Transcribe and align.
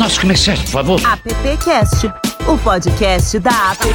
nossos 0.00 0.18
comerciais, 0.18 0.58
por 0.60 0.70
favor. 0.70 1.00
AppCast, 1.04 2.06
o 2.48 2.56
podcast 2.64 3.38
da 3.38 3.72
App. 3.72 3.86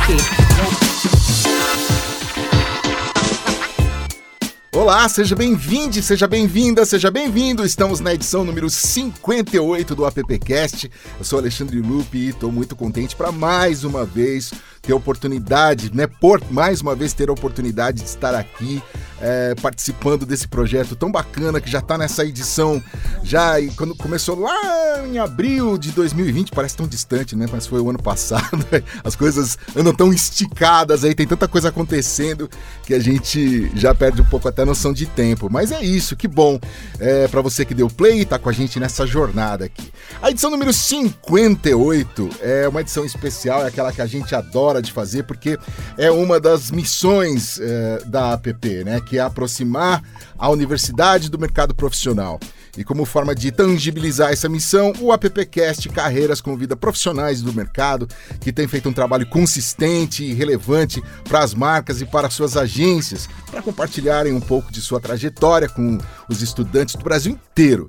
Olá, 4.71 5.09
seja 5.09 5.35
bem-vindo, 5.35 5.99
seja 6.03 6.27
bem-vinda, 6.27 6.85
seja 6.85 7.09
bem-vindo. 7.09 7.65
Estamos 7.65 8.01
na 8.01 8.13
edição 8.13 8.43
número 8.43 8.69
58 8.69 9.95
do 9.95 10.05
AppCast. 10.05 10.91
Eu 11.17 11.25
sou 11.25 11.39
Alexandre 11.39 11.79
Lupe 11.79 12.19
e 12.19 12.29
estou 12.29 12.51
muito 12.51 12.75
contente 12.75 13.15
para 13.15 13.31
mais 13.31 13.83
uma 13.83 14.05
vez 14.05 14.53
ter 14.85 14.93
oportunidade, 14.93 15.91
né, 15.93 16.07
por 16.07 16.41
mais 16.51 16.81
uma 16.81 16.95
vez 16.95 17.13
ter 17.13 17.29
a 17.29 17.33
oportunidade 17.33 18.01
de 18.01 18.07
estar 18.07 18.35
aqui 18.35 18.81
é, 19.21 19.55
participando 19.55 20.25
desse 20.25 20.47
projeto 20.47 20.95
tão 20.95 21.11
bacana 21.11 21.61
que 21.61 21.69
já 21.69 21.79
está 21.79 21.97
nessa 21.97 22.25
edição, 22.25 22.83
já 23.23 23.53
quando 23.75 23.95
começou 23.95 24.37
lá 24.39 25.05
em 25.05 25.17
abril 25.17 25.77
de 25.77 25.91
2020, 25.91 26.51
parece 26.51 26.75
tão 26.75 26.87
distante, 26.87 27.35
né, 27.35 27.47
mas 27.51 27.65
foi 27.65 27.79
o 27.79 27.89
ano 27.89 28.01
passado, 28.01 28.65
as 29.03 29.15
coisas 29.15 29.57
andam 29.75 29.93
tão 29.93 30.13
esticadas 30.13 31.03
aí, 31.03 31.15
tem 31.15 31.25
tanta 31.25 31.47
coisa 31.47 31.69
acontecendo 31.69 32.49
que 32.83 32.93
a 32.93 32.99
gente 32.99 33.71
já 33.75 33.95
perde 33.95 34.21
um 34.21 34.25
pouco 34.25 34.47
até 34.47 34.61
a 34.61 34.65
noção 34.65 34.93
de 34.93 35.05
tempo, 35.05 35.49
mas 35.49 35.71
é 35.71 35.83
isso, 35.83 36.15
que 36.15 36.27
bom 36.27 36.59
é, 36.99 37.27
para 37.27 37.41
você 37.41 37.65
que 37.65 37.73
deu 37.73 37.87
play 37.87 38.21
e 38.21 38.25
tá 38.25 38.37
com 38.37 38.49
a 38.49 38.53
gente 38.53 38.79
nessa 38.79 39.07
jornada 39.07 39.65
aqui. 39.65 39.91
A 40.21 40.29
edição 40.29 40.51
número 40.51 40.73
58 40.73 42.29
é 42.41 42.67
uma 42.67 42.81
edição 42.81 43.05
especial, 43.05 43.63
é 43.63 43.67
aquela 43.67 43.91
que 43.91 44.01
a 44.01 44.05
gente 44.05 44.35
adora 44.35 44.74
hora 44.75 44.81
de 44.81 44.91
fazer, 44.91 45.23
porque 45.23 45.57
é 45.97 46.11
uma 46.11 46.39
das 46.39 46.71
missões 46.71 47.59
é, 47.59 47.99
da 48.05 48.33
APP, 48.33 48.83
né? 48.83 49.01
Que 49.01 49.17
é 49.17 49.21
aproximar 49.21 50.03
a 50.37 50.49
universidade 50.49 51.29
do 51.29 51.39
mercado 51.39 51.73
profissional. 51.73 52.39
E 52.77 52.83
como 52.83 53.05
forma 53.05 53.33
de 53.33 53.51
tangibilizar 53.51 54.31
essa 54.31 54.49
missão, 54.49 54.91
o 54.99 55.11
AppCast 55.11 55.87
Carreiras 55.89 56.41
convida 56.41 56.75
profissionais 56.75 57.41
do 57.41 57.53
mercado 57.53 58.07
que 58.41 58.51
têm 58.51 58.67
feito 58.67 58.89
um 58.89 58.93
trabalho 58.93 59.25
consistente 59.27 60.23
e 60.23 60.33
relevante 60.33 61.01
para 61.23 61.39
as 61.39 61.53
marcas 61.53 62.01
e 62.01 62.05
para 62.05 62.29
suas 62.29 62.57
agências, 62.57 63.29
para 63.49 63.61
compartilharem 63.61 64.33
um 64.33 64.41
pouco 64.41 64.71
de 64.71 64.81
sua 64.81 64.99
trajetória 64.99 65.69
com 65.69 65.97
os 66.29 66.41
estudantes 66.41 66.95
do 66.95 67.03
Brasil 67.03 67.31
inteiro. 67.31 67.87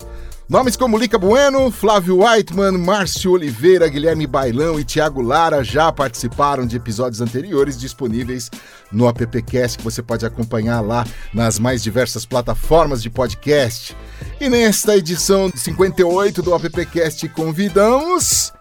Nomes 0.48 0.76
como 0.76 0.96
Lica 0.96 1.18
Bueno, 1.18 1.72
Flávio 1.72 2.24
Whiteman, 2.24 2.78
Márcio 2.78 3.32
Oliveira, 3.32 3.88
Guilherme 3.88 4.28
Bailão 4.28 4.78
e 4.78 4.84
Tiago 4.84 5.20
Lara 5.20 5.64
já 5.64 5.90
participaram 5.90 6.64
de 6.64 6.76
episódios 6.76 7.20
anteriores 7.20 7.76
disponíveis 7.76 8.48
no 8.92 9.08
AppCast, 9.08 9.78
que 9.78 9.82
você 9.82 10.00
pode 10.04 10.24
acompanhar 10.24 10.80
lá 10.82 11.04
nas 11.34 11.58
mais 11.58 11.82
diversas 11.82 12.24
plataformas 12.24 13.02
de 13.02 13.10
podcast. 13.10 13.96
E 14.40 14.48
nesta 14.48 14.96
edição 14.96 15.50
58 15.52 16.40
do 16.40 16.54
AppCast 16.54 17.28
convidamos 17.30 18.52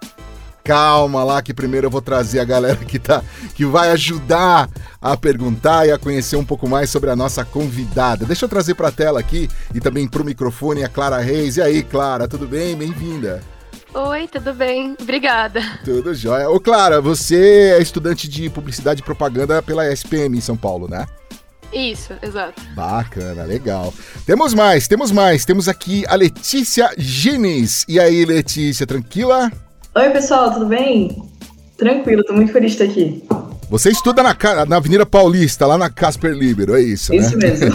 calma 0.65 1.23
lá 1.23 1.43
que 1.43 1.53
primeiro 1.53 1.85
eu 1.85 1.91
vou 1.91 2.01
trazer 2.01 2.39
a 2.39 2.43
galera 2.43 2.77
que 2.77 2.97
tá 2.97 3.23
que 3.53 3.63
vai 3.63 3.91
ajudar 3.91 4.67
a 4.99 5.15
perguntar 5.15 5.87
e 5.87 5.91
a 5.91 5.99
conhecer 5.99 6.35
um 6.35 6.43
pouco 6.43 6.67
mais 6.67 6.89
sobre 6.89 7.11
a 7.11 7.15
nossa 7.15 7.45
convidada. 7.45 8.25
Deixa 8.25 8.45
eu 8.45 8.49
trazer 8.49 8.73
para 8.73 8.87
a 8.87 8.91
tela 8.91 9.19
aqui 9.19 9.47
e 9.73 9.79
também 9.79 10.07
para 10.07 10.23
o 10.23 10.25
microfone 10.25 10.83
a 10.83 10.89
Clara 10.89 11.19
Reis. 11.19 11.57
E 11.57 11.61
aí, 11.61 11.83
Clara, 11.83 12.27
tudo 12.27 12.47
bem? 12.47 12.75
Bem-vinda. 12.75 13.43
Oi, 13.93 14.27
tudo 14.27 14.53
bem? 14.53 14.97
Obrigada. 14.99 15.61
Tudo 15.85 16.13
jóia. 16.15 16.49
Ô, 16.49 16.59
Clara, 16.59 16.99
você 16.99 17.75
é 17.77 17.81
estudante 17.81 18.27
de 18.27 18.49
publicidade 18.49 19.01
e 19.01 19.05
propaganda 19.05 19.61
pela 19.61 19.89
SPM 19.93 20.35
em 20.35 20.41
São 20.41 20.57
Paulo, 20.57 20.89
né? 20.89 21.05
Isso, 21.71 22.13
exato. 22.21 22.61
Bacana, 22.73 23.43
legal. 23.43 23.93
Temos 24.25 24.53
mais, 24.53 24.87
temos 24.87 25.11
mais. 25.11 25.45
Temos 25.45 25.69
aqui 25.69 26.03
a 26.07 26.15
Letícia 26.15 26.91
Gines. 26.97 27.85
E 27.87 27.99
aí, 27.99 28.25
Letícia, 28.25 28.87
tranquila? 28.87 29.51
Oi, 29.97 30.09
pessoal, 30.09 30.51
tudo 30.51 30.65
bem? 30.65 31.23
Tranquilo, 31.77 32.21
tô 32.25 32.33
muito 32.33 32.51
feliz 32.51 32.73
de 32.73 32.83
estar 32.83 32.91
aqui. 32.91 33.23
Você 33.69 33.89
estuda 33.89 34.21
na, 34.21 34.35
na 34.65 34.75
Avenida 34.75 35.05
Paulista, 35.05 35.65
lá 35.65 35.77
na 35.77 35.89
Casper 35.89 36.33
Libero, 36.33 36.75
é 36.75 36.81
isso, 36.81 37.13
né? 37.13 37.19
Isso 37.19 37.37
mesmo. 37.37 37.67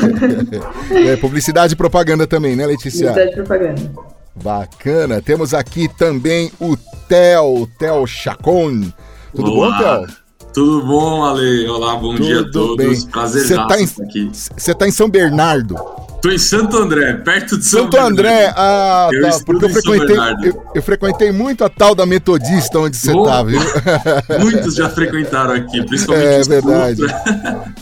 é, 1.09 1.17
publicidade 1.17 1.73
e 1.73 1.77
propaganda 1.77 2.27
também, 2.27 2.55
né, 2.55 2.67
Letícia? 2.67 3.09
Publicidade 3.09 3.33
e 3.33 3.35
propaganda. 3.35 3.93
Bacana. 4.35 5.23
Temos 5.23 5.55
aqui 5.55 5.89
também 5.97 6.53
o 6.61 6.77
Theo, 7.09 7.67
Theo 7.79 8.07
Chacon. 8.07 8.93
Tudo 9.35 9.53
Olá. 9.53 9.79
bom, 9.79 10.07
Theo? 10.07 10.17
Tudo 10.53 10.87
bom, 10.87 11.25
Ale? 11.25 11.69
Olá, 11.69 11.97
bom 11.97 12.17
Tudo 12.17 12.27
dia 12.27 12.41
a 12.41 12.51
todos. 12.51 13.05
Bem. 13.05 13.11
Prazer 13.11 13.47
Você 13.47 13.55
tá 13.55 13.81
em, 13.81 13.85
aqui. 13.85 14.31
Você 14.57 14.75
tá 14.75 14.87
em 14.87 14.91
São 14.91 15.09
Bernardo. 15.09 15.75
Tô 16.21 16.31
em 16.31 16.39
Santo 16.39 16.77
André, 16.77 17.15
perto 17.15 17.57
de 17.57 17.65
São 17.65 17.85
Santo 17.85 17.97
André, 17.97 18.53
ah, 18.55 19.09
eu 19.11 19.23
tá, 19.23 19.39
porque 19.45 19.65
eu 19.65 19.71
frequentei, 19.71 20.17
eu, 20.45 20.67
eu, 20.75 20.83
frequentei 20.83 21.33
muito 21.33 21.65
a 21.65 21.69
tal 21.71 21.95
da 21.95 22.05
Metodista 22.05 22.79
onde 22.79 22.97
você 22.97 23.13
oh, 23.13 23.25
tá, 23.25 23.43
viu? 23.43 23.61
Muitos 24.39 24.75
já 24.75 24.91
frequentaram 24.91 25.55
aqui, 25.55 25.83
principalmente 25.87 26.27
É 26.27 26.43
verdade. 26.43 27.03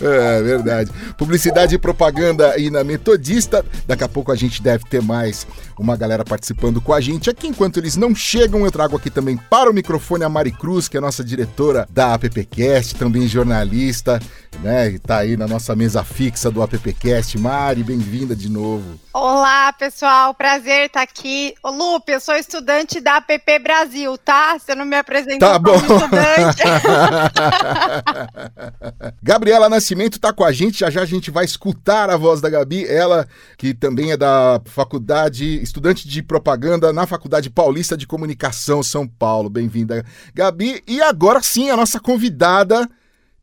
é 0.00 0.42
verdade. 0.42 0.90
Publicidade 1.16 1.74
e 1.74 1.78
propaganda 1.78 2.52
aí 2.52 2.70
na 2.70 2.84
Metodista. 2.84 3.64
Daqui 3.86 4.04
a 4.04 4.08
pouco 4.08 4.30
a 4.30 4.36
gente 4.36 4.62
deve 4.62 4.84
ter 4.84 5.02
mais 5.02 5.44
uma 5.78 5.96
galera 5.96 6.24
participando 6.24 6.80
com 6.80 6.92
a 6.92 7.00
gente 7.00 7.30
aqui. 7.30 7.46
Enquanto 7.46 7.78
eles 7.78 7.96
não 7.96 8.14
chegam, 8.14 8.64
eu 8.64 8.70
trago 8.70 8.96
aqui 8.96 9.10
também 9.10 9.36
para 9.36 9.70
o 9.70 9.74
microfone 9.74 10.24
a 10.24 10.28
Mari 10.28 10.52
Cruz, 10.52 10.88
que 10.88 10.96
é 10.96 10.98
a 10.98 11.02
nossa 11.02 11.24
diretora 11.24 11.86
da 11.90 12.14
AppCast, 12.14 12.96
também 12.96 13.26
jornalista, 13.26 14.20
né? 14.60 14.90
E 14.90 14.98
tá 14.98 15.18
aí 15.18 15.36
na 15.36 15.46
nossa 15.46 15.74
mesa 15.74 16.04
fixa 16.04 16.50
do 16.50 16.62
AppCast. 16.62 17.38
Mari, 17.38 17.82
bem-vinda 17.82 18.34
de 18.34 18.48
novo. 18.48 18.98
Olá, 19.12 19.72
pessoal. 19.72 20.34
Prazer 20.34 20.86
estar 20.86 21.02
aqui. 21.02 21.54
Ô, 21.62 21.70
Lupe, 21.70 22.12
eu 22.12 22.20
sou 22.20 22.34
estudante 22.34 23.00
da 23.00 23.16
APP 23.16 23.58
Brasil, 23.58 24.16
tá? 24.18 24.58
Você 24.58 24.74
não 24.74 24.84
me 24.84 24.96
apresentou 24.96 25.48
tá 25.48 25.60
como 25.60 25.76
estudante. 25.76 26.62
Gabriela 29.22 29.68
Nascimento 29.68 30.18
tá 30.18 30.32
com 30.32 30.44
a 30.44 30.52
gente. 30.52 30.80
Já 30.80 30.90
já 30.90 31.02
a 31.02 31.06
gente 31.06 31.30
vai 31.30 31.44
escutar 31.44 32.10
a 32.10 32.16
voz 32.16 32.40
da 32.40 32.48
Gabi. 32.48 32.86
Ela, 32.86 33.26
que 33.56 33.74
também 33.74 34.12
é 34.12 34.16
da 34.16 34.60
faculdade, 34.66 35.62
estudante 35.68 36.08
de 36.08 36.22
propaganda 36.22 36.92
na 36.92 37.06
Faculdade 37.06 37.50
Paulista 37.50 37.96
de 37.96 38.06
Comunicação, 38.06 38.82
São 38.82 39.06
Paulo. 39.06 39.48
Bem-vinda, 39.48 40.04
Gabi. 40.34 40.82
E 40.86 41.00
agora 41.00 41.40
sim, 41.42 41.70
a 41.70 41.76
nossa 41.76 42.00
convidada, 42.00 42.88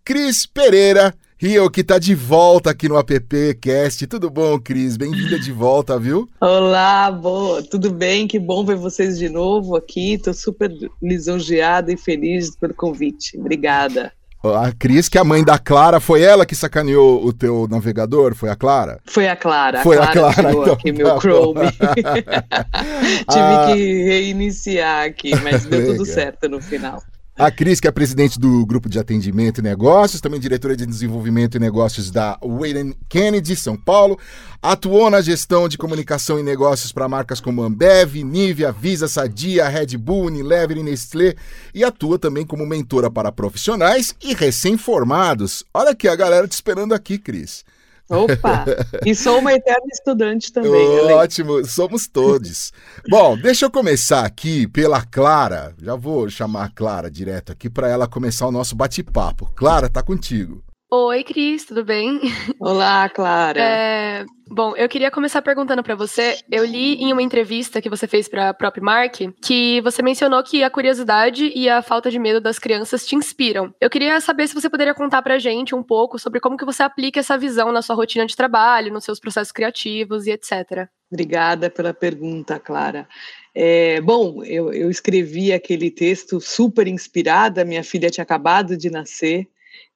Cris 0.04 0.46
Pereira 0.46 1.14
Rio, 1.38 1.70
que 1.70 1.84
tá 1.84 2.00
de 2.00 2.16
volta 2.16 2.72
aqui 2.72 2.88
no 2.88 2.98
AppCast. 2.98 4.08
Tudo 4.08 4.30
bom, 4.30 4.58
Cris? 4.58 4.96
Bem-vinda 4.96 5.38
de 5.38 5.52
volta, 5.52 6.00
viu? 6.00 6.30
Olá, 6.40 7.12
boa. 7.12 7.62
Tudo 7.62 7.92
bem? 7.92 8.26
Que 8.26 8.40
bom 8.40 8.66
ver 8.66 8.78
vocês 8.78 9.18
de 9.18 9.28
novo 9.28 9.76
aqui. 9.76 10.18
Tô 10.18 10.34
super 10.34 10.72
lisonjeada 11.02 11.92
e 11.92 11.98
feliz 11.98 12.56
pelo 12.56 12.74
convite. 12.74 13.38
Obrigada. 13.38 14.14
A 14.54 14.72
Cris, 14.72 15.10
que 15.10 15.18
é 15.18 15.22
a 15.22 15.24
mãe 15.24 15.44
da 15.44 15.58
Clara, 15.58 16.00
foi 16.00 16.22
ela 16.22 16.46
que 16.46 16.56
sacaneou 16.56 17.26
o 17.26 17.34
teu 17.34 17.68
navegador? 17.70 18.36
Foi 18.36 18.50
a 18.50 18.56
Clara? 18.56 19.00
Foi 19.06 19.28
a 19.28 19.36
Clara. 19.36 19.82
Foi 19.82 19.98
a 19.98 20.08
Clara. 20.08 20.30
A 20.30 20.34
Clara 20.34 20.52
então, 20.52 20.74
aqui 20.74 20.92
meu 20.92 21.08
tá 21.16 21.20
Chrome. 21.20 21.72
Tive 23.30 23.40
ah. 23.40 23.66
que 23.68 24.04
reiniciar 24.04 25.06
aqui, 25.06 25.32
mas 25.42 25.66
deu 25.66 25.94
tudo 25.94 26.06
certo 26.06 26.50
no 26.50 26.62
final. 26.62 27.02
A 27.38 27.52
Cris, 27.52 27.82
que 27.82 27.88
é 27.90 27.92
presidente 27.92 28.40
do 28.40 28.66
Grupo 28.66 28.88
de 28.88 28.98
Atendimento 28.98 29.60
e 29.60 29.62
Negócios, 29.62 30.22
também 30.22 30.40
diretora 30.40 30.74
de 30.74 30.86
Desenvolvimento 30.86 31.58
e 31.58 31.60
Negócios 31.60 32.10
da 32.10 32.40
Wayne 32.42 32.96
Kennedy, 33.10 33.58
São 33.58 33.76
Paulo. 33.76 34.18
Atuou 34.62 35.10
na 35.10 35.20
gestão 35.20 35.68
de 35.68 35.78
comunicação 35.78 36.40
e 36.40 36.44
negócios 36.44 36.94
para 36.94 37.10
marcas 37.10 37.42
como 37.42 37.62
Ambev, 37.62 38.24
Nivea, 38.24 38.72
Visa, 38.72 39.10
Sadia, 39.10 39.68
Red 39.68 39.98
Bull, 39.98 40.28
Unilever 40.28 40.78
e 40.78 40.84
Nestlé. 40.84 41.36
E 41.74 41.84
atua 41.84 42.18
também 42.18 42.46
como 42.46 42.66
mentora 42.66 43.12
para 43.12 43.34
profissionais 43.34 44.16
e 44.24 44.34
recém-formados. 44.34 45.66
Olha 45.74 45.90
aqui 45.90 46.08
a 46.08 46.16
galera 46.16 46.48
te 46.48 46.54
esperando 46.54 46.94
aqui, 46.94 47.18
Cris. 47.18 47.66
Opa! 48.10 48.66
E 49.06 49.16
sou 49.16 49.40
uma 49.40 49.54
eterna 49.54 49.88
estudante 49.92 50.52
também. 50.52 50.88
Ótimo, 51.14 51.66
somos 51.66 52.08
todos. 52.08 52.72
Bom, 53.10 53.38
deixa 53.38 53.66
eu 53.66 53.72
começar 53.72 54.26
aqui 54.26 54.68
pela 54.68 55.04
Clara. 55.04 55.74
Já 55.82 55.96
vou 55.96 56.30
chamar 56.30 56.66
a 56.66 56.70
Clara 56.70 57.10
direto 57.10 57.52
aqui 57.52 57.70
para 57.70 57.90
ela 57.90 58.08
começar 58.08 58.48
o 58.48 58.52
nosso 58.52 58.76
bate-papo. 58.76 59.52
Clara, 59.56 59.90
tá 59.90 60.04
contigo. 60.04 60.64
Oi, 60.98 61.26
Cris, 61.26 61.66
tudo 61.66 61.84
bem? 61.84 62.22
Olá, 62.58 63.10
Clara. 63.10 63.60
É, 63.60 64.26
bom, 64.48 64.74
eu 64.78 64.88
queria 64.88 65.12
começar 65.12 65.42
perguntando 65.42 65.84
para 65.84 65.94
você. 65.94 66.38
Eu 66.50 66.64
li 66.64 66.94
em 67.04 67.12
uma 67.12 67.22
entrevista 67.22 67.82
que 67.82 67.90
você 67.90 68.08
fez 68.08 68.30
para 68.30 68.48
a 68.48 68.54
própria 68.54 68.82
Mark 68.82 69.16
que 69.44 69.82
você 69.82 70.02
mencionou 70.02 70.42
que 70.42 70.64
a 70.64 70.70
curiosidade 70.70 71.52
e 71.54 71.68
a 71.68 71.82
falta 71.82 72.10
de 72.10 72.18
medo 72.18 72.40
das 72.40 72.58
crianças 72.58 73.06
te 73.06 73.14
inspiram. 73.14 73.76
Eu 73.82 73.90
queria 73.90 74.22
saber 74.22 74.48
se 74.48 74.56
você 74.56 74.70
poderia 74.70 74.94
contar 74.94 75.22
pra 75.22 75.38
gente 75.38 75.76
um 75.76 75.84
pouco 75.84 76.18
sobre 76.18 76.40
como 76.40 76.56
que 76.56 76.64
você 76.64 76.82
aplica 76.82 77.20
essa 77.20 77.38
visão 77.38 77.74
na 77.74 77.82
sua 77.82 77.98
rotina 77.98 78.26
de 78.26 78.34
trabalho, 78.34 78.94
nos 78.94 79.04
seus 79.04 79.20
processos 79.20 79.52
criativos 79.52 80.26
e 80.26 80.32
etc. 80.32 80.88
Obrigada 81.12 81.70
pela 81.70 81.94
pergunta, 81.94 82.58
Clara. 82.58 83.06
É, 83.54 84.00
bom, 84.00 84.42
eu, 84.46 84.72
eu 84.72 84.90
escrevi 84.90 85.52
aquele 85.52 85.92
texto 85.92 86.40
super 86.40 86.88
inspirada, 86.88 87.66
minha 87.66 87.84
filha 87.84 88.10
tinha 88.10 88.24
acabado 88.24 88.78
de 88.78 88.90
nascer, 88.90 89.50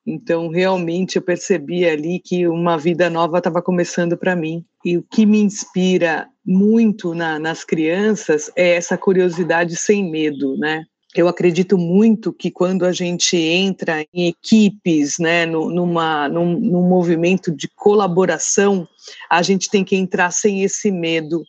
Então, 0.06 0.50
realmente, 0.50 1.18
eu 1.18 1.22
percebi 1.22 1.86
ali 1.86 2.20
que 2.20 2.48
uma 2.48 2.78
vida 2.78 3.10
nova 3.10 3.38
estava 3.38 3.62
começando 3.62 4.18
para 4.18 4.36
mim. 4.36 4.66
E 4.84 4.98
o 4.98 5.04
que 5.04 5.26
me 5.26 5.40
inspira 5.40 6.28
muito 6.46 7.14
na, 7.14 7.38
nas 7.38 7.64
crianças 7.64 8.52
é 8.56 8.76
essa 8.76 8.98
curiosidade 8.98 9.76
sem 9.76 10.10
medo, 10.10 10.58
né? 10.58 10.84
Eu 11.16 11.28
acredito 11.28 11.78
muito 11.78 12.32
que 12.32 12.52
quando 12.52 12.86
a 12.86 12.92
gente 12.92 13.36
entra 13.36 14.06
em 14.14 14.28
equipes, 14.28 15.18
né, 15.18 15.44
numa, 15.46 16.30
num, 16.30 16.60
num 16.60 16.88
movimento 16.88 17.52
de 17.52 17.68
colaboração, 17.68 18.88
a 19.28 19.42
gente 19.42 19.72
tem 19.72 19.84
que 19.84 19.96
entrar 19.96 20.32
sem 20.32 20.64
esse 20.64 20.92
medo 20.92 21.44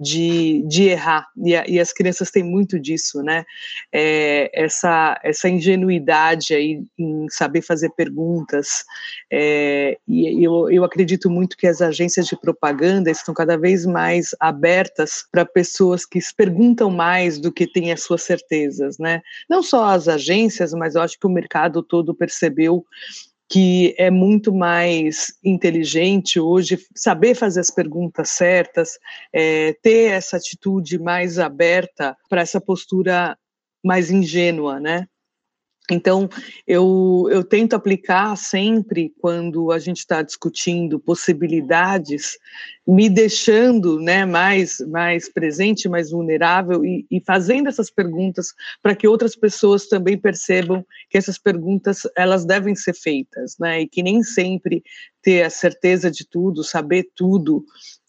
de, 0.00 0.62
de 0.66 0.84
errar, 0.84 1.28
e, 1.36 1.50
e, 1.50 1.78
as 1.78 1.92
crianças 1.92 2.30
têm 2.30 2.42
muito 2.42 2.80
disso, 2.80 3.22
né? 3.22 3.44
É, 3.92 4.50
essa, 4.54 5.20
essa 5.22 5.46
ingenuidade 5.46 6.54
aí 6.54 6.82
em 6.98 7.28
saber 7.28 7.60
fazer 7.60 7.90
perguntas, 7.90 8.82
é, 9.30 9.98
e 10.08 10.42
eu, 10.42 10.70
eu 10.70 10.84
acredito 10.84 11.28
muito 11.28 11.54
que 11.54 11.66
as 11.66 11.82
agências 11.82 12.26
de 12.26 12.34
propaganda 12.34 13.10
estão 13.10 13.34
cada 13.34 13.58
vez 13.58 13.84
mais 13.84 14.34
abertas 14.40 15.26
para 15.30 15.44
pessoas 15.44 16.06
que 16.06 16.18
perguntam 16.34 16.90
mais 16.90 17.38
do 17.38 17.52
que 17.52 17.66
têm 17.66 17.92
as 17.92 18.02
suas 18.02 18.22
certezas, 18.22 18.96
né? 18.98 19.20
Não 19.50 19.62
só 19.62 19.84
as 19.90 20.08
agências, 20.08 20.72
mas 20.72 20.94
eu 20.94 21.02
acho 21.02 21.18
que 21.18 21.26
o 21.26 21.30
mercado 21.30 21.82
todo 21.82 22.14
percebeu 22.14 22.86
que 23.50 23.96
é 23.98 24.12
muito 24.12 24.54
mais 24.54 25.34
inteligente 25.44 26.38
hoje 26.38 26.78
saber 26.94 27.34
fazer 27.34 27.58
as 27.58 27.70
perguntas 27.70 28.30
certas, 28.30 28.96
é, 29.32 29.74
ter 29.82 30.12
essa 30.12 30.36
atitude 30.36 31.00
mais 31.00 31.36
aberta 31.36 32.16
para 32.28 32.42
essa 32.42 32.60
postura 32.60 33.36
mais 33.84 34.08
ingênua, 34.08 34.78
né? 34.78 35.06
Então, 35.94 36.28
eu, 36.66 37.28
eu 37.30 37.42
tento 37.44 37.74
aplicar 37.74 38.36
sempre 38.36 39.12
quando 39.18 39.70
a 39.72 39.78
gente 39.78 39.98
está 39.98 40.22
discutindo 40.22 40.98
possibilidades, 40.98 42.38
me 42.86 43.08
deixando 43.08 44.00
né, 44.00 44.24
mais, 44.24 44.80
mais 44.88 45.28
presente, 45.28 45.88
mais 45.88 46.10
vulnerável 46.10 46.84
e, 46.84 47.06
e 47.10 47.20
fazendo 47.20 47.68
essas 47.68 47.90
perguntas 47.90 48.52
para 48.82 48.96
que 48.96 49.06
outras 49.06 49.36
pessoas 49.36 49.86
também 49.86 50.18
percebam 50.18 50.84
que 51.08 51.16
essas 51.16 51.38
perguntas 51.38 52.02
elas 52.16 52.44
devem 52.44 52.74
ser 52.74 52.94
feitas, 52.94 53.56
né, 53.58 53.82
e 53.82 53.88
que 53.88 54.02
nem 54.02 54.22
sempre 54.22 54.82
ter 55.22 55.42
a 55.42 55.50
certeza 55.50 56.10
de 56.10 56.26
tudo, 56.26 56.64
saber 56.64 57.08
tudo, 57.14 57.64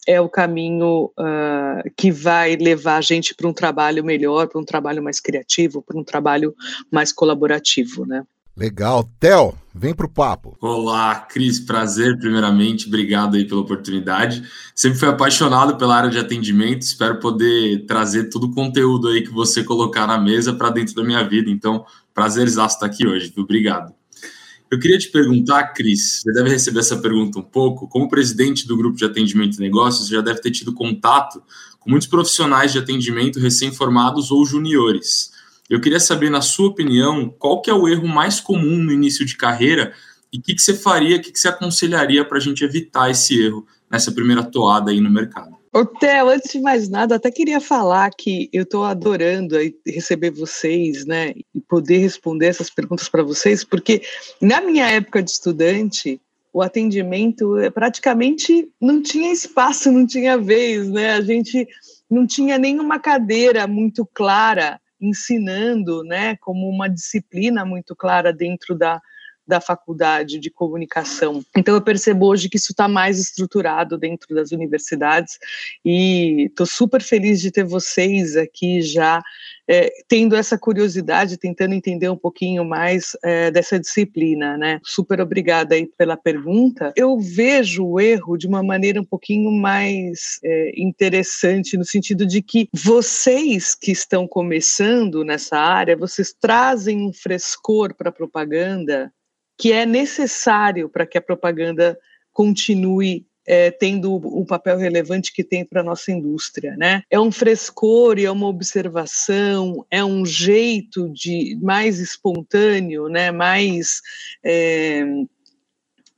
é 0.06 0.20
o 0.20 0.28
caminho 0.28 1.12
uh, 1.18 1.90
que 1.96 2.10
vai 2.10 2.56
levar 2.56 2.96
a 2.96 3.00
gente 3.00 3.34
para 3.34 3.48
um 3.48 3.52
trabalho 3.52 4.04
melhor, 4.04 4.48
para 4.48 4.60
um 4.60 4.64
trabalho 4.64 5.02
mais 5.02 5.20
criativo, 5.20 5.82
para 5.82 5.98
um 5.98 6.04
trabalho 6.04 6.54
mais 6.90 7.12
colaborativo, 7.12 8.04
né? 8.04 8.24
Legal. 8.54 9.08
Theo, 9.18 9.54
vem 9.74 9.94
para 9.94 10.04
o 10.04 10.10
papo. 10.10 10.58
Olá, 10.60 11.14
Cris, 11.14 11.58
prazer, 11.58 12.18
primeiramente, 12.18 12.86
obrigado 12.86 13.36
aí 13.36 13.46
pela 13.46 13.62
oportunidade. 13.62 14.42
Sempre 14.74 14.98
fui 14.98 15.08
apaixonado 15.08 15.78
pela 15.78 15.96
área 15.96 16.10
de 16.10 16.18
atendimento, 16.18 16.82
espero 16.82 17.18
poder 17.18 17.86
trazer 17.86 18.24
todo 18.24 18.44
o 18.44 18.54
conteúdo 18.54 19.08
aí 19.08 19.22
que 19.22 19.30
você 19.30 19.64
colocar 19.64 20.06
na 20.06 20.18
mesa 20.18 20.52
para 20.52 20.68
dentro 20.68 20.94
da 20.94 21.02
minha 21.02 21.26
vida, 21.26 21.50
então, 21.50 21.86
prazer 22.12 22.46
estar 22.46 22.68
aqui 22.82 23.06
hoje, 23.06 23.32
viu? 23.34 23.44
Obrigado. 23.44 23.94
Eu 24.72 24.78
queria 24.78 24.96
te 24.96 25.10
perguntar, 25.10 25.74
Cris, 25.74 26.22
você 26.22 26.32
deve 26.32 26.48
receber 26.48 26.80
essa 26.80 26.96
pergunta 26.96 27.38
um 27.38 27.42
pouco. 27.42 27.86
Como 27.86 28.08
presidente 28.08 28.66
do 28.66 28.74
grupo 28.74 28.96
de 28.96 29.04
atendimento 29.04 29.58
e 29.58 29.60
negócios, 29.60 30.08
você 30.08 30.14
já 30.14 30.22
deve 30.22 30.40
ter 30.40 30.50
tido 30.50 30.72
contato 30.72 31.42
com 31.78 31.90
muitos 31.90 32.08
profissionais 32.08 32.72
de 32.72 32.78
atendimento 32.78 33.38
recém-formados 33.38 34.30
ou 34.30 34.46
juniores. 34.46 35.30
Eu 35.68 35.78
queria 35.78 36.00
saber, 36.00 36.30
na 36.30 36.40
sua 36.40 36.68
opinião, 36.68 37.28
qual 37.38 37.60
que 37.60 37.68
é 37.68 37.74
o 37.74 37.86
erro 37.86 38.08
mais 38.08 38.40
comum 38.40 38.78
no 38.78 38.90
início 38.90 39.26
de 39.26 39.36
carreira 39.36 39.92
e 40.32 40.38
o 40.38 40.40
que, 40.40 40.54
que 40.54 40.62
você 40.62 40.72
faria, 40.72 41.18
o 41.18 41.20
que, 41.20 41.30
que 41.30 41.38
você 41.38 41.48
aconselharia 41.48 42.24
para 42.24 42.38
a 42.38 42.40
gente 42.40 42.64
evitar 42.64 43.10
esse 43.10 43.38
erro 43.38 43.66
nessa 43.90 44.10
primeira 44.10 44.42
toada 44.42 44.90
aí 44.90 45.02
no 45.02 45.10
mercado? 45.10 45.54
Ô, 45.74 45.86
Theo, 45.86 46.28
antes 46.28 46.52
de 46.52 46.60
mais 46.60 46.90
nada, 46.90 47.14
até 47.14 47.30
queria 47.30 47.58
falar 47.58 48.10
que 48.10 48.50
eu 48.52 48.64
estou 48.64 48.84
adorando 48.84 49.56
receber 49.86 50.30
vocês, 50.30 51.06
né, 51.06 51.32
e 51.54 51.60
poder 51.62 51.96
responder 51.96 52.48
essas 52.48 52.68
perguntas 52.68 53.08
para 53.08 53.22
vocês, 53.22 53.64
porque 53.64 54.02
na 54.38 54.60
minha 54.60 54.86
época 54.90 55.22
de 55.22 55.30
estudante, 55.30 56.20
o 56.52 56.60
atendimento 56.60 57.56
eh, 57.58 57.70
praticamente 57.70 58.70
não 58.78 59.02
tinha 59.02 59.32
espaço, 59.32 59.90
não 59.90 60.06
tinha 60.06 60.36
vez, 60.36 60.90
né? 60.90 61.14
A 61.14 61.22
gente 61.22 61.66
não 62.10 62.26
tinha 62.26 62.58
nenhuma 62.58 63.00
cadeira 63.00 63.66
muito 63.66 64.04
clara 64.04 64.78
ensinando, 65.00 66.04
né, 66.04 66.36
como 66.36 66.68
uma 66.68 66.86
disciplina 66.86 67.64
muito 67.64 67.96
clara 67.96 68.30
dentro 68.30 68.76
da, 68.76 69.00
da 69.46 69.60
faculdade 69.60 70.38
de 70.38 70.50
comunicação. 70.50 71.42
Então 71.56 71.74
eu 71.74 71.82
percebo 71.82 72.26
hoje 72.26 72.48
que 72.48 72.56
isso 72.56 72.72
está 72.72 72.86
mais 72.86 73.18
estruturado 73.18 73.98
dentro 73.98 74.34
das 74.34 74.52
universidades 74.52 75.38
e 75.84 76.46
estou 76.46 76.66
super 76.66 77.02
feliz 77.02 77.40
de 77.40 77.50
ter 77.50 77.64
vocês 77.64 78.36
aqui 78.36 78.82
já 78.82 79.22
é, 79.68 79.90
tendo 80.08 80.36
essa 80.36 80.58
curiosidade, 80.58 81.38
tentando 81.38 81.74
entender 81.74 82.08
um 82.08 82.16
pouquinho 82.16 82.64
mais 82.64 83.16
é, 83.22 83.50
dessa 83.50 83.78
disciplina, 83.78 84.56
né? 84.56 84.80
Super 84.84 85.20
obrigada 85.20 85.74
aí 85.74 85.86
pela 85.86 86.16
pergunta. 86.16 86.92
Eu 86.96 87.18
vejo 87.18 87.84
o 87.84 88.00
erro 88.00 88.36
de 88.36 88.46
uma 88.46 88.62
maneira 88.62 89.00
um 89.00 89.04
pouquinho 89.04 89.50
mais 89.50 90.38
é, 90.44 90.72
interessante 90.76 91.76
no 91.76 91.84
sentido 91.84 92.26
de 92.26 92.42
que 92.42 92.68
vocês 92.72 93.74
que 93.74 93.92
estão 93.92 94.26
começando 94.26 95.24
nessa 95.24 95.56
área, 95.56 95.96
vocês 95.96 96.34
trazem 96.38 97.06
um 97.06 97.12
frescor 97.12 97.94
para 97.94 98.10
a 98.10 98.12
propaganda 98.12 99.12
que 99.62 99.72
é 99.72 99.86
necessário 99.86 100.88
para 100.88 101.06
que 101.06 101.16
a 101.16 101.22
propaganda 101.22 101.96
continue 102.32 103.24
é, 103.46 103.70
tendo 103.70 104.12
o 104.12 104.44
papel 104.44 104.76
relevante 104.76 105.32
que 105.32 105.44
tem 105.44 105.64
para 105.64 105.82
a 105.82 105.84
nossa 105.84 106.10
indústria, 106.10 106.74
né? 106.76 107.04
É 107.08 107.20
um 107.20 107.30
frescor 107.30 108.18
e 108.18 108.24
é 108.24 108.30
uma 108.32 108.48
observação, 108.48 109.86
é 109.88 110.04
um 110.04 110.26
jeito 110.26 111.08
de 111.10 111.56
mais 111.62 112.00
espontâneo, 112.00 113.06
né? 113.06 113.30
Mais 113.30 114.00
é, 114.42 115.04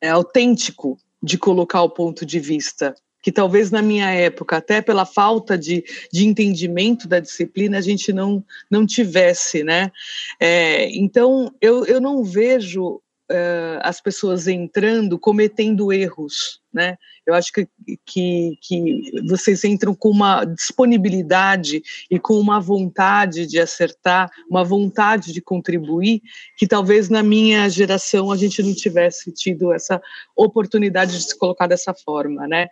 é 0.00 0.08
autêntico 0.08 0.96
de 1.23 1.37
colocar 1.37 1.82
o 1.82 1.91
ponto 1.91 2.25
de 2.25 2.41
vista 2.41 2.94
que 3.25 3.32
talvez 3.32 3.70
na 3.70 3.81
minha 3.81 4.11
época, 4.11 4.58
até 4.58 4.82
pela 4.82 5.06
falta 5.06 5.56
de, 5.56 5.82
de 6.12 6.26
entendimento 6.26 7.08
da 7.08 7.20
disciplina, 7.20 7.79
a 7.79 7.81
gente 7.81 8.12
não, 8.12 8.44
não 8.70 8.87
tivesse, 8.87 9.64
né? 9.64 9.91
É, 10.38 10.91
então, 10.94 11.50
eu, 11.58 11.87
eu 11.87 12.02
não 12.02 12.23
vejo 12.23 13.00
uh, 13.31 13.81
as 13.82 14.00
pessoas 14.00 14.47
entrando 14.47 15.19
cometendo 15.19 15.93
erros, 15.93 16.61
né? 16.73 16.97
Eu 17.26 17.35
acho 17.35 17.53
que, 17.53 17.67
que, 18.05 18.59
que 18.61 19.23
vocês 19.29 19.65
entram 19.65 19.94
com 19.94 20.11
uma 20.11 20.44
disponibilidade 20.44 21.82
e 22.11 22.19
com 22.19 22.35
uma 22.35 22.61
vontade 22.61 23.47
de 23.47 23.59
acertar, 23.59 24.31
uma 24.51 24.63
vontade 24.63 25.32
de 25.32 25.41
contribuir, 25.41 26.20
que 26.56 26.67
talvez 26.67 27.08
na 27.08 27.22
minha 27.22 27.69
geração 27.69 28.31
a 28.31 28.37
gente 28.37 28.63
não 28.63 28.75
tivesse 28.75 29.32
tido 29.32 29.72
essa 29.72 30.03
oportunidade 30.37 31.13
de 31.13 31.22
se 31.22 31.39
colocar 31.39 31.67
dessa 31.67 31.94
forma, 31.94 32.46
né? 32.46 32.69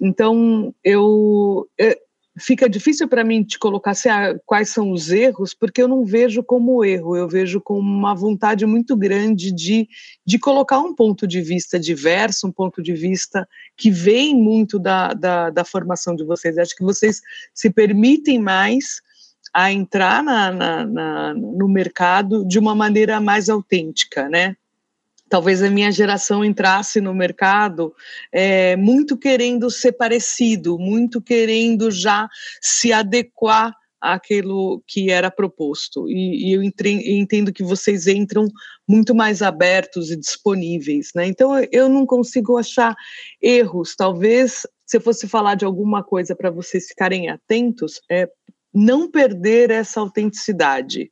Então, 0.00 0.74
eu, 0.82 1.68
fica 2.38 2.68
difícil 2.68 3.08
para 3.08 3.24
mim 3.24 3.44
te 3.44 3.58
colocar 3.58 3.94
se, 3.94 4.08
ah, 4.08 4.38
quais 4.44 4.68
são 4.68 4.90
os 4.90 5.10
erros, 5.10 5.54
porque 5.54 5.80
eu 5.80 5.88
não 5.88 6.04
vejo 6.04 6.42
como 6.42 6.84
erro, 6.84 7.16
eu 7.16 7.28
vejo 7.28 7.60
como 7.60 7.80
uma 7.80 8.14
vontade 8.14 8.66
muito 8.66 8.96
grande 8.96 9.52
de, 9.52 9.88
de 10.26 10.38
colocar 10.38 10.80
um 10.80 10.94
ponto 10.94 11.26
de 11.26 11.40
vista 11.40 11.78
diverso, 11.78 12.46
um 12.46 12.52
ponto 12.52 12.82
de 12.82 12.92
vista 12.92 13.48
que 13.76 13.90
vem 13.90 14.34
muito 14.34 14.78
da, 14.78 15.12
da, 15.12 15.50
da 15.50 15.64
formação 15.64 16.16
de 16.16 16.24
vocês. 16.24 16.58
Acho 16.58 16.74
que 16.76 16.84
vocês 16.84 17.20
se 17.52 17.70
permitem 17.70 18.38
mais 18.38 19.00
a 19.52 19.70
entrar 19.70 20.22
na, 20.22 20.50
na, 20.50 20.84
na, 20.84 21.34
no 21.34 21.68
mercado 21.68 22.44
de 22.44 22.58
uma 22.58 22.74
maneira 22.74 23.20
mais 23.20 23.48
autêntica, 23.48 24.28
né? 24.28 24.56
Talvez 25.34 25.64
a 25.64 25.68
minha 25.68 25.90
geração 25.90 26.44
entrasse 26.44 27.00
no 27.00 27.12
mercado 27.12 27.92
é, 28.30 28.76
muito 28.76 29.18
querendo 29.18 29.68
ser 29.68 29.90
parecido, 29.90 30.78
muito 30.78 31.20
querendo 31.20 31.90
já 31.90 32.28
se 32.62 32.92
adequar 32.92 33.74
àquilo 34.00 34.80
que 34.86 35.10
era 35.10 35.32
proposto. 35.32 36.08
E, 36.08 36.50
e 36.50 36.52
eu 36.52 36.62
entendo 36.62 37.52
que 37.52 37.64
vocês 37.64 38.06
entram 38.06 38.46
muito 38.88 39.12
mais 39.12 39.42
abertos 39.42 40.12
e 40.12 40.16
disponíveis. 40.16 41.08
Né? 41.16 41.26
Então, 41.26 41.50
eu 41.72 41.88
não 41.88 42.06
consigo 42.06 42.56
achar 42.56 42.94
erros. 43.42 43.96
Talvez, 43.96 44.64
se 44.86 44.98
eu 44.98 45.00
fosse 45.00 45.26
falar 45.26 45.56
de 45.56 45.64
alguma 45.64 46.04
coisa 46.04 46.36
para 46.36 46.48
vocês 46.48 46.86
ficarem 46.86 47.28
atentos, 47.28 48.00
é 48.08 48.28
não 48.72 49.10
perder 49.10 49.72
essa 49.72 49.98
autenticidade 49.98 51.10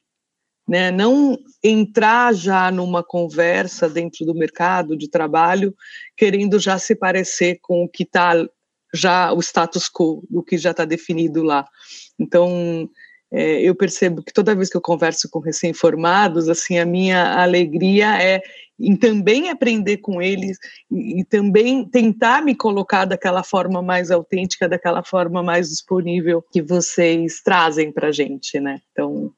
né? 0.73 0.91
Não 0.91 1.37
entrar 1.63 2.33
já 2.33 2.71
numa 2.71 3.05
conversa 3.05 3.91
dentro 3.91 4.25
do 4.25 4.35
mercado 4.35 4.97
de 4.97 5.07
trabalho 5.07 5.77
querendo 6.17 6.59
já 6.59 6.79
se 6.79 6.97
parecer 6.97 7.59
com 7.61 7.85
o 7.85 7.89
que 7.89 8.05
está 8.05 8.33
já 8.95 9.31
o 9.35 9.41
status 9.41 9.91
quo, 9.91 10.25
do 10.31 10.43
que 10.43 10.57
já 10.57 10.71
está 10.71 10.87
definido 10.87 11.43
lá. 11.43 11.67
Então, 12.19 12.89
é, 13.31 13.61
eu 13.61 13.75
percebo 13.75 14.23
que 14.23 14.33
toda 14.33 14.55
vez 14.55 14.71
que 14.71 14.77
eu 14.79 14.81
converso 14.81 15.29
com 15.29 15.41
recém-formados, 15.41 16.49
assim, 16.49 16.79
a 16.79 16.87
minha 16.87 17.43
alegria 17.43 18.23
é 18.23 18.41
em 18.81 18.97
também 18.97 19.51
aprender 19.51 19.99
com 19.99 20.23
eles 20.23 20.57
e, 20.91 21.21
e, 21.21 21.25
também 21.25 21.85
tentar 21.85 22.43
me 22.43 22.55
colocar 22.55 23.05
daquela 23.05 23.43
forma 23.43 23.83
mais 23.83 24.11
autêntica, 24.11 24.67
daquela 24.67 25.05
forma 25.05 25.43
mais 25.43 25.69
disponível 25.69 26.43
que 26.51 26.63
vocês 26.63 27.43
trazem 27.43 27.93
para 27.93 28.11
gente, 28.11 28.59
né? 28.59 28.81
Então, 28.91 29.31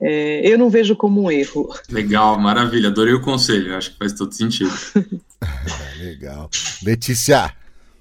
é, 0.00 0.40
eu 0.44 0.58
não 0.58 0.68
vejo 0.68 0.94
como 0.94 1.22
um 1.22 1.30
erro. 1.30 1.68
Legal, 1.90 2.38
maravilha, 2.38 2.88
adorei 2.88 3.14
o 3.14 3.22
conselho, 3.22 3.76
acho 3.76 3.92
que 3.92 3.98
faz 3.98 4.12
todo 4.12 4.32
sentido. 4.32 4.72
Legal. 5.98 6.50
Letícia. 6.82 7.52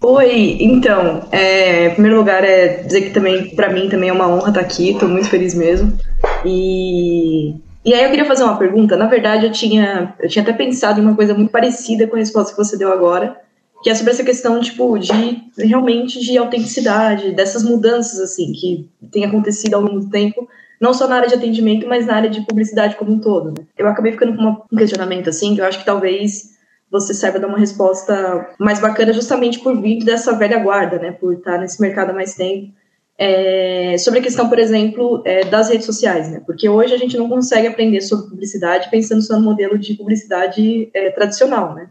Oi, 0.01 0.57
então, 0.59 1.27
é, 1.31 1.87
em 1.87 1.93
primeiro 1.93 2.17
lugar 2.17 2.43
é 2.43 2.83
dizer 2.83 3.01
que 3.01 3.09
também, 3.11 3.55
para 3.55 3.71
mim, 3.71 3.89
também 3.89 4.09
é 4.09 4.13
uma 4.13 4.27
honra 4.27 4.49
estar 4.49 4.61
aqui, 4.61 4.91
estou 4.91 5.09
muito 5.09 5.29
feliz 5.29 5.55
mesmo. 5.55 5.97
E, 6.45 7.55
e 7.83 7.93
aí 7.93 8.03
eu 8.03 8.09
queria 8.09 8.25
fazer 8.25 8.43
uma 8.43 8.57
pergunta, 8.57 8.97
na 8.97 9.07
verdade 9.07 9.45
eu 9.45 9.51
tinha, 9.51 10.13
eu 10.19 10.29
tinha 10.29 10.43
até 10.43 10.53
pensado 10.53 10.99
em 10.99 11.03
uma 11.03 11.15
coisa 11.15 11.33
muito 11.33 11.49
parecida 11.49 12.05
com 12.07 12.15
a 12.15 12.19
resposta 12.19 12.51
que 12.51 12.57
você 12.57 12.77
deu 12.77 12.91
agora, 12.91 13.35
que 13.81 13.89
é 13.89 13.95
sobre 13.95 14.11
essa 14.11 14.23
questão, 14.23 14.59
tipo, 14.59 14.97
de 14.99 15.43
realmente 15.57 16.19
de 16.19 16.37
autenticidade, 16.37 17.31
dessas 17.31 17.63
mudanças, 17.63 18.19
assim, 18.19 18.51
que 18.51 18.89
tem 19.11 19.25
acontecido 19.25 19.75
ao 19.75 19.81
longo 19.81 20.01
do 20.01 20.09
tempo, 20.09 20.47
não 20.79 20.94
só 20.94 21.08
na 21.08 21.15
área 21.15 21.29
de 21.29 21.36
atendimento, 21.36 21.88
mas 21.88 22.05
na 22.05 22.15
área 22.15 22.29
de 22.29 22.41
publicidade 22.41 22.96
como 22.96 23.12
um 23.12 23.20
todo. 23.20 23.51
Né? 23.51 23.65
Eu 23.77 23.88
acabei 23.88 24.12
ficando 24.12 24.36
com 24.36 24.63
um 24.72 24.77
questionamento, 24.77 25.29
assim, 25.29 25.55
que 25.55 25.62
eu 25.62 25.65
acho 25.65 25.79
que 25.79 25.86
talvez 25.86 26.55
você 26.91 27.13
saiba 27.13 27.39
dar 27.39 27.48
uma 27.48 27.58
resposta 27.58 28.53
mais 28.60 28.79
bacana 28.79 29.12
justamente 29.12 29.60
por 29.60 29.79
vir 29.82 30.03
dessa 30.03 30.34
velha 30.34 30.60
guarda, 30.60 31.00
né, 31.00 31.12
por 31.12 31.34
estar 31.34 31.58
nesse 31.58 31.82
mercado 31.82 32.12
há 32.12 32.13
mais 32.13 32.36
tempo. 32.36 32.72
É, 33.17 33.98
sobre 33.98 34.20
a 34.20 34.24
questão, 34.24 34.50
por 34.50 34.60
exemplo, 34.60 35.22
é, 35.25 35.46
das 35.46 35.70
redes 35.70 35.86
sociais, 35.86 36.29
né? 36.29 36.41
Porque 36.46 36.67
hoje 36.67 36.94
a 36.94 36.98
gente 36.98 37.17
não 37.17 37.29
consegue 37.29 37.65
aprender 37.65 38.01
sobre 38.01 38.29
publicidade 38.29 38.89
pensando 38.91 39.22
só 39.22 39.38
no 39.38 39.41
modelo 39.41 39.77
de 39.77 39.94
publicidade 39.94 40.89
é, 40.94 41.10
tradicional, 41.12 41.74
né? 41.74 41.88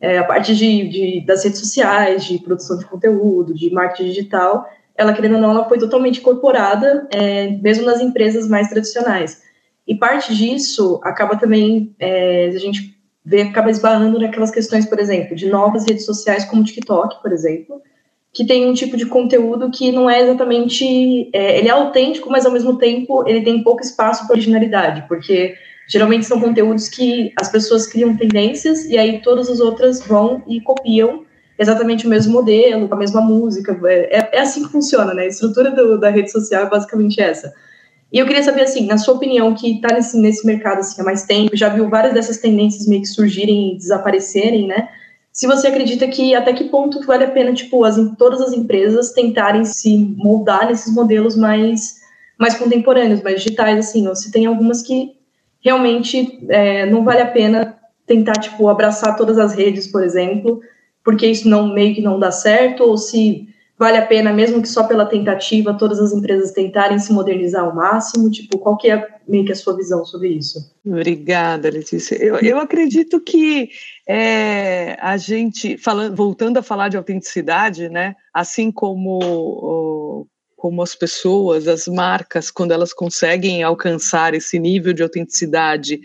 É, 0.00 0.18
a 0.18 0.24
parte 0.24 0.54
de, 0.54 0.88
de, 0.88 1.24
das 1.24 1.44
redes 1.44 1.60
sociais, 1.60 2.24
de 2.24 2.40
produção 2.40 2.76
de 2.76 2.86
conteúdo, 2.86 3.54
de 3.54 3.70
marketing 3.70 4.08
digital, 4.08 4.68
ela, 4.96 5.12
querendo 5.12 5.34
ou 5.36 5.40
não, 5.40 5.50
ela 5.50 5.68
foi 5.68 5.78
totalmente 5.78 6.20
incorporada, 6.20 7.06
é, 7.10 7.48
mesmo 7.62 7.84
nas 7.84 8.00
empresas 8.00 8.48
mais 8.48 8.68
tradicionais. 8.68 9.42
E 9.86 9.94
parte 9.94 10.34
disso 10.34 11.00
acaba 11.02 11.36
também, 11.36 11.94
é, 11.98 12.46
a 12.46 12.58
gente 12.58 12.96
vê, 13.24 13.42
acaba 13.42 13.70
esbarrando 13.70 14.18
naquelas 14.18 14.50
questões, 14.50 14.86
por 14.86 14.98
exemplo, 14.98 15.34
de 15.34 15.48
novas 15.48 15.84
redes 15.86 16.04
sociais 16.04 16.44
como 16.44 16.62
o 16.62 16.64
TikTok, 16.64 17.20
por 17.22 17.32
exemplo, 17.32 17.82
que 18.32 18.44
tem 18.44 18.68
um 18.68 18.74
tipo 18.74 18.96
de 18.96 19.06
conteúdo 19.06 19.70
que 19.70 19.92
não 19.92 20.08
é 20.08 20.20
exatamente, 20.20 21.30
é, 21.32 21.58
ele 21.58 21.68
é 21.68 21.72
autêntico, 21.72 22.30
mas 22.30 22.46
ao 22.46 22.52
mesmo 22.52 22.78
tempo 22.78 23.26
ele 23.28 23.42
tem 23.42 23.62
pouco 23.62 23.82
espaço 23.82 24.26
para 24.26 24.34
originalidade, 24.34 25.04
porque 25.08 25.54
geralmente 25.88 26.26
são 26.26 26.40
conteúdos 26.40 26.88
que 26.88 27.32
as 27.38 27.50
pessoas 27.50 27.86
criam 27.86 28.16
tendências 28.16 28.84
e 28.86 28.96
aí 28.96 29.20
todas 29.20 29.48
as 29.48 29.60
outras 29.60 30.04
vão 30.04 30.42
e 30.48 30.60
copiam 30.60 31.24
exatamente 31.58 32.06
o 32.06 32.10
mesmo 32.10 32.32
modelo, 32.32 32.88
a 32.90 32.96
mesma 32.96 33.20
música, 33.20 33.78
é, 33.84 34.18
é, 34.18 34.30
é 34.32 34.40
assim 34.40 34.64
que 34.64 34.72
funciona, 34.72 35.14
né? 35.14 35.22
A 35.22 35.28
estrutura 35.28 35.70
do, 35.70 35.98
da 35.98 36.10
rede 36.10 36.30
social 36.30 36.64
é 36.64 36.70
basicamente 36.70 37.20
essa. 37.20 37.52
E 38.12 38.18
eu 38.18 38.26
queria 38.26 38.42
saber, 38.42 38.62
assim, 38.62 38.86
na 38.86 38.96
sua 38.96 39.14
opinião, 39.14 39.54
que 39.54 39.72
está 39.72 39.92
nesse, 39.92 40.16
nesse 40.16 40.46
mercado 40.46 40.78
assim, 40.78 41.00
há 41.00 41.04
mais 41.04 41.24
tempo, 41.24 41.56
já 41.56 41.68
viu 41.68 41.88
várias 41.88 42.14
dessas 42.14 42.38
tendências 42.38 42.86
meio 42.86 43.02
que 43.02 43.08
surgirem 43.08 43.72
e 43.72 43.76
desaparecerem, 43.76 44.68
né? 44.68 44.88
Se 45.32 45.48
você 45.48 45.66
acredita 45.66 46.06
que 46.06 46.32
até 46.32 46.52
que 46.52 46.64
ponto 46.64 47.04
vale 47.04 47.24
a 47.24 47.30
pena, 47.30 47.52
tipo, 47.52 47.84
as, 47.84 47.96
todas 48.16 48.40
as 48.40 48.52
empresas 48.52 49.10
tentarem 49.10 49.64
se 49.64 49.96
moldar 50.16 50.68
nesses 50.68 50.94
modelos 50.94 51.36
mais, 51.36 51.96
mais 52.38 52.54
contemporâneos, 52.54 53.20
mais 53.20 53.42
digitais, 53.42 53.78
assim, 53.80 54.06
ou 54.06 54.14
se 54.14 54.30
tem 54.30 54.46
algumas 54.46 54.80
que 54.80 55.16
realmente 55.60 56.38
é, 56.48 56.86
não 56.86 57.02
vale 57.02 57.20
a 57.20 57.26
pena 57.26 57.76
tentar, 58.06 58.34
tipo, 58.34 58.68
abraçar 58.68 59.16
todas 59.16 59.38
as 59.38 59.54
redes, 59.54 59.88
por 59.88 60.04
exemplo, 60.04 60.60
porque 61.04 61.26
isso 61.26 61.48
não 61.48 61.72
meio 61.72 61.94
que 61.94 62.00
não 62.00 62.18
dá 62.18 62.32
certo, 62.32 62.82
ou 62.82 62.96
se 62.96 63.46
vale 63.78 63.98
a 63.98 64.06
pena, 64.06 64.32
mesmo 64.32 64.62
que 64.62 64.68
só 64.68 64.84
pela 64.84 65.04
tentativa, 65.04 65.76
todas 65.76 65.98
as 65.98 66.12
empresas 66.12 66.52
tentarem 66.52 66.98
se 66.98 67.12
modernizar 67.12 67.64
ao 67.64 67.74
máximo? 67.74 68.30
Tipo, 68.30 68.58
qual 68.58 68.76
que 68.76 68.90
é 68.90 69.06
meio 69.26 69.44
que 69.44 69.52
a 69.52 69.56
sua 69.56 69.76
visão 69.76 70.04
sobre 70.04 70.28
isso? 70.28 70.74
Obrigada, 70.86 71.70
Letícia. 71.70 72.14
Eu, 72.16 72.36
eu 72.36 72.58
acredito 72.58 73.20
que 73.20 73.68
é, 74.08 74.96
a 75.00 75.16
gente, 75.16 75.76
falando, 75.76 76.16
voltando 76.16 76.58
a 76.58 76.62
falar 76.62 76.88
de 76.88 76.96
autenticidade, 76.96 77.88
né, 77.88 78.14
assim 78.32 78.70
como 78.70 80.26
como 80.64 80.80
as 80.80 80.94
pessoas, 80.94 81.68
as 81.68 81.86
marcas, 81.86 82.50
quando 82.50 82.72
elas 82.72 82.94
conseguem 82.94 83.62
alcançar 83.62 84.32
esse 84.32 84.58
nível 84.58 84.94
de 84.94 85.02
autenticidade 85.02 86.00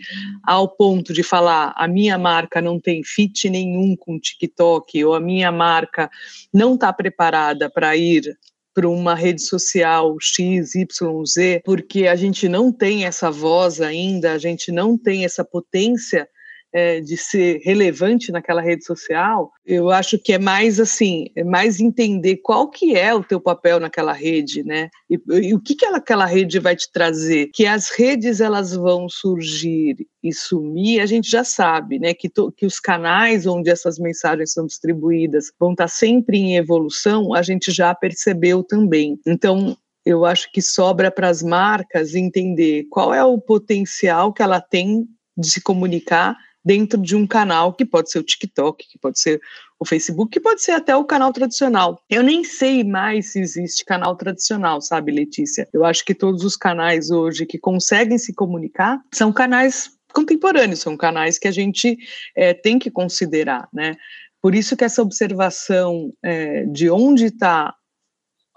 ao 0.46 0.68
ponto 0.68 1.14
de 1.14 1.22
falar 1.22 1.72
a 1.78 1.88
minha 1.88 2.18
marca 2.18 2.60
não 2.60 2.78
tem 2.78 3.02
fit 3.02 3.48
nenhum 3.48 3.96
com 3.96 4.20
TikTok 4.20 5.02
ou 5.02 5.14
a 5.14 5.20
minha 5.20 5.50
marca 5.50 6.10
não 6.52 6.74
está 6.74 6.92
preparada 6.92 7.70
para 7.70 7.96
ir 7.96 8.36
para 8.74 8.86
uma 8.86 9.14
rede 9.14 9.40
social 9.40 10.14
X, 10.20 10.74
Y, 10.74 11.24
Z, 11.24 11.62
porque 11.64 12.06
a 12.06 12.14
gente 12.14 12.46
não 12.46 12.70
tem 12.70 13.06
essa 13.06 13.30
voz 13.30 13.80
ainda, 13.80 14.34
a 14.34 14.38
gente 14.38 14.70
não 14.70 14.98
tem 14.98 15.24
essa 15.24 15.42
potência 15.42 16.28
é, 16.72 17.00
de 17.00 17.16
ser 17.16 17.60
relevante 17.64 18.30
naquela 18.30 18.60
rede 18.60 18.84
social, 18.84 19.50
eu 19.66 19.90
acho 19.90 20.18
que 20.18 20.32
é 20.32 20.38
mais 20.38 20.78
assim, 20.78 21.26
é 21.34 21.42
mais 21.42 21.80
entender 21.80 22.36
qual 22.36 22.68
que 22.68 22.96
é 22.96 23.14
o 23.14 23.24
teu 23.24 23.40
papel 23.40 23.80
naquela 23.80 24.12
rede, 24.12 24.62
né? 24.62 24.88
E, 25.08 25.18
e 25.42 25.54
o 25.54 25.60
que 25.60 25.74
que 25.74 25.84
ela, 25.84 25.98
aquela 25.98 26.26
rede 26.26 26.58
vai 26.58 26.76
te 26.76 26.90
trazer? 26.92 27.50
Que 27.52 27.66
as 27.66 27.90
redes 27.90 28.40
elas 28.40 28.74
vão 28.74 29.08
surgir 29.08 29.96
e 30.22 30.32
sumir, 30.32 31.00
a 31.00 31.06
gente 31.06 31.30
já 31.30 31.42
sabe, 31.42 31.98
né? 31.98 32.14
Que, 32.14 32.28
to, 32.28 32.52
que 32.52 32.66
os 32.66 32.78
canais 32.78 33.46
onde 33.46 33.70
essas 33.70 33.98
mensagens 33.98 34.52
são 34.52 34.66
distribuídas 34.66 35.52
vão 35.58 35.72
estar 35.72 35.88
sempre 35.88 36.38
em 36.38 36.56
evolução, 36.56 37.34
a 37.34 37.42
gente 37.42 37.72
já 37.72 37.94
percebeu 37.94 38.62
também. 38.62 39.18
Então, 39.26 39.76
eu 40.04 40.24
acho 40.24 40.50
que 40.52 40.62
sobra 40.62 41.10
para 41.10 41.28
as 41.28 41.42
marcas 41.42 42.14
entender 42.14 42.86
qual 42.90 43.12
é 43.12 43.22
o 43.22 43.38
potencial 43.38 44.32
que 44.32 44.42
ela 44.42 44.60
tem 44.60 45.06
de 45.36 45.50
se 45.50 45.60
comunicar 45.60 46.36
dentro 46.64 47.00
de 47.00 47.16
um 47.16 47.26
canal 47.26 47.72
que 47.72 47.84
pode 47.84 48.10
ser 48.10 48.18
o 48.18 48.22
TikTok, 48.22 48.86
que 48.88 48.98
pode 48.98 49.18
ser 49.18 49.40
o 49.78 49.84
Facebook, 49.86 50.30
que 50.30 50.40
pode 50.40 50.62
ser 50.62 50.72
até 50.72 50.94
o 50.94 51.04
canal 51.04 51.32
tradicional. 51.32 52.02
Eu 52.08 52.22
nem 52.22 52.44
sei 52.44 52.84
mais 52.84 53.32
se 53.32 53.40
existe 53.40 53.84
canal 53.84 54.14
tradicional, 54.14 54.80
sabe, 54.82 55.10
Letícia? 55.10 55.68
Eu 55.72 55.84
acho 55.84 56.04
que 56.04 56.14
todos 56.14 56.44
os 56.44 56.56
canais 56.56 57.10
hoje 57.10 57.46
que 57.46 57.58
conseguem 57.58 58.18
se 58.18 58.34
comunicar 58.34 59.00
são 59.12 59.32
canais 59.32 59.90
contemporâneos, 60.12 60.80
são 60.80 60.96
canais 60.96 61.38
que 61.38 61.48
a 61.48 61.52
gente 61.52 61.96
é, 62.36 62.52
tem 62.52 62.78
que 62.78 62.90
considerar, 62.90 63.68
né? 63.72 63.96
Por 64.42 64.54
isso 64.54 64.76
que 64.76 64.84
essa 64.84 65.02
observação 65.02 66.12
é, 66.22 66.64
de 66.64 66.90
onde 66.90 67.26
está 67.26 67.74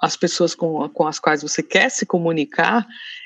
as 0.02 0.18
pessoas 0.18 0.54
com, 0.54 0.88
com 0.90 1.08
as 1.08 1.20
quais 1.20 1.42
você 1.42 1.64
quer 1.64 1.90
se 1.90 2.06
comunicar 2.06 2.86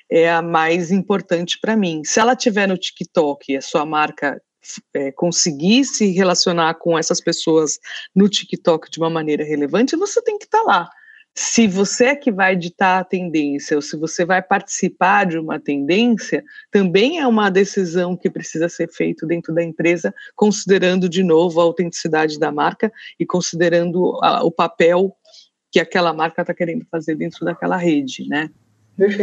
é 0.09 0.29
a 0.29 0.41
mais 0.41 0.91
importante 0.91 1.57
para 1.59 1.75
mim. 1.75 2.03
Se 2.05 2.19
ela 2.19 2.35
tiver 2.35 2.67
no 2.67 2.77
TikTok 2.77 3.51
e 3.51 3.57
a 3.57 3.61
sua 3.61 3.85
marca 3.85 4.41
é, 4.93 5.11
conseguir 5.11 5.83
se 5.85 6.11
relacionar 6.11 6.75
com 6.75 6.97
essas 6.97 7.21
pessoas 7.21 7.79
no 8.15 8.29
TikTok 8.29 8.89
de 8.89 8.99
uma 8.99 9.09
maneira 9.09 9.43
relevante, 9.43 9.95
você 9.95 10.21
tem 10.21 10.37
que 10.37 10.45
estar 10.45 10.59
tá 10.59 10.63
lá. 10.63 10.89
Se 11.39 11.67
você 11.67 12.05
é 12.05 12.15
que 12.15 12.31
vai 12.31 12.55
ditar 12.55 12.99
a 12.99 13.03
tendência, 13.03 13.75
ou 13.75 13.81
se 13.81 13.95
você 13.95 14.25
vai 14.25 14.41
participar 14.41 15.23
de 15.25 15.37
uma 15.37 15.59
tendência, 15.59 16.43
também 16.71 17.19
é 17.19 17.27
uma 17.27 17.51
decisão 17.51 18.17
que 18.17 18.27
precisa 18.27 18.67
ser 18.67 18.91
feita 18.91 19.23
dentro 19.23 19.53
da 19.53 19.63
empresa, 19.63 20.11
considerando 20.35 21.07
de 21.07 21.21
novo 21.21 21.61
a 21.61 21.63
autenticidade 21.63 22.39
da 22.39 22.51
marca 22.51 22.91
e 23.19 23.25
considerando 23.25 24.19
a, 24.23 24.43
o 24.43 24.51
papel 24.51 25.15
que 25.71 25.79
aquela 25.79 26.11
marca 26.11 26.41
está 26.41 26.55
querendo 26.55 26.87
fazer 26.89 27.13
dentro 27.13 27.45
daquela 27.45 27.77
rede, 27.77 28.27
né? 28.27 28.49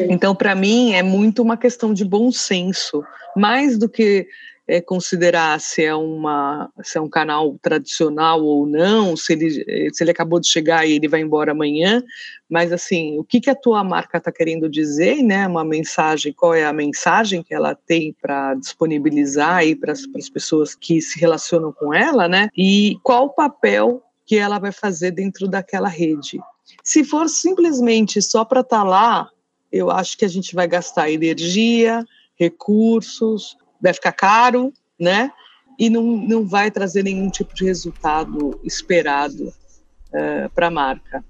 Então, 0.09 0.37
para 0.37 0.55
mim, 0.55 0.93
é 0.93 1.03
muito 1.03 1.43
uma 1.43 1.57
questão 1.57 1.93
de 1.93 2.05
bom 2.05 2.31
senso, 2.31 3.03
mais 3.37 3.77
do 3.77 3.89
que 3.89 4.29
é, 4.67 4.81
considerar 4.81 5.61
se 5.61 5.85
é, 5.85 5.95
uma, 5.95 6.71
se 6.83 6.97
é 6.97 7.01
um 7.01 7.09
canal 7.09 7.59
tradicional 7.61 8.43
ou 8.43 8.67
não, 8.67 9.17
se 9.17 9.35
ele, 9.35 9.93
se 9.93 10.03
ele 10.03 10.11
acabou 10.11 10.41
de 10.41 10.49
chegar 10.49 10.87
e 10.87 10.93
ele 10.93 11.09
vai 11.09 11.21
embora 11.21 11.53
amanhã, 11.53 12.03
mas 12.49 12.73
assim, 12.73 13.19
o 13.19 13.25
que, 13.25 13.41
que 13.41 13.51
a 13.51 13.55
tua 13.55 13.85
marca 13.85 14.19
está 14.19 14.33
querendo 14.33 14.69
dizer, 14.69 15.23
né? 15.23 15.47
Uma 15.47 15.65
mensagem, 15.65 16.33
qual 16.33 16.55
é 16.55 16.65
a 16.65 16.73
mensagem 16.73 17.43
que 17.43 17.55
ela 17.55 17.75
tem 17.75 18.15
para 18.21 18.55
disponibilizar 18.55 19.57
aí 19.57 19.77
para 19.77 19.93
as 19.93 20.31
pessoas 20.33 20.75
que 20.75 21.01
se 21.01 21.19
relacionam 21.19 21.73
com 21.73 21.93
ela, 21.93 22.29
né? 22.29 22.49
E 22.57 22.97
qual 23.03 23.27
o 23.27 23.35
papel 23.35 24.03
que 24.27 24.37
ela 24.37 24.59
vai 24.59 24.73
fazer 24.73 25.11
dentro 25.11 25.47
daquela 25.47 25.89
rede. 25.89 26.41
Se 26.83 27.05
for 27.05 27.29
simplesmente 27.29 28.23
só 28.23 28.45
para 28.45 28.61
estar 28.61 28.79
tá 28.79 28.85
lá, 28.85 29.31
eu 29.71 29.91
acho 29.91 30.17
que 30.17 30.25
a 30.25 30.29
gente 30.29 30.55
vai 30.55 30.67
gastar 30.67 31.11
energia, 31.11 32.05
recursos, 32.35 33.57
vai 33.85 33.93
ficar 33.93 34.13
caro, 34.13 34.73
né? 34.99 35.31
E 35.79 35.91
não, 35.91 36.03
não 36.03 36.47
vai 36.47 36.71
trazer 36.71 37.03
nenhum 37.03 37.29
tipo 37.29 37.55
de 37.55 37.65
resultado 37.65 38.59
esperado 38.65 39.49
uh, 39.49 40.49
para 40.55 40.69
a 40.69 40.71
marca. 40.71 41.23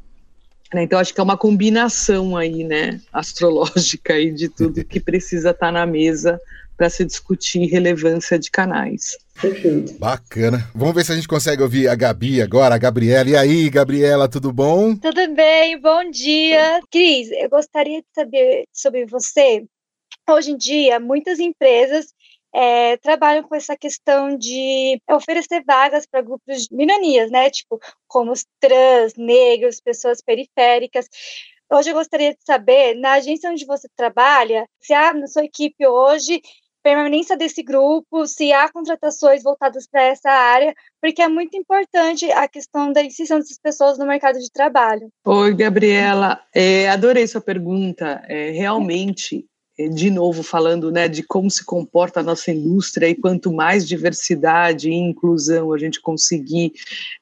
Né, 0.73 0.83
então, 0.83 0.99
acho 0.99 1.13
que 1.13 1.21
é 1.21 1.23
uma 1.23 1.37
combinação 1.37 2.37
aí, 2.37 2.65
né, 2.65 3.01
astrológica 3.13 4.15
aí 4.15 4.33
de 4.33 4.49
tudo 4.49 4.85
que 4.85 5.01
precisa 5.01 5.51
estar 5.51 5.67
tá 5.67 5.73
na 5.73 5.87
mesa 5.87 6.41
para 6.77 6.91
se 6.91 7.05
discutir 7.05 7.67
relevância 7.67 8.39
de 8.39 8.51
canais. 8.51 9.17
Perfeito. 9.41 9.97
Bacana. 9.99 10.69
Vamos 10.75 10.95
ver 10.95 11.05
se 11.05 11.13
a 11.13 11.15
gente 11.15 11.29
consegue 11.29 11.63
ouvir 11.63 11.89
a 11.89 11.95
Gabi 11.95 12.43
agora, 12.43 12.75
a 12.75 12.79
Gabriela. 12.79 13.31
E 13.31 13.37
aí, 13.37 13.71
Gabriela, 13.71 14.29
tudo 14.29 14.53
bom? 14.53 14.97
Tudo 14.97 15.35
bem, 15.35 15.81
bom 15.81 16.11
dia. 16.11 16.81
Cris, 16.91 17.31
eu 17.31 17.49
gostaria 17.49 18.01
de 18.01 18.07
saber 18.13 18.65
sobre 18.73 19.07
você. 19.07 19.65
Hoje 20.29 20.51
em 20.51 20.57
dia, 20.57 20.99
muitas 20.99 21.39
empresas 21.39 22.07
é, 22.55 22.97
trabalham 22.99 23.43
com 23.43 23.57
essa 23.57 23.77
questão 23.77 24.37
de 24.39 25.01
oferecer 25.11 25.65
vagas 25.67 26.07
para 26.07 26.23
grupos 26.23 26.69
de 26.69 26.75
minorias, 26.75 27.29
né? 27.31 27.51
Tipo, 27.51 27.81
como 28.07 28.31
os 28.31 28.47
trans, 28.61 29.15
negros, 29.17 29.81
pessoas 29.81 30.23
periféricas. 30.23 31.09
Hoje 31.73 31.91
eu 31.91 31.95
gostaria 31.95 32.33
de 32.33 32.39
saber, 32.45 32.95
na 32.95 33.15
agência 33.15 33.51
onde 33.51 33.67
você 33.67 33.89
trabalha, 33.97 34.69
se 34.81 34.95
há 34.95 35.13
na 35.13 35.27
sua 35.27 35.45
equipe 35.45 35.85
hoje 35.85 36.41
permanência 36.85 37.35
desse 37.35 37.63
grupo, 37.63 38.27
se 38.27 38.53
há 38.53 38.71
contratações 38.71 39.43
voltadas 39.43 39.87
para 39.87 40.03
essa 40.03 40.31
área, 40.31 40.75
porque 41.01 41.23
é 41.23 41.29
muito 41.29 41.57
importante 41.57 42.31
a 42.31 42.47
questão 42.47 42.93
da 42.93 43.03
inserção 43.03 43.39
dessas 43.39 43.59
pessoas 43.59 43.99
no 43.99 44.07
mercado 44.07 44.39
de 44.39 44.53
trabalho. 44.53 45.09
Oi, 45.25 45.55
Gabriela, 45.55 46.43
é, 46.55 46.91
adorei 46.91 47.27
sua 47.27 47.41
pergunta. 47.41 48.23
É, 48.29 48.51
realmente, 48.51 49.47
de 49.93 50.11
novo 50.11 50.43
falando 50.43 50.91
né, 50.91 51.09
de 51.09 51.23
como 51.23 51.51
se 51.51 51.65
comporta 51.65 52.21
a 52.21 52.23
nossa 52.23 52.53
indústria 52.53 53.09
e 53.09 53.15
quanto 53.15 53.53
mais 53.53 53.87
diversidade 53.87 54.89
e 54.89 54.95
inclusão 54.95 55.73
a 55.73 55.79
gente 55.79 56.01
conseguir 56.01 56.73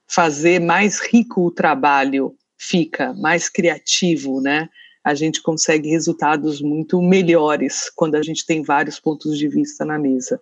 fazer, 0.06 0.60
mais 0.60 1.00
rico 1.00 1.46
o 1.46 1.50
trabalho 1.50 2.34
fica, 2.58 3.14
mais 3.14 3.48
criativo, 3.48 4.40
né? 4.40 4.68
a 5.04 5.14
gente 5.14 5.42
consegue 5.42 5.88
resultados 5.88 6.60
muito 6.60 7.02
melhores 7.02 7.90
quando 7.94 8.14
a 8.14 8.22
gente 8.22 8.46
tem 8.46 8.62
vários 8.62 9.00
pontos 9.00 9.36
de 9.36 9.48
vista 9.48 9.84
na 9.84 9.98
mesa. 9.98 10.40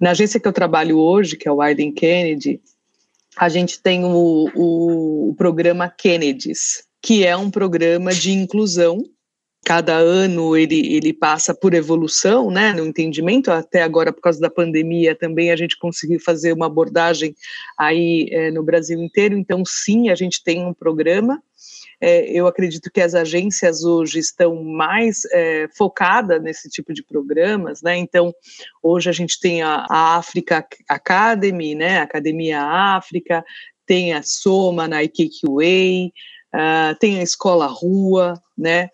Na 0.00 0.12
agência 0.12 0.38
que 0.38 0.46
eu 0.46 0.52
trabalho 0.52 0.98
hoje, 0.98 1.36
que 1.36 1.48
é 1.48 1.50
o 1.50 1.56
Wyden 1.56 1.92
Kennedy, 1.92 2.60
a 3.36 3.48
gente 3.48 3.80
tem 3.80 4.04
o, 4.04 4.50
o, 4.54 5.30
o 5.30 5.34
programa 5.34 5.88
Kennedys, 5.88 6.84
que 7.02 7.24
é 7.26 7.36
um 7.36 7.50
programa 7.50 8.14
de 8.14 8.30
inclusão 8.30 9.02
cada 9.66 9.96
ano 9.96 10.56
ele, 10.56 10.94
ele 10.94 11.12
passa 11.12 11.52
por 11.52 11.74
evolução, 11.74 12.52
né, 12.52 12.72
no 12.72 12.86
entendimento, 12.86 13.50
até 13.50 13.82
agora 13.82 14.12
por 14.12 14.20
causa 14.20 14.40
da 14.40 14.48
pandemia 14.48 15.12
também 15.12 15.50
a 15.50 15.56
gente 15.56 15.76
conseguiu 15.76 16.20
fazer 16.20 16.52
uma 16.52 16.66
abordagem 16.66 17.34
aí 17.76 18.28
é, 18.30 18.52
no 18.52 18.62
Brasil 18.62 19.02
inteiro, 19.02 19.36
então 19.36 19.64
sim, 19.66 20.08
a 20.08 20.14
gente 20.14 20.40
tem 20.44 20.64
um 20.64 20.72
programa, 20.72 21.42
é, 22.00 22.30
eu 22.30 22.46
acredito 22.46 22.92
que 22.92 23.00
as 23.00 23.12
agências 23.12 23.82
hoje 23.82 24.20
estão 24.20 24.62
mais 24.62 25.24
é, 25.32 25.66
focadas 25.76 26.40
nesse 26.40 26.68
tipo 26.68 26.92
de 26.94 27.02
programas, 27.02 27.82
né? 27.82 27.96
Então, 27.96 28.34
hoje 28.82 29.08
a 29.08 29.12
gente 29.12 29.40
tem 29.40 29.62
a, 29.62 29.86
a 29.88 30.16
Africa 30.16 30.64
Academy, 30.88 31.74
né? 31.74 32.00
Academia 32.00 32.62
África, 32.62 33.42
tem 33.86 34.12
a 34.12 34.22
Soma 34.22 34.86
na 34.86 35.02
IKQA, 35.02 36.10
uh, 36.54 36.98
tem 37.00 37.18
a 37.18 37.22
Escola 37.22 37.66
Rua, 37.66 38.34
né? 38.56 38.90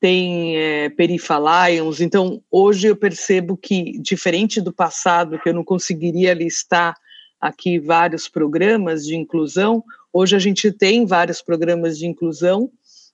Tem 0.00 0.56
é, 0.56 0.88
Perifa 0.88 1.38
Lions. 1.38 2.00
Então, 2.00 2.42
hoje 2.50 2.88
eu 2.88 2.96
percebo 2.96 3.56
que, 3.56 4.00
diferente 4.00 4.60
do 4.60 4.72
passado, 4.72 5.38
que 5.38 5.48
eu 5.48 5.54
não 5.54 5.62
conseguiria 5.62 6.32
listar 6.32 6.96
aqui 7.40 7.78
vários 7.78 8.28
programas 8.28 9.04
de 9.04 9.14
inclusão, 9.14 9.84
Hoje 10.12 10.34
a 10.34 10.38
gente 10.38 10.72
tem 10.72 11.06
vários 11.06 11.40
programas 11.40 11.96
de 11.96 12.06
inclusão. 12.06 12.70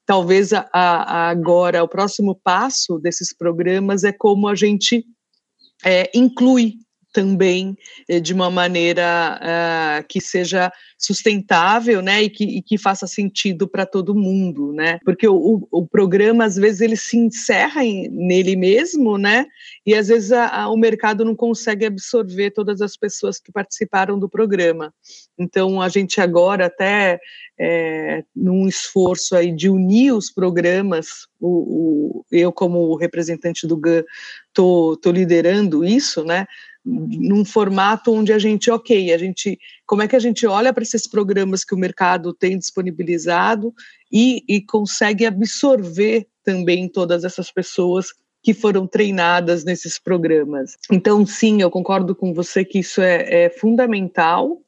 Talvez 0.06 0.52
a, 0.52 0.68
a, 0.72 1.28
agora 1.28 1.82
o 1.82 1.88
próximo 1.88 2.34
passo 2.34 2.98
desses 2.98 3.34
programas 3.34 4.02
é 4.02 4.12
como 4.12 4.48
a 4.48 4.54
gente 4.54 5.04
é, 5.84 6.10
inclui 6.14 6.74
também 7.16 7.74
eh, 8.06 8.20
de 8.20 8.34
uma 8.34 8.50
maneira 8.50 9.40
uh, 9.40 10.06
que 10.06 10.20
seja 10.20 10.70
sustentável, 10.98 12.02
né, 12.02 12.24
e 12.24 12.30
que, 12.30 12.44
e 12.44 12.62
que 12.62 12.76
faça 12.76 13.06
sentido 13.06 13.66
para 13.66 13.86
todo 13.86 14.14
mundo, 14.14 14.70
né, 14.72 14.98
porque 15.02 15.26
o, 15.26 15.66
o, 15.70 15.86
programa 15.86 16.44
às 16.44 16.56
vezes 16.56 16.82
ele 16.82 16.96
se 16.96 17.16
encerra 17.16 17.82
em, 17.82 18.08
nele 18.10 18.54
mesmo, 18.54 19.16
né, 19.16 19.46
e 19.86 19.94
às 19.94 20.08
vezes 20.08 20.30
a, 20.30 20.46
a, 20.48 20.68
o 20.68 20.76
mercado 20.76 21.24
não 21.24 21.34
consegue 21.34 21.86
absorver 21.86 22.50
todas 22.50 22.82
as 22.82 22.98
pessoas 22.98 23.38
que 23.38 23.50
participaram 23.50 24.18
do 24.18 24.28
programa. 24.28 24.92
Então 25.38 25.80
a 25.80 25.88
gente 25.88 26.20
agora 26.20 26.66
até 26.66 27.18
é, 27.58 28.24
num 28.34 28.68
esforço 28.68 29.34
aí 29.34 29.54
de 29.54 29.70
unir 29.70 30.12
os 30.12 30.30
programas, 30.30 31.26
o, 31.40 32.20
o 32.20 32.24
eu 32.30 32.52
como 32.52 32.94
representante 32.96 33.66
do 33.66 33.76
GAN 33.76 34.02
tô, 34.52 34.98
tô 35.00 35.10
liderando 35.10 35.84
isso, 35.84 36.24
né, 36.24 36.46
num 36.86 37.44
formato 37.44 38.12
onde 38.12 38.32
a 38.32 38.38
gente, 38.38 38.70
ok, 38.70 39.12
a 39.12 39.18
gente, 39.18 39.58
como 39.84 40.02
é 40.02 40.08
que 40.08 40.14
a 40.14 40.20
gente 40.20 40.46
olha 40.46 40.72
para 40.72 40.84
esses 40.84 41.08
programas 41.08 41.64
que 41.64 41.74
o 41.74 41.78
mercado 41.78 42.32
tem 42.32 42.56
disponibilizado 42.56 43.74
e, 44.10 44.44
e 44.48 44.60
consegue 44.60 45.26
absorver 45.26 46.28
também 46.44 46.88
todas 46.88 47.24
essas 47.24 47.50
pessoas 47.50 48.06
que 48.40 48.54
foram 48.54 48.86
treinadas 48.86 49.64
nesses 49.64 49.98
programas. 49.98 50.76
Então, 50.92 51.26
sim, 51.26 51.60
eu 51.60 51.68
concordo 51.68 52.14
com 52.14 52.32
você 52.32 52.64
que 52.64 52.78
isso 52.78 53.02
é, 53.02 53.46
é 53.46 53.50
fundamental. 53.50 54.60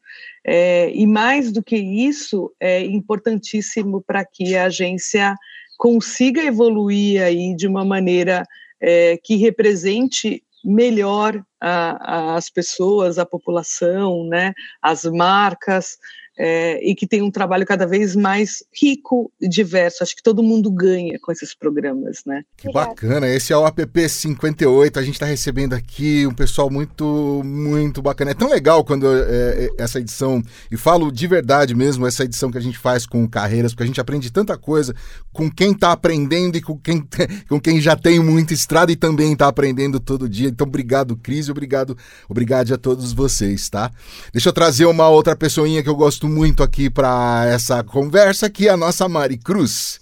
É, 0.45 0.91
e 0.93 1.07
mais 1.07 1.53
do 1.53 1.63
que 1.63 1.77
isso, 1.77 2.53
é 2.59 2.83
importantíssimo 2.85 4.03
para 4.05 4.25
que 4.25 4.57
a 4.57 4.65
agência 4.65 5.37
consiga 5.77 6.43
evoluir 6.43 7.23
aí 7.23 7.55
de 7.55 7.69
uma 7.69 7.85
maneira 7.85 8.43
é, 8.81 9.17
que 9.23 9.37
represente 9.37 10.43
melhor 10.65 11.43
a, 11.61 12.33
a, 12.33 12.35
as 12.37 12.51
pessoas, 12.51 13.19
a 13.19 13.27
população, 13.27 14.27
né, 14.29 14.53
as 14.83 15.05
marcas, 15.05 15.97
é, 16.39 16.79
e 16.89 16.95
que 16.95 17.07
tem 17.07 17.21
um 17.21 17.31
trabalho 17.31 17.67
cada 17.67 17.85
vez 17.85 18.15
mais 18.15 18.63
rico 18.73 19.31
e 19.41 19.49
diverso. 19.49 20.05
Acho 20.05 20.15
que 20.15 20.23
todo 20.23 20.43
mundo 20.43 20.71
ganha 20.71 21.19
com 21.21 21.33
esses 21.33 21.53
programas, 21.53 22.23
né? 22.25 22.45
Que 22.57 22.71
bacana. 22.71 23.27
Esse 23.27 23.53
é 23.53 23.57
o 23.57 23.67
app 23.67 24.09
58. 24.09 24.99
A 24.99 25.03
gente 25.03 25.15
está 25.15 25.27
recebendo 25.27 25.75
aqui 25.75 26.25
um 26.27 26.35
pessoal 26.35 26.71
muito, 26.71 27.43
muito 27.45 28.01
bacana. 28.01 28.31
É 28.31 28.35
tão 28.35 28.49
legal 28.49 28.85
quando 28.85 29.07
é, 29.09 29.21
é, 29.21 29.69
essa 29.79 29.99
edição, 29.99 30.41
e 30.71 30.77
falo 30.77 31.11
de 31.11 31.27
verdade 31.27 31.75
mesmo, 31.75 32.07
essa 32.07 32.23
edição 32.25 32.53
que 32.53 32.59
a 32.59 32.63
gente 32.63 32.79
faz 32.79 33.05
com 33.05 33.27
carreiras, 33.29 33.73
porque 33.73 33.83
a 33.83 33.87
gente 33.87 34.01
aprende 34.01 34.31
tanta 34.31 34.57
coisa 34.57 34.95
com 35.33 35.51
quem 35.51 35.73
está 35.73 35.91
aprendendo 35.91 36.57
e 36.57 36.63
com 36.63 36.79
quem, 36.79 37.03
com 37.49 37.61
quem 37.61 37.81
já 37.81 37.97
tem 37.97 38.21
muita 38.21 38.55
estrada 38.55 38.93
e 38.93 38.97
também 38.97 39.33
está 39.33 39.49
aprendendo 39.49 39.99
todo 39.99 40.29
dia. 40.29 40.49
Então, 40.49 40.67
obrigado, 40.67 41.17
Cris, 41.17 41.49
obrigado, 41.49 41.97
obrigado 42.29 42.73
a 42.73 42.79
todos 42.79 43.13
vocês, 43.13 43.69
tá? 43.69 43.91
Deixa 44.33 44.51
eu 44.51 44.53
trazer 44.53 44.87
uma 44.87 45.09
outra 45.09 45.35
pessoinha 45.35 45.83
que 45.83 45.89
eu 45.89 45.97
gosto 45.97 46.28
muito 46.29 46.63
aqui 46.63 46.91
para 46.91 47.45
essa 47.47 47.83
conversa, 47.83 48.49
que 48.51 48.69
é 48.69 48.71
a 48.71 48.77
nossa 48.77 49.09
Mari 49.09 49.37
Cruz. 49.37 50.01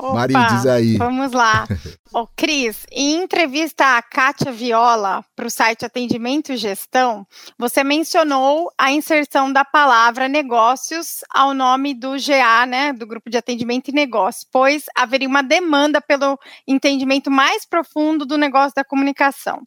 Opa, 0.00 0.14
Mari, 0.14 0.34
diz 0.54 0.66
aí. 0.66 0.96
Vamos 0.96 1.32
lá. 1.32 1.66
Ô, 2.12 2.26
Cris, 2.26 2.86
em 2.90 3.22
entrevista 3.22 3.96
à 3.96 4.02
Kátia 4.02 4.50
Viola 4.50 5.24
para 5.36 5.46
o 5.46 5.50
site 5.50 5.84
Atendimento 5.84 6.52
e 6.52 6.56
Gestão, 6.56 7.24
você 7.56 7.84
mencionou 7.84 8.72
a 8.76 8.90
inserção 8.90 9.52
da 9.52 9.64
palavra 9.64 10.26
negócios 10.26 11.20
ao 11.30 11.54
nome 11.54 11.94
do 11.94 12.12
GA, 12.12 12.66
né, 12.66 12.92
do 12.92 13.06
Grupo 13.06 13.30
de 13.30 13.36
Atendimento 13.36 13.88
e 13.88 13.92
Negócios, 13.92 14.44
pois 14.50 14.86
haveria 14.96 15.28
uma 15.28 15.42
demanda 15.42 16.00
pelo 16.00 16.36
entendimento 16.66 17.30
mais 17.30 17.64
profundo 17.64 18.26
do 18.26 18.36
negócio 18.36 18.72
da 18.74 18.84
comunicação. 18.84 19.62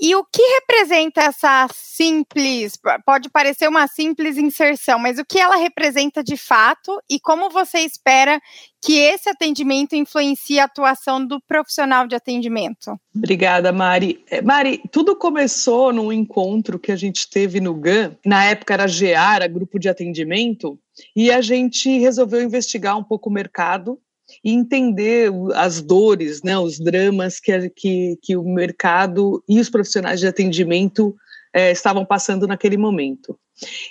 E 0.00 0.16
o 0.16 0.24
que 0.24 0.42
representa 0.42 1.20
essa 1.20 1.68
simples, 1.72 2.76
pode 3.06 3.30
parecer 3.30 3.68
uma 3.68 3.86
simples 3.86 4.36
inserção, 4.36 4.98
mas 4.98 5.16
o 5.16 5.24
que 5.24 5.38
ela 5.38 5.54
representa 5.54 6.24
de 6.24 6.36
fato 6.36 7.00
e 7.08 7.20
como 7.20 7.48
você 7.50 7.78
espera 7.78 8.40
que 8.84 8.98
esse 8.98 9.30
atendimento 9.42 9.96
influencie 9.96 10.60
a 10.60 10.64
atuação 10.64 11.24
do 11.24 11.40
profissional 11.40 12.06
de 12.06 12.14
atendimento? 12.14 12.96
Obrigada, 13.14 13.72
Mari. 13.72 14.24
É, 14.30 14.40
Mari, 14.40 14.80
tudo 14.92 15.16
começou 15.16 15.92
num 15.92 16.12
encontro 16.12 16.78
que 16.78 16.92
a 16.92 16.96
gente 16.96 17.28
teve 17.28 17.60
no 17.60 17.74
GAN, 17.74 18.16
na 18.24 18.44
época 18.44 18.74
era 18.74 18.86
GA, 18.86 19.34
era 19.34 19.48
Grupo 19.48 19.78
de 19.80 19.88
Atendimento, 19.88 20.78
e 21.16 21.30
a 21.30 21.40
gente 21.40 21.98
resolveu 21.98 22.40
investigar 22.40 22.96
um 22.96 23.02
pouco 23.02 23.28
o 23.28 23.32
mercado 23.32 23.98
e 24.44 24.52
entender 24.52 25.30
as 25.56 25.82
dores, 25.82 26.42
né, 26.42 26.56
os 26.56 26.78
dramas 26.78 27.40
que, 27.40 27.68
que, 27.70 28.18
que 28.22 28.36
o 28.36 28.44
mercado 28.44 29.42
e 29.48 29.58
os 29.58 29.68
profissionais 29.68 30.20
de 30.20 30.26
atendimento 30.26 31.14
é, 31.52 31.72
estavam 31.72 32.04
passando 32.04 32.46
naquele 32.46 32.76
momento. 32.76 33.36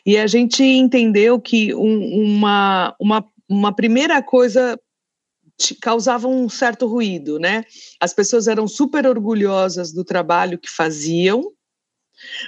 E 0.05 0.17
a 0.17 0.25
gente 0.27 0.63
entendeu 0.63 1.39
que 1.39 1.75
um, 1.75 2.37
uma, 2.37 2.95
uma, 2.99 3.25
uma 3.47 3.75
primeira 3.75 4.21
coisa 4.23 4.79
causava 5.81 6.27
um 6.27 6.47
certo 6.49 6.87
ruído, 6.87 7.39
né? 7.39 7.63
As 7.99 8.13
pessoas 8.13 8.47
eram 8.47 8.67
super 8.67 9.05
orgulhosas 9.05 9.91
do 9.91 10.03
trabalho 10.03 10.57
que 10.57 10.69
faziam, 10.69 11.51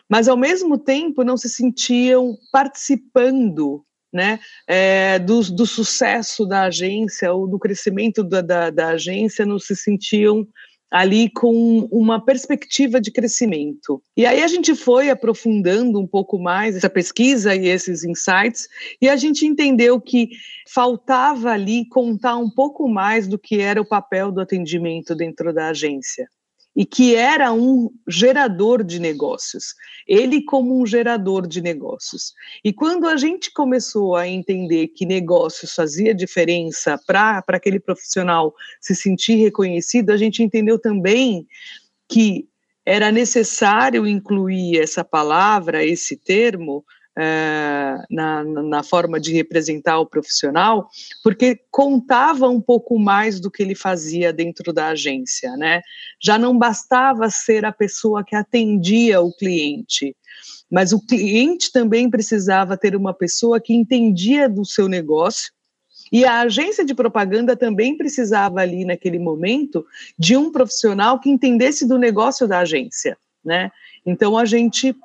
mas 0.10 0.28
ao 0.28 0.38
mesmo 0.38 0.78
tempo 0.78 1.24
não 1.24 1.38
se 1.38 1.50
sentiam 1.50 2.38
participando 2.52 3.84
né, 4.14 4.40
é, 4.68 5.18
do, 5.18 5.42
do, 5.42 5.66
sucesso 5.66 6.46
da 6.46 6.64
agência 6.66 7.34
ou 7.34 7.48
do 7.48 7.58
crescimento 7.58 8.24
da, 8.24 8.42
da, 8.42 8.70
da 8.70 8.90
agência 8.90 9.44
não 9.44 9.58
se 9.58 9.76
sentiam 9.76 10.48
ali 10.94 11.28
com 11.28 11.88
uma 11.92 12.24
perspectiva 12.24 13.02
de 13.02 13.10
crescimento. 13.10 14.00
E 14.16 14.28
aí 14.28 14.44
a 14.44 14.48
gente 14.48 14.76
foi 14.76 15.10
aprofundando 15.10 16.00
um 16.00 16.06
pouco 16.06 16.38
mais 16.38 16.76
essa 16.76 16.90
pesquisa 16.90 17.56
e 17.56 17.68
esses 17.68 18.04
insights, 18.04 18.68
e 19.02 19.10
a 19.10 19.16
gente 19.16 19.44
entendeu 19.44 20.00
que 20.00 20.30
faltava 20.72 21.50
ali 21.50 21.88
contar 21.90 22.38
um 22.38 22.50
pouco 22.50 22.88
mais 22.88 23.28
do 23.28 23.40
que 23.40 23.60
era 23.60 23.82
o 23.82 23.88
papel 23.88 24.32
do 24.32 24.40
atendimento 24.40 25.16
dentro 25.16 25.52
da 25.52 25.70
agência 25.70 26.28
e 26.76 26.86
que 26.86 27.16
era 27.16 27.54
um 27.54 27.92
gerador 28.08 28.84
de 28.84 29.00
negócios, 29.00 29.76
ele 30.08 30.44
como 30.44 30.82
um 30.82 30.86
gerador 30.86 31.48
de 31.48 31.62
negócios. 31.62 32.34
E 32.64 32.74
quando 32.74 33.08
a 33.08 33.16
gente 33.16 33.52
começou 33.52 34.16
a 34.16 34.28
entender 34.28 34.88
que 34.88 35.06
negócios 35.06 35.74
fazia 35.74 36.16
diferença 36.16 37.00
para 37.06 37.44
aquele 37.48 37.80
profissional 37.80 38.54
se 38.82 38.96
sentir 38.96 39.36
reconhecido, 39.36 40.10
a 40.10 40.18
gente 40.18 40.42
entendeu 40.42 40.80
também 40.80 41.48
que 42.10 42.48
era 42.86 43.12
necessário 43.12 44.06
incluir 44.06 44.80
essa 44.80 45.04
palavra, 45.04 45.86
esse 45.86 46.18
termo, 46.18 46.84
é, 47.18 47.96
na, 48.10 48.44
na 48.44 48.84
forma 48.84 49.20
de 49.20 49.32
representar 49.34 50.00
o 50.00 50.06
profissional, 50.06 50.90
porque 51.24 51.60
contava 51.70 52.50
um 52.50 52.60
pouco 52.60 52.98
mais 52.98 53.40
do 53.40 53.52
que 53.52 53.62
ele 53.62 53.76
fazia 53.76 54.34
dentro 54.34 54.74
da 54.74 54.88
agência, 54.88 55.56
né? 55.56 55.82
Já 56.22 56.38
não 56.38 56.58
bastava 56.58 57.30
ser 57.30 57.66
a 57.66 57.72
pessoa 57.72 58.24
que 58.24 58.36
atendia 58.36 59.22
o 59.22 59.32
cliente, 59.32 60.16
mas 60.72 60.92
o 60.92 61.00
cliente 61.00 61.72
também 61.72 62.10
precisava 62.10 62.76
ter 62.76 62.96
uma 62.96 63.14
pessoa 63.14 63.60
que 63.60 63.74
entendia 63.74 64.50
do 64.50 64.66
seu 64.66 64.88
negócio. 64.88 65.52
E 66.12 66.26
a 66.26 66.42
agência 66.42 66.84
de 66.84 66.94
propaganda 66.94 67.56
também 67.56 67.96
precisava 67.96 68.60
ali 68.60 68.86
naquele 68.86 69.20
momento 69.20 69.86
de 70.18 70.36
um 70.36 70.52
profissional 70.52 71.20
que 71.20 71.30
entendesse 71.30 71.88
do 71.88 71.98
negócio 71.98 72.48
da 72.48 72.60
agência, 72.60 73.18
né? 73.44 73.72
Então 74.06 74.38
a 74.38 74.46
gente 74.46 74.96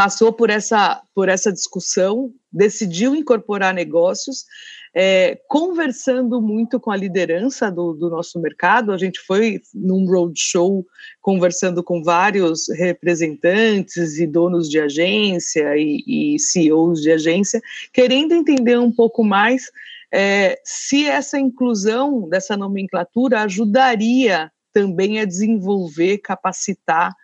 passou 0.00 0.32
por 0.32 0.48
essa, 0.48 1.02
por 1.14 1.28
essa 1.28 1.52
discussão, 1.52 2.32
decidiu 2.50 3.14
incorporar 3.14 3.74
negócios, 3.74 4.46
é, 4.94 5.38
conversando 5.46 6.40
muito 6.40 6.80
com 6.80 6.90
a 6.90 6.96
liderança 6.96 7.70
do, 7.70 7.92
do, 7.92 8.08
nosso 8.08 8.40
mercado. 8.40 8.92
A 8.92 8.96
gente 8.96 9.20
foi 9.20 9.60
num 9.74 10.06
roadshow 10.06 10.86
conversando 11.20 11.84
com 11.84 12.02
vários 12.02 12.66
representantes 12.70 14.18
e 14.18 14.26
donos 14.26 14.70
de 14.70 14.80
agência 14.80 15.76
e, 15.76 16.02
e 16.06 16.38
CEOs 16.38 17.02
de 17.02 17.12
agência, 17.12 17.60
querendo 17.92 18.32
entender 18.32 18.78
um 18.78 18.90
pouco 18.90 19.22
mais 19.22 19.70
é, 20.10 20.58
se 20.64 21.06
essa 21.06 21.38
inclusão 21.38 22.26
dessa 22.26 22.56
nomenclatura 22.56 23.42
ajudaria 23.42 24.50
também 24.72 25.20
a 25.20 25.24
desenvolver, 25.24 26.18
capacitar 26.18 27.14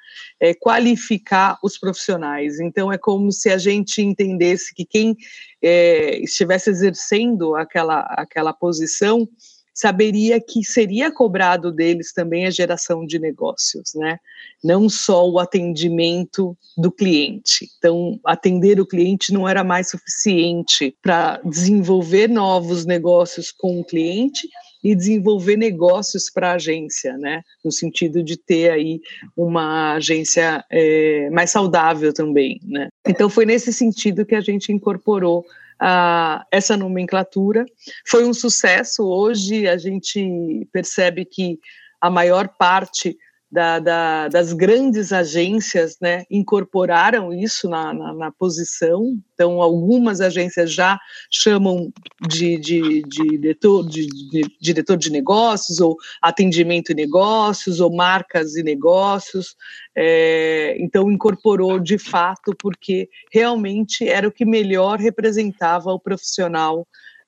é, 0.40 0.54
qualificar 0.54 1.59
os 1.62 1.78
profissionais. 1.78 2.61
Então, 2.61 2.92
é 2.92 2.98
como 2.98 3.32
se 3.32 3.50
a 3.50 3.59
gente 3.59 4.02
entendesse 4.02 4.74
que 4.74 4.85
quem 4.85 5.16
é, 5.62 6.18
estivesse 6.18 6.70
exercendo 6.70 7.54
aquela, 7.54 8.00
aquela 8.00 8.52
posição 8.52 9.28
saberia 9.74 10.40
que 10.40 10.64
seria 10.64 11.12
cobrado 11.12 11.70
deles 11.70 12.11
também 12.11 12.46
a 12.46 12.50
geração 12.50 13.04
de 13.04 13.18
negócios, 13.18 13.92
né? 13.94 14.18
Não 14.64 14.88
só 14.88 15.28
o 15.28 15.38
atendimento 15.38 16.56
do 16.78 16.90
cliente. 16.90 17.68
Então, 17.76 18.18
atender 18.24 18.80
o 18.80 18.87
cliente 18.87 19.35
não 19.35 19.46
era 19.46 19.62
mais 19.62 19.90
suficiente 19.90 20.96
para 21.02 21.42
desenvolver 21.44 22.26
novos 22.26 22.87
negócios 22.87 23.52
com 23.52 23.78
o 23.78 23.85
cliente, 23.85 24.48
e 24.87 24.94
desenvolver 24.94 25.57
negócios 25.57 26.31
para 26.31 26.53
a 26.53 26.55
agência, 26.55 27.18
né? 27.18 27.42
No 27.64 27.72
sentido 27.72 28.22
de 28.22 28.37
ter 28.37 28.70
aí 28.70 29.01
uma 29.37 29.94
agência 29.94 30.64
é, 30.70 31.29
mais 31.31 31.51
saudável 31.51 32.12
também, 32.12 32.61
né? 32.62 32.88
Então 33.05 33.29
foi 33.29 33.44
nesse 33.44 33.72
sentido 33.72 34.25
que 34.25 34.37
a 34.37 34.40
gente 34.40 34.70
incorporou 34.70 35.44
a, 35.81 36.46
essa 36.53 36.77
nomenclatura. 36.77 37.66
Foi 38.07 38.25
um 38.25 38.33
sucesso. 38.33 39.03
Hoje 39.03 39.66
a 39.66 39.77
gente 39.77 40.68
percebe 40.72 41.25
que 41.25 41.59
a 42.01 42.09
maior 42.09 42.46
parte 42.57 43.18
da, 43.50 43.78
da, 43.78 44.28
das 44.28 44.52
grandes 44.52 45.12
agências 45.12 45.96
né, 46.00 46.24
incorporaram 46.30 47.32
isso 47.32 47.68
na, 47.68 47.94
na, 47.94 48.12
na, 48.12 48.32
posição. 48.32 49.16
Então, 49.35 49.62
algumas 49.62 50.20
agências 50.20 50.72
já 50.72 50.98
chamam 51.30 51.92
de, 52.28 52.59
de, 52.59 53.02
de, 53.02 53.30
diretor, 53.30 53.88
de, 53.88 54.06
de 54.06 54.42
diretor 54.61 54.96
de 54.96 55.11
negócios, 55.11 55.80
ou 55.80 55.96
atendimento 56.20 56.90
e 56.90 56.94
negócios, 56.94 57.80
ou 57.80 57.94
marcas 57.94 58.56
e 58.56 58.62
negócios. 58.62 59.54
É, 59.96 60.76
então, 60.80 61.11
incorporou 61.11 61.78
de 61.78 61.98
fato, 61.98 62.52
porque 62.59 63.09
realmente 63.32 64.09
era 64.09 64.26
o 64.26 64.32
que 64.32 64.44
melhor 64.44 64.98
representava 64.98 65.92
o 65.92 66.00
profissional 66.00 66.87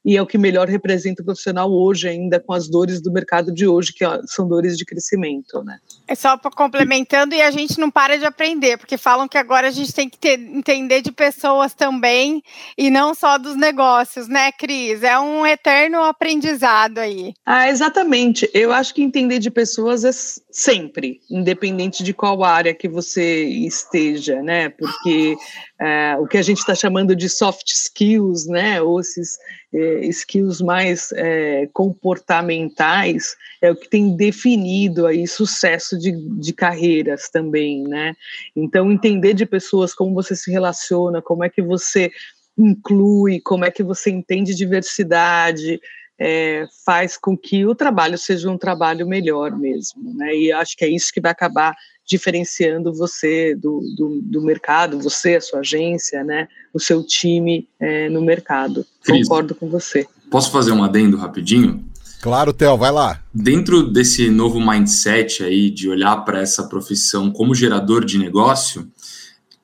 e 0.08 0.16
é 0.16 0.22
o 0.22 0.26
que 0.26 0.38
melhor 0.38 0.66
representa 0.66 1.20
o 1.20 1.24
profissional 1.26 1.70
hoje, 1.70 2.08
ainda 2.08 2.40
com 2.40 2.54
as 2.54 2.66
dores 2.66 2.98
do 2.98 3.12
mercado 3.12 3.52
de 3.52 3.66
hoje, 3.68 3.92
que 3.92 4.06
são 4.24 4.48
dores 4.48 4.74
de 4.74 4.86
crescimento, 4.86 5.62
né? 5.62 5.78
É 6.06 6.14
só 6.14 6.38
complementando 6.38 7.34
e 7.34 7.42
a 7.42 7.50
gente 7.50 7.78
não 7.78 7.90
para 7.90 8.18
de 8.18 8.24
aprender, 8.24 8.78
porque 8.78 8.96
falam 8.96 9.28
que 9.28 9.36
agora 9.36 9.68
a 9.68 9.70
gente 9.70 9.92
tem 9.92 10.08
que 10.08 10.16
ter, 10.16 10.40
entender 10.40 11.02
de 11.02 11.12
pessoas 11.12 11.74
também 11.74 12.42
e 12.78 12.88
não 12.88 13.14
só 13.14 13.36
dos 13.36 13.54
negócios, 13.54 14.28
né, 14.28 14.50
Cris? 14.50 15.02
É 15.02 15.18
um 15.18 15.44
eterno 15.44 16.02
aprendizado 16.02 16.96
aí. 16.96 17.34
Ah, 17.44 17.68
exatamente. 17.68 18.50
Eu 18.54 18.72
acho 18.72 18.94
que 18.94 19.02
entender 19.02 19.38
de 19.38 19.50
pessoas 19.50 20.06
é 20.06 20.10
sempre, 20.50 21.20
independente 21.30 22.02
de 22.02 22.14
qual 22.14 22.42
área 22.42 22.72
que 22.72 22.88
você 22.88 23.44
esteja, 23.44 24.40
né? 24.40 24.70
Porque 24.70 25.36
é, 25.78 26.16
o 26.18 26.26
que 26.26 26.38
a 26.38 26.42
gente 26.42 26.60
está 26.60 26.74
chamando 26.74 27.14
de 27.14 27.28
soft 27.28 27.68
skills, 27.68 28.46
né, 28.46 28.80
ou 28.80 29.00
esses 29.00 29.36
é, 29.72 30.06
skills 30.06 30.60
mais 30.60 31.12
é, 31.12 31.68
comportamentais, 31.72 33.36
é 33.60 33.70
o 33.70 33.76
que 33.76 33.88
tem 33.88 34.16
definido 34.16 35.06
aí 35.06 35.26
sucesso 35.26 35.98
de, 35.98 36.12
de 36.38 36.52
carreiras 36.52 37.28
também, 37.28 37.82
né? 37.82 38.14
Então, 38.56 38.90
entender 38.90 39.34
de 39.34 39.44
pessoas 39.44 39.94
como 39.94 40.14
você 40.14 40.34
se 40.34 40.50
relaciona, 40.50 41.20
como 41.20 41.44
é 41.44 41.48
que 41.48 41.62
você 41.62 42.10
inclui, 42.56 43.40
como 43.40 43.64
é 43.64 43.70
que 43.70 43.82
você 43.82 44.10
entende 44.10 44.54
diversidade, 44.54 45.80
é, 46.18 46.66
faz 46.84 47.16
com 47.16 47.36
que 47.36 47.64
o 47.64 47.74
trabalho 47.74 48.18
seja 48.18 48.50
um 48.50 48.58
trabalho 48.58 49.06
melhor 49.06 49.56
mesmo, 49.56 50.14
né? 50.14 50.34
E 50.34 50.52
acho 50.52 50.76
que 50.76 50.84
é 50.84 50.88
isso 50.88 51.12
que 51.12 51.20
vai 51.20 51.30
acabar 51.30 51.76
diferenciando 52.08 52.92
você 52.92 53.54
do, 53.54 53.80
do, 53.94 54.20
do 54.22 54.42
mercado, 54.42 54.98
você, 54.98 55.36
a 55.36 55.40
sua 55.40 55.60
agência, 55.60 56.24
né? 56.24 56.48
O 56.72 56.80
seu 56.80 57.04
time 57.04 57.68
é, 57.78 58.08
no 58.08 58.22
mercado. 58.22 58.86
Cris, 59.02 59.28
Concordo 59.28 59.54
com 59.54 59.68
você. 59.68 60.06
Posso 60.30 60.50
fazer 60.50 60.72
um 60.72 60.82
adendo 60.82 61.18
rapidinho? 61.18 61.84
Claro, 62.22 62.52
Theo, 62.52 62.76
vai 62.76 62.90
lá. 62.90 63.22
Dentro 63.32 63.82
desse 63.82 64.30
novo 64.30 64.58
mindset 64.58 65.44
aí 65.44 65.70
de 65.70 65.88
olhar 65.88 66.16
para 66.24 66.40
essa 66.40 66.64
profissão 66.64 67.30
como 67.30 67.54
gerador 67.54 68.04
de 68.04 68.18
negócio, 68.18 68.90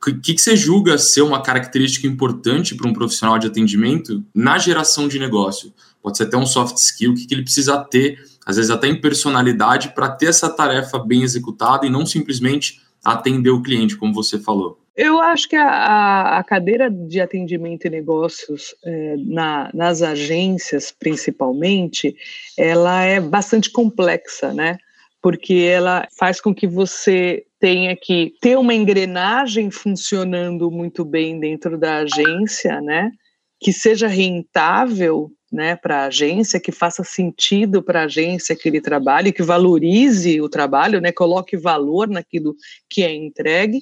o 0.07 0.21
que, 0.21 0.35
que, 0.35 0.39
você 0.39 0.55
julga 0.55 0.99
ser 0.99 1.23
uma 1.23 1.43
característica 1.43 2.07
importante 2.07 2.75
para 2.75 2.89
um 2.89 2.93
profissional 2.93 3.39
de 3.39 3.47
atendimento 3.47 4.23
na 4.35 4.59
geração 4.59 5.09
de 5.09 5.19
negócio? 5.19 5.73
pode 6.05 6.19
ser 6.19 6.25
até 6.25 6.37
um 6.37 6.45
soft 6.45 6.77
skill, 6.77 7.13
o 7.13 7.15
que, 7.15 7.27
que 7.27 7.33
ele 7.33 7.43
precisa 7.43 7.79
ter, 7.79 8.23
às 8.47 8.57
vezes 8.57 8.71
até 8.71 8.89
em 8.89 9.01
personalidade, 9.01 9.95
para 9.95 10.11
ter 10.11 10.27
essa 10.27 10.49
tarefa 10.49 10.99
bem 10.99 11.23
executada 11.23 11.87
e 11.87 11.91
não 11.91 12.05
simplesmente 12.05 12.81
atender 13.05 13.51
o 13.51 13.63
cliente, 13.63 13.97
como 13.97 14.15
você 14.15 14.39
falou. 14.39 14.79
Eu 14.97 15.21
acho 15.21 15.49
que 15.49 15.57
a, 15.57 16.39
a 16.39 16.45
cadeira 16.45 16.89
de 16.89 17.21
atendimento 17.21 17.87
e 17.87 17.91
negócios 17.91 18.75
é, 18.85 19.17
na, 19.19 19.69
nas 19.75 20.03
agências, 20.03 20.93
principalmente, 20.93 22.15
ela 22.57 23.03
é 23.03 23.21
bastante 23.21 23.71
complexa, 23.71 24.55
né? 24.55 24.79
Porque 25.21 25.55
ela 25.55 26.07
faz 26.17 26.41
com 26.41 26.55
que 26.55 26.67
você 26.67 27.45
tenha 27.59 27.97
que 27.97 28.35
ter 28.41 28.57
uma 28.57 28.75
engrenagem 28.75 29.69
funcionando 29.71 30.71
muito 30.71 31.05
bem 31.05 31.41
dentro 31.41 31.77
da 31.77 31.99
agência, 31.99 32.81
né? 32.81 33.11
Que 33.59 33.73
seja 33.73 34.07
rentável 34.07 35.29
né, 35.55 35.77
para 35.77 36.03
a 36.03 36.07
agência, 36.07 36.59
que 36.59 36.73
faça 36.73 37.05
sentido 37.05 37.81
para 37.81 38.01
a 38.01 38.05
agência 38.05 38.53
aquele 38.53 38.81
trabalho, 38.81 39.33
que 39.33 39.43
valorize 39.43 40.41
o 40.41 40.49
trabalho, 40.49 41.01
né, 41.01 41.13
coloque 41.13 41.57
valor 41.57 42.09
naquilo 42.09 42.57
que 42.91 43.05
é 43.05 43.15
entregue, 43.15 43.81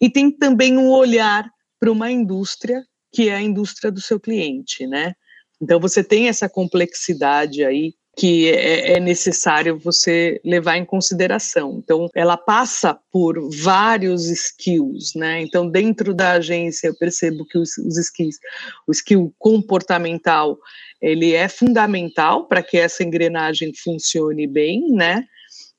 e 0.00 0.10
tem 0.10 0.30
também 0.30 0.76
um 0.76 0.90
olhar 0.90 1.48
para 1.78 1.92
uma 1.92 2.10
indústria 2.10 2.84
que 3.12 3.28
é 3.28 3.36
a 3.36 3.40
indústria 3.40 3.92
do 3.92 4.00
seu 4.00 4.18
cliente, 4.18 4.88
né? 4.88 5.14
Então 5.62 5.78
você 5.78 6.02
tem 6.02 6.26
essa 6.26 6.48
complexidade 6.48 7.64
aí 7.64 7.94
que 8.16 8.48
é, 8.48 8.92
é, 8.92 9.00
necessário 9.00 9.78
você 9.78 10.40
levar 10.44 10.76
em 10.76 10.84
consideração. 10.84 11.80
Então, 11.82 12.08
ela 12.14 12.36
passa 12.36 12.98
por 13.10 13.50
vários 13.50 14.26
skills, 14.28 15.14
né? 15.14 15.42
Então, 15.42 15.68
dentro 15.68 16.14
da 16.14 16.32
agência, 16.32 16.88
eu 16.88 16.96
percebo 16.96 17.44
que 17.44 17.58
os, 17.58 17.76
os 17.78 17.98
skills, 17.98 18.38
o 18.86 18.92
skill 18.92 19.34
comportamental, 19.38 20.58
ele 21.00 21.32
é 21.32 21.48
fundamental 21.48 22.46
para 22.46 22.62
que 22.62 22.76
essa 22.76 23.02
engrenagem 23.02 23.72
funcione 23.74 24.46
bem, 24.46 24.90
né? 24.90 25.24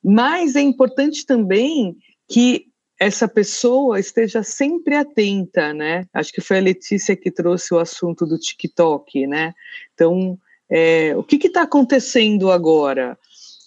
Mas 0.04 0.56
é 0.56 0.62
importante 0.62 1.26
também 1.26 1.96
que 2.28 2.66
essa 3.00 3.28
pessoa 3.28 4.00
esteja 4.00 4.44
sempre 4.44 4.96
atenta, 4.96 5.74
né? 5.74 6.06
Acho 6.14 6.32
que 6.32 6.42
foi 6.42 6.58
a 6.58 6.62
Letícia 6.62 7.16
que 7.16 7.32
trouxe 7.32 7.74
o 7.74 7.80
assunto 7.80 8.26
do 8.26 8.38
TikTok, 8.38 9.26
né? 9.28 9.54
Então, 9.94 10.38
é, 10.70 11.16
o 11.16 11.24
que 11.24 11.48
está 11.48 11.64
acontecendo 11.64 12.52
agora? 12.52 13.18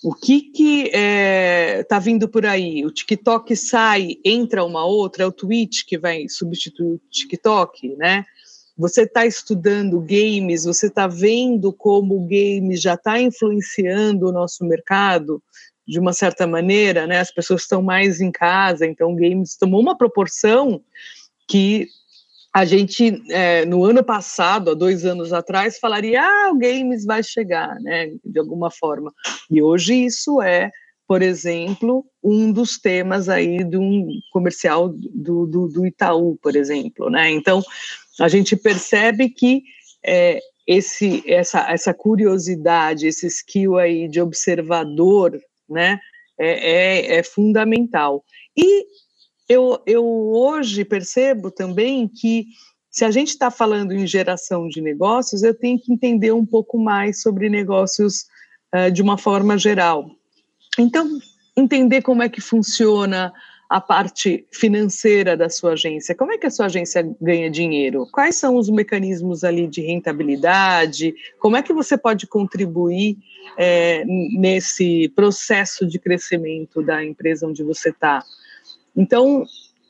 O 0.03 0.15
que 0.15 0.51
está 0.55 0.99
é, 0.99 1.83
tá 1.85 1.99
vindo 1.99 2.29
por 2.29 2.47
aí? 2.47 2.85
O 2.85 2.91
TikTok 2.91 3.55
sai, 3.57 4.17
entra 4.25 4.65
uma 4.65 4.85
outra, 4.85 5.25
é 5.25 5.27
o 5.27 5.33
Twitch 5.33 5.83
que 5.87 5.99
vai 5.99 6.29
substituir 6.29 6.95
o 6.95 7.01
TikTok, 7.11 7.97
né? 7.97 8.25
Você 8.77 9.03
está 9.03 9.27
estudando 9.27 10.01
games, 10.01 10.65
você 10.65 10.87
está 10.87 11.09
vendo 11.09 11.73
como 11.73 12.17
o 12.17 12.27
game 12.27 12.77
já 12.77 12.95
está 12.95 13.21
influenciando 13.21 14.29
o 14.29 14.33
nosso 14.33 14.65
mercado 14.65 15.43
de 15.85 15.99
uma 15.99 16.13
certa 16.13 16.47
maneira, 16.47 17.05
né? 17.05 17.19
As 17.19 17.33
pessoas 17.33 17.63
estão 17.63 17.83
mais 17.83 18.21
em 18.21 18.31
casa, 18.31 18.87
então 18.87 19.17
games 19.17 19.57
tomou 19.57 19.81
uma 19.81 19.99
proporção 19.99 20.81
que 21.49 21.89
a 22.59 22.65
gente, 22.65 23.23
é, 23.31 23.65
no 23.65 23.85
ano 23.85 24.03
passado, 24.03 24.73
há 24.73 24.75
dois 24.75 25.05
anos 25.05 25.33
atrás, 25.33 25.79
falaria, 25.79 26.21
ah, 26.21 26.51
o 26.51 26.59
games 26.59 27.05
vai 27.05 27.23
chegar, 27.23 27.79
né, 27.81 28.13
de 28.25 28.39
alguma 28.41 28.69
forma. 28.69 29.13
E 29.49 29.63
hoje 29.63 29.95
isso 29.95 30.43
é, 30.43 30.69
por 31.07 31.23
exemplo, 31.23 32.05
um 32.23 32.51
dos 32.51 32.77
temas 32.77 33.29
aí 33.29 33.63
de 33.63 33.77
um 33.77 34.09
comercial 34.33 34.89
do, 34.89 35.47
do, 35.47 35.69
do 35.69 35.87
Itaú, 35.87 36.37
por 36.43 36.57
exemplo, 36.57 37.09
né. 37.09 37.31
Então, 37.31 37.63
a 38.19 38.27
gente 38.27 38.57
percebe 38.57 39.29
que 39.29 39.63
é, 40.05 40.41
esse, 40.67 41.23
essa, 41.31 41.61
essa 41.71 41.95
curiosidade, 41.95 43.07
esse 43.07 43.29
skill 43.29 43.79
aí 43.79 44.09
de 44.09 44.21
observador, 44.21 45.39
né, 45.71 46.01
é, 46.37 47.13
é, 47.13 47.19
é 47.19 47.23
fundamental. 47.23 48.25
E 48.57 48.85
eu, 49.49 49.81
eu 49.87 50.05
hoje 50.05 50.85
percebo 50.85 51.51
também 51.51 52.07
que 52.07 52.47
se 52.91 53.05
a 53.05 53.11
gente 53.11 53.29
está 53.29 53.51
falando 53.51 53.93
em 53.93 54.07
geração 54.07 54.69
de 54.69 54.81
negócios, 54.81 55.43
eu 55.43 55.55
tenho 55.55 55.79
que 55.81 55.93
entender 55.93 56.33
um 56.33 56.45
pouco 56.45 56.79
mais 56.79 57.23
sobre 57.23 57.49
negócios 57.49 58.27
uh, 58.75 58.91
de 58.91 59.01
uma 59.03 59.17
forma 59.17 59.57
geral. 59.57 60.11
Então, 60.79 61.19
entender 61.57 62.03
como 62.03 62.23
é 62.23 62.29
que 62.29 62.41
funciona 62.41 63.33
a 63.69 63.81
parte 63.81 64.47
financeira 64.51 65.37
da 65.37 65.51
sua 65.51 65.73
agência. 65.73 66.15
Como 66.15 66.33
é 66.33 66.39
que 66.39 66.47
a 66.47 66.51
sua 66.51 66.67
agência 66.67 67.07
ganha 67.21 67.51
dinheiro? 67.51 68.07
Quais 68.11 68.37
são 68.37 68.57
os 68.57 68.71
mecanismos 68.71 69.45
ali 69.45 69.67
de 69.67 69.83
rentabilidade? 69.83 71.15
Como 71.39 71.57
é 71.57 71.63
que 71.63 71.75
você 71.75 71.99
pode 71.99 72.27
contribuir 72.27 73.19
é, 73.59 74.05
nesse 74.07 75.11
processo 75.15 75.87
de 75.87 75.99
crescimento 75.99 76.83
da 76.83 77.05
empresa 77.05 77.47
onde 77.47 77.63
você 77.63 77.91
está? 77.91 78.25
Então, 78.99 79.47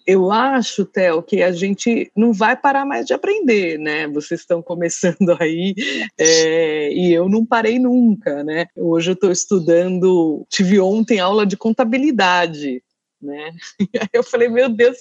eu 0.06 0.30
acho, 0.30 0.84
Theo, 0.84 1.22
que 1.22 1.42
a 1.42 1.50
gente 1.50 2.12
não 2.14 2.32
vai 2.32 2.54
parar 2.54 2.84
mais 2.84 3.06
de 3.06 3.14
aprender, 3.14 3.78
né? 3.78 4.06
Vocês 4.08 4.40
estão 4.40 4.62
começando 4.62 5.36
aí 5.40 5.74
é, 6.18 6.92
e 6.92 7.12
eu 7.12 7.28
não 7.28 7.44
parei 7.44 7.78
nunca, 7.78 8.44
né? 8.44 8.66
Hoje 8.76 9.10
eu 9.10 9.14
estou 9.14 9.32
estudando, 9.32 10.46
tive 10.50 10.78
ontem 10.78 11.18
aula 11.18 11.46
de 11.46 11.56
contabilidade, 11.56 12.82
né? 13.20 13.52
E 13.80 13.88
aí 13.98 14.08
eu 14.12 14.22
falei, 14.22 14.48
meu 14.48 14.68
Deus, 14.68 14.98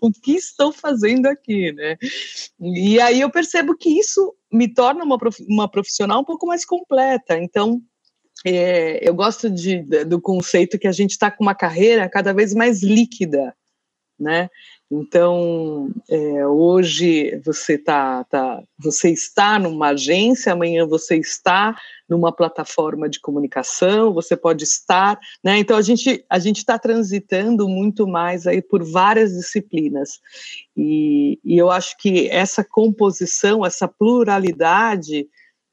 o 0.00 0.10
que 0.10 0.32
estou 0.32 0.72
fazendo 0.72 1.26
aqui, 1.26 1.72
né? 1.72 1.96
E 2.60 3.00
aí 3.00 3.20
eu 3.20 3.30
percebo 3.30 3.76
que 3.76 3.98
isso 3.98 4.34
me 4.50 4.66
torna 4.66 5.04
uma, 5.04 5.18
uma 5.48 5.68
profissional 5.70 6.20
um 6.20 6.24
pouco 6.24 6.46
mais 6.46 6.64
completa. 6.64 7.38
Então, 7.38 7.82
é, 8.44 9.08
eu 9.08 9.14
gosto 9.14 9.48
de, 9.48 9.82
do 10.04 10.20
conceito 10.20 10.78
que 10.78 10.88
a 10.88 10.92
gente 10.92 11.10
está 11.12 11.30
com 11.30 11.42
uma 11.42 11.54
carreira 11.54 12.08
cada 12.08 12.32
vez 12.32 12.54
mais 12.54 12.82
líquida, 12.82 13.54
né? 14.18 14.48
Então, 14.94 15.90
é, 16.10 16.46
hoje 16.46 17.40
você 17.42 17.78
tá, 17.78 18.24
tá, 18.24 18.62
você 18.78 19.08
está 19.08 19.58
numa 19.58 19.88
agência, 19.88 20.52
amanhã 20.52 20.86
você 20.86 21.16
está 21.16 21.74
numa 22.06 22.30
plataforma 22.30 23.08
de 23.08 23.18
comunicação, 23.18 24.12
você 24.12 24.36
pode 24.36 24.64
estar, 24.64 25.18
né? 25.42 25.56
Então 25.56 25.78
a 25.78 25.82
gente 25.82 26.22
a 26.28 26.38
gente 26.38 26.58
está 26.58 26.78
transitando 26.78 27.66
muito 27.66 28.06
mais 28.06 28.46
aí 28.46 28.60
por 28.60 28.84
várias 28.84 29.32
disciplinas 29.32 30.20
e, 30.76 31.40
e 31.42 31.56
eu 31.56 31.70
acho 31.70 31.96
que 31.96 32.28
essa 32.28 32.62
composição, 32.62 33.64
essa 33.64 33.88
pluralidade 33.88 35.26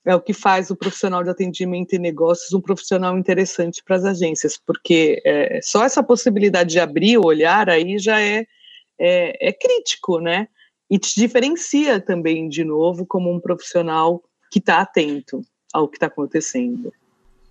é 0.09 0.15
o 0.15 0.19
que 0.19 0.33
faz 0.33 0.71
o 0.71 0.75
profissional 0.75 1.23
de 1.23 1.29
atendimento 1.29 1.93
e 1.93 1.99
negócios 1.99 2.51
um 2.51 2.59
profissional 2.59 3.15
interessante 3.15 3.83
para 3.85 3.95
as 3.95 4.03
agências, 4.03 4.57
porque 4.57 5.21
é, 5.23 5.59
só 5.61 5.85
essa 5.85 6.01
possibilidade 6.01 6.71
de 6.71 6.79
abrir 6.79 7.19
o 7.19 7.25
olhar 7.25 7.69
aí 7.69 7.99
já 7.99 8.19
é, 8.19 8.47
é, 8.99 9.49
é 9.49 9.53
crítico, 9.53 10.19
né? 10.19 10.47
E 10.89 10.97
te 10.97 11.13
diferencia 11.15 11.99
também, 11.99 12.49
de 12.49 12.63
novo, 12.63 13.05
como 13.05 13.31
um 13.31 13.39
profissional 13.39 14.23
que 14.51 14.57
está 14.57 14.81
atento 14.81 15.43
ao 15.71 15.87
que 15.87 15.97
está 15.97 16.07
acontecendo. 16.07 16.91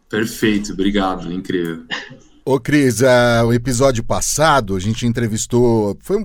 Perfeito, 0.09 0.73
obrigado, 0.73 1.33
incrível. 1.33 1.85
Ô, 2.45 2.59
Cris, 2.59 3.03
uh, 3.03 3.47
o 3.47 3.53
episódio 3.53 4.03
passado 4.03 4.75
a 4.75 4.81
gente 4.81 5.07
entrevistou. 5.07 5.97
Foi, 6.01 6.25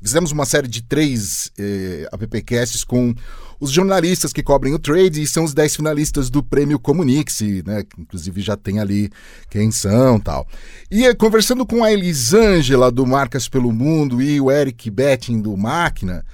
fizemos 0.00 0.32
uma 0.32 0.46
série 0.46 0.68
de 0.68 0.80
três 0.82 1.50
eh, 1.58 2.08
appcasts 2.12 2.82
com 2.82 3.12
os 3.60 3.70
jornalistas 3.70 4.32
que 4.32 4.42
cobrem 4.42 4.74
o 4.74 4.78
trade 4.78 5.22
e 5.22 5.26
são 5.26 5.44
os 5.44 5.54
10 5.54 5.76
finalistas 5.76 6.30
do 6.30 6.42
prêmio 6.42 6.78
Comunique-se, 6.78 7.62
né? 7.66 7.84
Inclusive 7.98 8.40
já 8.40 8.56
tem 8.56 8.78
ali 8.78 9.10
quem 9.50 9.70
são 9.70 10.20
tal. 10.20 10.46
E 10.90 11.06
eh, 11.06 11.14
conversando 11.14 11.64
com 11.66 11.82
a 11.82 11.92
Elisângela 11.92 12.90
do 12.90 13.06
Marcas 13.06 13.48
pelo 13.48 13.72
Mundo 13.72 14.20
e 14.20 14.40
o 14.40 14.50
Eric 14.50 14.90
Betting 14.90 15.40
do 15.40 15.56
Máquina. 15.56 16.24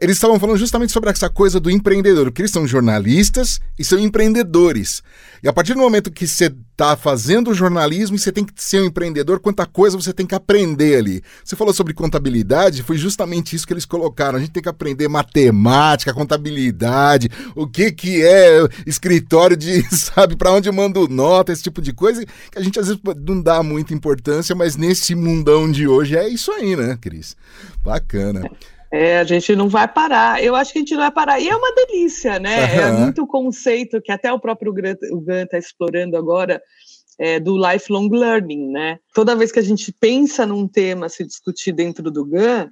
Eles 0.00 0.16
estavam 0.16 0.38
falando 0.38 0.58
justamente 0.58 0.92
sobre 0.92 1.10
essa 1.10 1.30
coisa 1.30 1.60
do 1.60 1.70
empreendedor, 1.70 2.30
que 2.32 2.42
eles 2.42 2.50
são 2.50 2.66
jornalistas 2.66 3.60
e 3.78 3.84
são 3.84 3.98
empreendedores. 3.98 5.02
E 5.42 5.48
a 5.48 5.52
partir 5.52 5.74
do 5.74 5.80
momento 5.80 6.10
que 6.10 6.26
você 6.26 6.52
está 6.72 6.96
fazendo 6.96 7.54
jornalismo 7.54 8.16
e 8.16 8.18
você 8.18 8.32
tem 8.32 8.44
que 8.44 8.52
ser 8.56 8.80
um 8.80 8.86
empreendedor, 8.86 9.38
quanta 9.38 9.64
coisa 9.64 9.96
você 9.96 10.12
tem 10.12 10.26
que 10.26 10.34
aprender 10.34 10.96
ali. 10.96 11.22
Você 11.44 11.54
falou 11.54 11.72
sobre 11.72 11.94
contabilidade, 11.94 12.82
foi 12.82 12.96
justamente 12.96 13.54
isso 13.54 13.66
que 13.66 13.72
eles 13.72 13.84
colocaram. 13.84 14.38
A 14.38 14.40
gente 14.40 14.52
tem 14.52 14.62
que 14.62 14.68
aprender 14.68 15.06
matemática, 15.06 16.12
contabilidade, 16.12 17.30
o 17.54 17.68
que 17.68 17.92
que 17.92 18.22
é 18.22 18.66
escritório 18.86 19.56
de, 19.56 19.82
sabe, 19.94 20.34
para 20.34 20.50
onde 20.50 20.70
mando 20.72 21.06
nota, 21.08 21.52
esse 21.52 21.62
tipo 21.62 21.80
de 21.80 21.92
coisa, 21.92 22.24
que 22.24 22.58
a 22.58 22.62
gente 22.62 22.80
às 22.80 22.88
vezes 22.88 23.00
não 23.24 23.40
dá 23.40 23.62
muita 23.62 23.94
importância, 23.94 24.54
mas 24.54 24.76
nesse 24.76 25.14
mundão 25.14 25.70
de 25.70 25.86
hoje 25.86 26.16
é 26.16 26.28
isso 26.28 26.50
aí, 26.50 26.74
né, 26.74 26.98
Cris? 27.00 27.36
Bacana. 27.84 28.50
É, 28.94 29.18
a 29.18 29.24
gente 29.24 29.56
não 29.56 29.68
vai 29.68 29.88
parar. 29.88 30.40
Eu 30.40 30.54
acho 30.54 30.72
que 30.72 30.78
a 30.78 30.82
gente 30.82 30.94
não 30.94 31.00
vai 31.00 31.10
parar. 31.10 31.40
E 31.40 31.48
é 31.48 31.56
uma 31.56 31.74
delícia, 31.74 32.38
né? 32.38 32.76
É 32.76 32.92
muito 32.92 33.26
conceito 33.26 34.00
que 34.00 34.12
até 34.12 34.32
o 34.32 34.38
próprio 34.38 34.72
Gun 34.72 35.32
está 35.42 35.58
explorando 35.58 36.16
agora 36.16 36.62
é, 37.18 37.40
do 37.40 37.56
lifelong 37.58 38.08
learning, 38.08 38.70
né? 38.70 39.00
Toda 39.12 39.34
vez 39.34 39.50
que 39.50 39.58
a 39.58 39.64
gente 39.64 39.92
pensa 39.92 40.46
num 40.46 40.68
tema 40.68 41.06
a 41.06 41.08
se 41.08 41.26
discutir 41.26 41.72
dentro 41.72 42.08
do 42.08 42.24
GAN, 42.24 42.70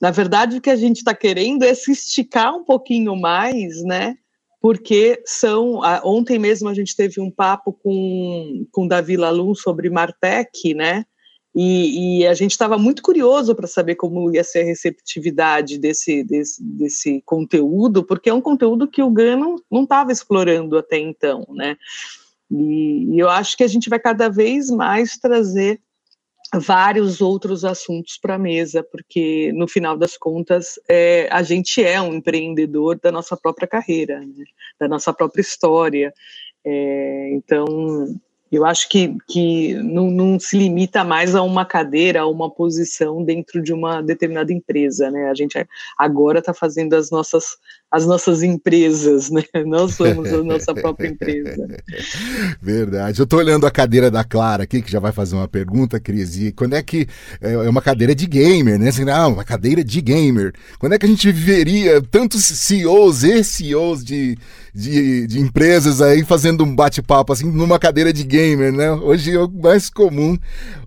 na 0.00 0.10
verdade 0.10 0.56
o 0.56 0.60
que 0.62 0.70
a 0.70 0.76
gente 0.76 0.98
está 0.98 1.14
querendo 1.14 1.62
é 1.64 1.74
se 1.74 1.92
esticar 1.92 2.54
um 2.54 2.64
pouquinho 2.64 3.14
mais, 3.14 3.82
né? 3.82 4.16
Porque 4.62 5.22
são. 5.26 5.80
Ontem 6.02 6.38
mesmo 6.38 6.70
a 6.70 6.74
gente 6.74 6.96
teve 6.96 7.20
um 7.20 7.30
papo 7.30 7.74
com, 7.74 8.66
com 8.72 8.88
Davi 8.88 9.18
Lalum 9.18 9.54
sobre 9.54 9.90
Martech, 9.90 10.72
né? 10.72 11.04
E, 11.60 12.20
e, 12.20 12.26
a 12.28 12.34
gente 12.34 12.52
estava 12.52 12.78
muito 12.78 13.02
curioso 13.02 13.52
para 13.52 13.66
saber 13.66 13.96
como 13.96 14.32
ia 14.32 14.44
ser 14.44 14.60
a 14.60 14.64
receptividade 14.64 15.76
desse, 15.76 16.22
desse, 16.22 16.62
desse 16.62 17.20
conteúdo, 17.26 18.04
porque 18.04 18.30
é 18.30 18.32
um 18.32 18.40
conteúdo 18.40 18.86
que 18.86 19.02
o 19.02 19.10
GAN 19.10 19.56
não 19.68 19.82
estava 19.82 20.12
explorando 20.12 20.78
até 20.78 20.98
então, 20.98 21.44
né? 21.50 21.76
E, 22.48 23.12
e, 23.12 23.18
eu 23.18 23.28
acho 23.28 23.56
que 23.56 23.64
a 23.64 23.66
gente 23.66 23.90
vai 23.90 23.98
cada 23.98 24.28
vez 24.28 24.70
mais 24.70 25.18
trazer 25.18 25.80
vários 26.54 27.20
outros 27.20 27.64
assuntos 27.64 28.16
para 28.16 28.36
a 28.36 28.38
mesa, 28.38 28.80
porque 28.84 29.52
no 29.52 29.66
final 29.66 29.98
das 29.98 30.16
contas 30.16 30.78
é, 30.88 31.28
a 31.28 31.42
gente 31.42 31.82
é 31.82 32.00
um 32.00 32.14
empreendedor 32.14 33.00
da 33.02 33.10
nossa 33.10 33.36
própria 33.36 33.66
carreira, 33.66 34.20
né? 34.20 34.44
da 34.78 34.86
nossa 34.86 35.12
própria 35.12 35.42
história. 35.42 36.14
É, 36.64 37.30
então 37.32 37.66
Eu 38.50 38.64
acho 38.64 38.88
que, 38.88 39.14
que 39.26 39.74
não, 39.74 40.10
não, 40.10 40.40
se 40.40 40.56
limita 40.56 41.04
mais 41.04 41.34
a 41.34 41.42
uma 41.42 41.64
cadeira, 41.66 42.20
a 42.20 42.26
uma 42.26 42.50
posição 42.50 43.22
dentro 43.22 43.62
de 43.62 43.72
uma 43.72 44.02
determinada 44.02 44.52
empresa, 44.52 45.10
né? 45.10 45.28
A 45.28 45.34
gente 45.34 45.58
agora 45.98 46.38
está 46.38 46.54
fazendo 46.54 46.94
as 46.94 47.10
nossas, 47.10 47.44
as 47.90 48.06
nossas 48.06 48.42
empresas, 48.42 49.30
né? 49.30 49.42
Nós 49.66 49.94
somos 49.94 50.32
a 50.32 50.42
nossa 50.42 50.74
própria 50.74 51.08
empresa. 51.08 51.68
Verdade. 52.60 53.20
Eu 53.20 53.24
estou 53.24 53.38
olhando 53.38 53.66
a 53.66 53.70
cadeira 53.70 54.10
da 54.10 54.24
Clara 54.24 54.64
aqui, 54.64 54.80
que 54.80 54.90
já 54.90 54.98
vai 54.98 55.12
fazer 55.12 55.36
uma 55.36 55.48
pergunta, 55.48 56.00
Cris, 56.00 56.38
e 56.38 56.52
quando 56.52 56.74
é 56.74 56.82
que 56.82 57.06
é, 57.42 57.52
é 57.52 57.68
uma 57.68 57.82
cadeira 57.82 58.14
de 58.14 58.26
gamer, 58.26 58.78
né? 58.78 58.88
Assim, 58.88 59.04
não, 59.04 59.34
uma 59.34 59.44
cadeira 59.44 59.84
de 59.84 60.00
gamer. 60.00 60.54
Quando 60.78 60.94
é 60.94 60.98
que 60.98 61.04
a 61.04 61.08
gente 61.08 61.30
veria 61.30 62.00
tantos 62.00 62.44
CEOs 62.44 63.24
e 63.24 63.44
CEOs 63.44 64.02
de 64.02 64.38
de, 64.74 65.26
de 65.26 65.40
empresas 65.40 66.00
aí 66.00 66.24
fazendo 66.24 66.64
um 66.64 66.74
bate-papo 66.74 67.32
assim 67.32 67.50
numa 67.50 67.78
cadeira 67.78 68.12
de 68.12 68.24
gamer, 68.24 68.72
né? 68.72 68.90
Hoje 68.92 69.34
é 69.34 69.40
o 69.40 69.48
mais 69.48 69.90
comum. 69.90 70.38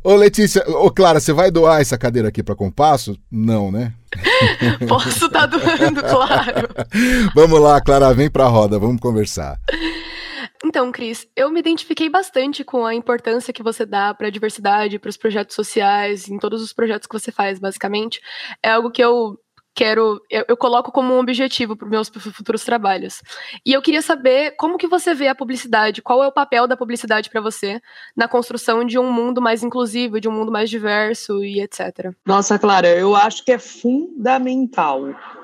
Ô 0.03 0.15
Letícia, 0.15 0.63
ô 0.67 0.89
Clara, 0.91 1.19
você 1.19 1.33
vai 1.33 1.51
doar 1.51 1.81
essa 1.81 1.97
cadeira 1.97 2.29
aqui 2.29 2.41
para 2.43 2.55
Compasso? 2.55 3.17
Não, 3.31 3.71
né? 3.71 3.93
Posso 4.87 5.25
estar 5.25 5.47
tá 5.47 5.57
doando, 5.57 6.01
claro. 6.01 6.67
vamos 7.35 7.59
lá, 7.59 7.81
Clara, 7.81 8.13
vem 8.13 8.29
para 8.29 8.45
a 8.45 8.49
roda, 8.49 8.77
vamos 8.79 8.99
conversar. 8.99 9.59
Então, 10.63 10.91
Cris, 10.91 11.27
eu 11.35 11.49
me 11.49 11.59
identifiquei 11.59 12.07
bastante 12.07 12.63
com 12.63 12.85
a 12.85 12.93
importância 12.93 13.51
que 13.51 13.63
você 13.63 13.85
dá 13.85 14.13
para 14.13 14.27
a 14.27 14.31
diversidade, 14.31 14.99
para 14.99 15.09
os 15.09 15.17
projetos 15.17 15.55
sociais, 15.55 16.29
em 16.29 16.37
todos 16.37 16.61
os 16.61 16.71
projetos 16.71 17.07
que 17.07 17.19
você 17.19 17.31
faz, 17.31 17.57
basicamente. 17.59 18.21
É 18.63 18.69
algo 18.69 18.91
que 18.91 19.03
eu 19.03 19.39
quero, 19.73 20.21
eu, 20.29 20.45
eu 20.47 20.57
coloco 20.57 20.91
como 20.91 21.13
um 21.13 21.19
objetivo 21.19 21.75
para 21.75 21.85
os 21.85 21.91
meus 21.91 22.09
futuros 22.09 22.63
trabalhos. 22.63 23.21
E 23.65 23.73
eu 23.73 23.81
queria 23.81 24.01
saber 24.01 24.51
como 24.57 24.77
que 24.77 24.87
você 24.87 25.13
vê 25.13 25.27
a 25.27 25.35
publicidade, 25.35 26.01
qual 26.01 26.23
é 26.23 26.27
o 26.27 26.31
papel 26.31 26.67
da 26.67 26.77
publicidade 26.77 27.29
para 27.29 27.41
você 27.41 27.81
na 28.15 28.27
construção 28.27 28.83
de 28.83 28.99
um 28.99 29.11
mundo 29.11 29.41
mais 29.41 29.63
inclusivo, 29.63 30.19
de 30.19 30.27
um 30.27 30.31
mundo 30.31 30.51
mais 30.51 30.69
diverso 30.69 31.43
e 31.43 31.61
etc. 31.61 32.13
Nossa, 32.25 32.59
Clara, 32.59 32.89
eu 32.89 33.15
acho 33.15 33.43
que 33.43 33.51
é 33.51 33.59
fundamental, 33.59 35.03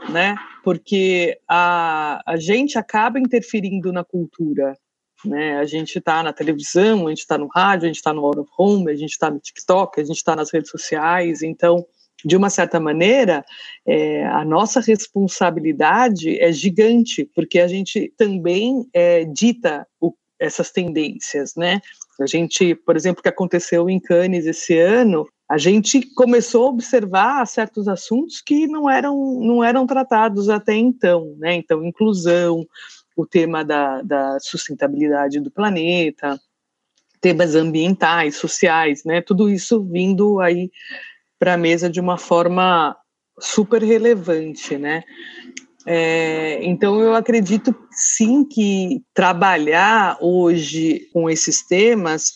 né? 0.10 0.36
Porque 0.64 1.40
a, 1.48 2.22
a 2.26 2.38
gente 2.38 2.78
acaba 2.78 3.20
interferindo 3.20 3.94
na 3.94 4.04
cultura, 4.04 4.78
né? 5.24 5.58
A 5.58 5.66
gente 5.66 5.98
está 5.98 6.22
na 6.22 6.34
televisão, 6.34 7.08
a 7.08 7.10
gente 7.10 7.20
está 7.20 7.38
no 7.38 7.48
rádio, 7.48 7.86
a 7.86 7.88
gente 7.88 7.98
está 7.98 8.14
no 8.14 8.26
out 8.26 8.40
of 8.40 8.50
home, 8.58 8.92
a 8.92 8.96
gente 8.96 9.12
está 9.12 9.32
no 9.32 9.40
TikTok, 9.40 10.00
a 10.00 10.04
gente 10.04 10.18
está 10.18 10.36
nas 10.36 10.52
redes 10.52 10.70
sociais, 10.70 11.42
então 11.42 11.86
de 12.26 12.36
uma 12.36 12.50
certa 12.50 12.80
maneira, 12.80 13.46
é, 13.86 14.26
a 14.26 14.44
nossa 14.44 14.80
responsabilidade 14.80 16.40
é 16.40 16.52
gigante, 16.52 17.30
porque 17.36 17.60
a 17.60 17.68
gente 17.68 18.12
também 18.18 18.88
é, 18.94 19.24
dita 19.26 19.88
o, 20.00 20.14
essas 20.40 20.72
tendências, 20.72 21.56
né? 21.56 21.80
A 22.20 22.26
gente, 22.26 22.74
por 22.74 22.96
exemplo, 22.96 23.20
o 23.20 23.24
que 23.24 23.30
aconteceu 23.30 23.90
em 23.90 24.00
Cannes 24.00 24.46
esse 24.46 24.78
ano, 24.78 25.28
a 25.50 25.58
gente 25.58 26.02
começou 26.14 26.66
a 26.66 26.70
observar 26.70 27.46
certos 27.46 27.88
assuntos 27.88 28.42
que 28.42 28.68
não 28.68 28.90
eram, 28.90 29.40
não 29.40 29.64
eram 29.64 29.86
tratados 29.86 30.50
até 30.50 30.76
então, 30.76 31.36
né? 31.38 31.54
Então, 31.56 31.86
inclusão, 31.86 32.66
o 33.16 33.26
tema 33.26 33.64
da, 33.64 34.02
da 34.02 34.40
sustentabilidade 34.40 35.40
do 35.40 35.50
planeta, 35.50 36.40
temas 37.22 37.56
ambientais, 37.56 38.36
sociais, 38.36 39.04
né? 39.06 39.22
Tudo 39.22 39.50
isso 39.50 39.84
vindo 39.84 40.40
aí 40.40 40.70
para 41.40 41.54
a 41.54 41.58
mesa 41.58 41.90
de 41.90 42.00
uma 42.00 42.18
forma 42.18 42.96
super 43.40 43.82
relevante, 43.84 44.78
né? 44.78 45.04
É, 45.86 46.60
então 46.64 47.00
eu 47.00 47.16
acredito 47.16 47.74
sim 47.92 48.44
que 48.44 49.02
trabalhar 49.14 50.18
hoje 50.20 51.08
com 51.14 51.30
esses 51.30 51.66
temas 51.66 52.34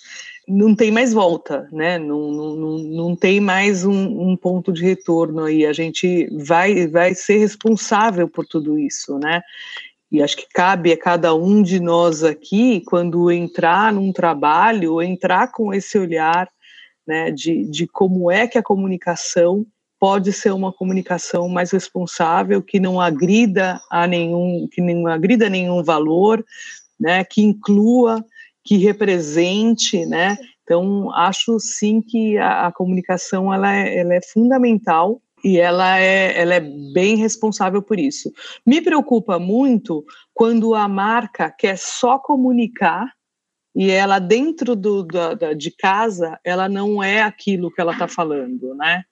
não 0.48 0.76
tem 0.76 0.92
mais 0.92 1.14
volta, 1.14 1.68
né? 1.72 1.98
Não, 1.98 2.32
não, 2.32 2.78
não 2.78 3.16
tem 3.16 3.40
mais 3.40 3.86
um, 3.86 4.30
um, 4.30 4.38
ponto 4.38 4.72
de 4.72 4.84
retorno 4.84 5.44
aí. 5.44 5.66
A 5.66 5.74
gente 5.74 6.28
vai, 6.46 6.88
vai 6.88 7.14
ser 7.14 7.38
responsável 7.38 8.28
por 8.28 8.46
tudo 8.46 8.78
isso, 8.80 9.18
né? 9.20 9.42
E 10.12 10.22
acho 10.22 10.36
que 10.36 10.48
cabe 10.54 10.92
a 10.92 10.98
cada 10.98 11.34
um 11.34 11.62
de 11.62 11.80
nós 11.80 12.24
aqui, 12.24 12.82
quando 12.82 13.32
entrar 13.32 13.94
num 13.94 14.12
trabalho, 14.12 15.02
entrar 15.02 15.52
com 15.52 15.74
esse 15.74 15.98
olhar 15.98 16.50
né, 17.08 17.32
de, 17.32 17.66
de 17.70 17.88
como 17.88 18.32
é 18.32 18.48
que 18.48 18.58
a 18.58 18.64
comunicação 18.64 19.66
pode 20.00 20.34
ser 20.34 20.52
uma 20.52 20.74
comunicação 20.74 21.48
mais 21.48 21.72
responsável, 21.72 22.62
que 22.62 22.80
não 22.80 23.00
agrida 23.00 23.80
a 23.90 24.08
nenhum, 24.08 24.68
que 24.72 24.82
não 24.82 25.06
agrida 25.08 25.48
nenhum 25.48 25.84
valor, 25.84 26.44
né, 27.00 27.24
que 27.24 27.42
inclua, 27.42 28.26
que 28.64 28.78
represente, 28.78 30.06
né? 30.06 30.38
Então 30.64 31.12
acho 31.14 31.60
sim 31.60 32.02
que 32.02 32.38
a, 32.38 32.68
a 32.68 32.72
comunicação 32.72 33.54
ela 33.54 33.76
é, 33.76 34.00
ela 34.00 34.14
é 34.14 34.22
fundamental 34.22 35.22
e 35.44 35.60
ela 35.60 36.00
é, 36.00 36.40
ela 36.40 36.56
é 36.56 36.60
bem 36.60 37.16
responsável 37.16 37.82
por 37.82 38.00
isso. 38.00 38.32
Me 38.66 38.82
preocupa 38.82 39.40
muito 39.40 40.06
quando 40.34 40.74
a 40.76 40.88
marca 40.88 41.52
quer 41.52 41.78
só 41.78 42.18
comunicar 42.18 43.12
e 43.76 43.90
ela 43.90 44.20
dentro 44.20 44.76
do, 44.76 45.04
da, 45.04 45.34
da, 45.34 45.54
de 45.54 45.72
casa 45.72 46.40
ela 46.44 46.68
não 46.68 47.02
é 47.02 47.22
aquilo 47.22 47.72
que 47.72 47.80
ela 47.80 47.94
está 47.94 48.08
falando, 48.08 48.76
né? 48.76 49.04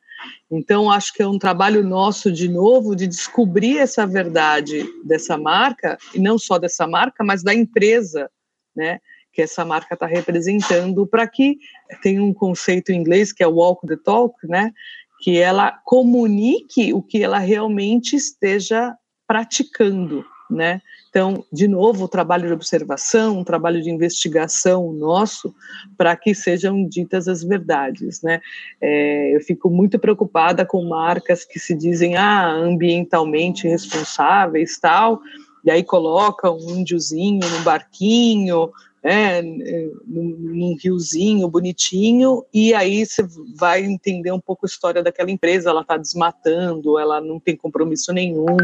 Então 0.52 0.92
acho 0.92 1.14
que 1.14 1.22
é 1.22 1.28
um 1.28 1.40
trabalho 1.40 1.84
nosso 1.84 2.32
de 2.32 2.50
novo 2.50 2.96
de 2.96 3.08
descobrir 3.08 3.78
essa 3.78 4.06
verdade 4.06 4.86
dessa 5.04 5.38
marca 5.38 5.98
e 6.14 6.20
não 6.20 6.38
só 6.38 6.58
dessa 6.58 6.86
marca, 6.86 7.24
mas 7.24 7.42
da 7.42 7.54
empresa, 7.54 8.30
né? 8.76 9.00
Que 9.32 9.44
essa 9.44 9.64
marca 9.64 9.94
está 9.94 10.06
representando 10.06 11.08
para 11.08 11.28
que 11.28 11.58
tem 12.02 12.20
um 12.20 12.34
conceito 12.34 12.92
em 12.92 12.98
inglês 12.98 13.32
que 13.32 13.44
é 13.44 13.48
walk 13.48 13.88
the 13.88 13.96
talk, 13.96 14.36
né? 14.46 14.74
Que 15.22 15.38
ela 15.38 15.72
comunique 15.86 16.94
o 16.94 17.02
que 17.02 17.24
ela 17.24 17.40
realmente 17.40 18.16
esteja 18.16 18.94
praticando, 19.26 20.26
né? 20.50 20.82
Então, 21.10 21.44
de 21.52 21.68
novo, 21.68 22.06
o 22.06 22.08
trabalho 22.08 22.48
de 22.48 22.54
observação, 22.54 23.40
um 23.40 23.44
trabalho 23.44 23.82
de 23.82 23.90
investigação 23.90 24.94
nosso, 24.94 25.54
para 25.98 26.16
que 26.16 26.36
sejam 26.36 26.88
ditas 26.88 27.28
as 27.28 27.44
verdades, 27.44 28.22
né? 28.22 28.40
É, 28.80 29.36
eu 29.36 29.42
fico 29.42 29.72
muito 29.72 29.98
preocupada 29.98 30.66
com 30.66 30.88
marcas 30.88 31.44
que 31.44 31.60
se 31.60 31.76
dizem 31.76 32.16
ah, 32.16 32.52
ambientalmente 32.52 33.68
responsáveis, 33.68 34.78
tal, 34.80 35.20
e 35.66 35.72
aí 35.72 35.84
colocam 35.84 36.58
um 36.58 36.78
índiozinho 36.78 37.40
no 37.40 37.64
barquinho, 37.64 38.72
é, 39.02 39.42
num, 39.42 39.98
num 40.06 40.76
riozinho 40.80 41.48
bonitinho, 41.48 42.46
e 42.54 42.72
aí 42.74 43.04
você 43.04 43.26
vai 43.56 43.84
entender 43.84 44.32
um 44.32 44.40
pouco 44.40 44.66
a 44.66 44.70
história 44.70 45.02
daquela 45.02 45.32
empresa, 45.32 45.72
ela 45.72 45.82
está 45.82 45.98
desmatando, 45.98 47.00
ela 47.00 47.20
não 47.20 47.40
tem 47.40 47.56
compromisso 47.56 48.14
nenhum, 48.14 48.58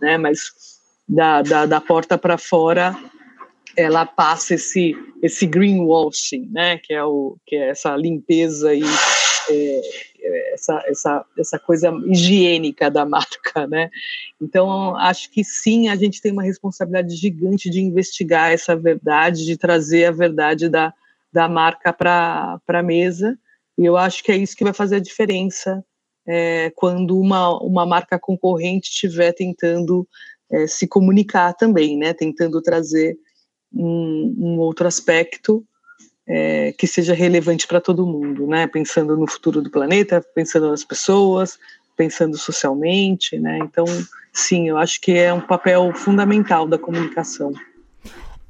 né? 0.00 0.16
Mas 0.16 0.79
da, 1.10 1.42
da, 1.42 1.66
da 1.66 1.80
porta 1.80 2.16
para 2.16 2.38
fora, 2.38 2.96
ela 3.76 4.06
passa 4.06 4.54
esse, 4.54 4.94
esse 5.20 5.44
greenwashing, 5.44 6.48
né, 6.52 6.78
que 6.78 6.94
é, 6.94 7.02
o, 7.04 7.36
que 7.44 7.56
é 7.56 7.70
essa 7.70 7.96
limpeza 7.96 8.72
e 8.72 8.82
é, 9.50 10.54
essa, 10.54 10.82
essa, 10.86 11.24
essa 11.36 11.58
coisa 11.58 11.92
higiênica 12.06 12.88
da 12.90 13.04
marca, 13.04 13.66
né? 13.66 13.90
Então, 14.40 14.94
acho 14.96 15.30
que 15.30 15.42
sim, 15.42 15.88
a 15.88 15.96
gente 15.96 16.20
tem 16.20 16.30
uma 16.30 16.44
responsabilidade 16.44 17.16
gigante 17.16 17.68
de 17.68 17.80
investigar 17.80 18.52
essa 18.52 18.76
verdade, 18.76 19.44
de 19.44 19.56
trazer 19.56 20.04
a 20.04 20.12
verdade 20.12 20.68
da, 20.68 20.94
da 21.32 21.48
marca 21.48 21.92
para 21.92 22.60
a 22.68 22.82
mesa, 22.82 23.36
e 23.76 23.84
eu 23.84 23.96
acho 23.96 24.22
que 24.22 24.30
é 24.30 24.36
isso 24.36 24.56
que 24.56 24.64
vai 24.64 24.72
fazer 24.72 24.96
a 24.96 25.00
diferença 25.00 25.84
é, 26.26 26.70
quando 26.76 27.18
uma, 27.18 27.58
uma 27.60 27.86
marca 27.86 28.18
concorrente 28.18 28.90
estiver 28.90 29.32
tentando 29.32 30.06
é, 30.50 30.66
se 30.66 30.86
comunicar 30.86 31.54
também, 31.54 31.96
né, 31.96 32.12
tentando 32.12 32.60
trazer 32.60 33.16
um, 33.72 34.34
um 34.38 34.58
outro 34.58 34.86
aspecto 34.86 35.64
é, 36.26 36.72
que 36.72 36.86
seja 36.86 37.14
relevante 37.14 37.66
para 37.66 37.80
todo 37.80 38.06
mundo, 38.06 38.46
né, 38.46 38.66
pensando 38.66 39.16
no 39.16 39.28
futuro 39.28 39.62
do 39.62 39.70
planeta, 39.70 40.24
pensando 40.34 40.68
nas 40.70 40.84
pessoas, 40.84 41.58
pensando 41.96 42.36
socialmente, 42.36 43.38
né, 43.38 43.58
então, 43.62 43.84
sim, 44.32 44.68
eu 44.68 44.76
acho 44.76 45.00
que 45.00 45.12
é 45.12 45.32
um 45.32 45.40
papel 45.40 45.92
fundamental 45.94 46.66
da 46.66 46.78
comunicação. 46.78 47.52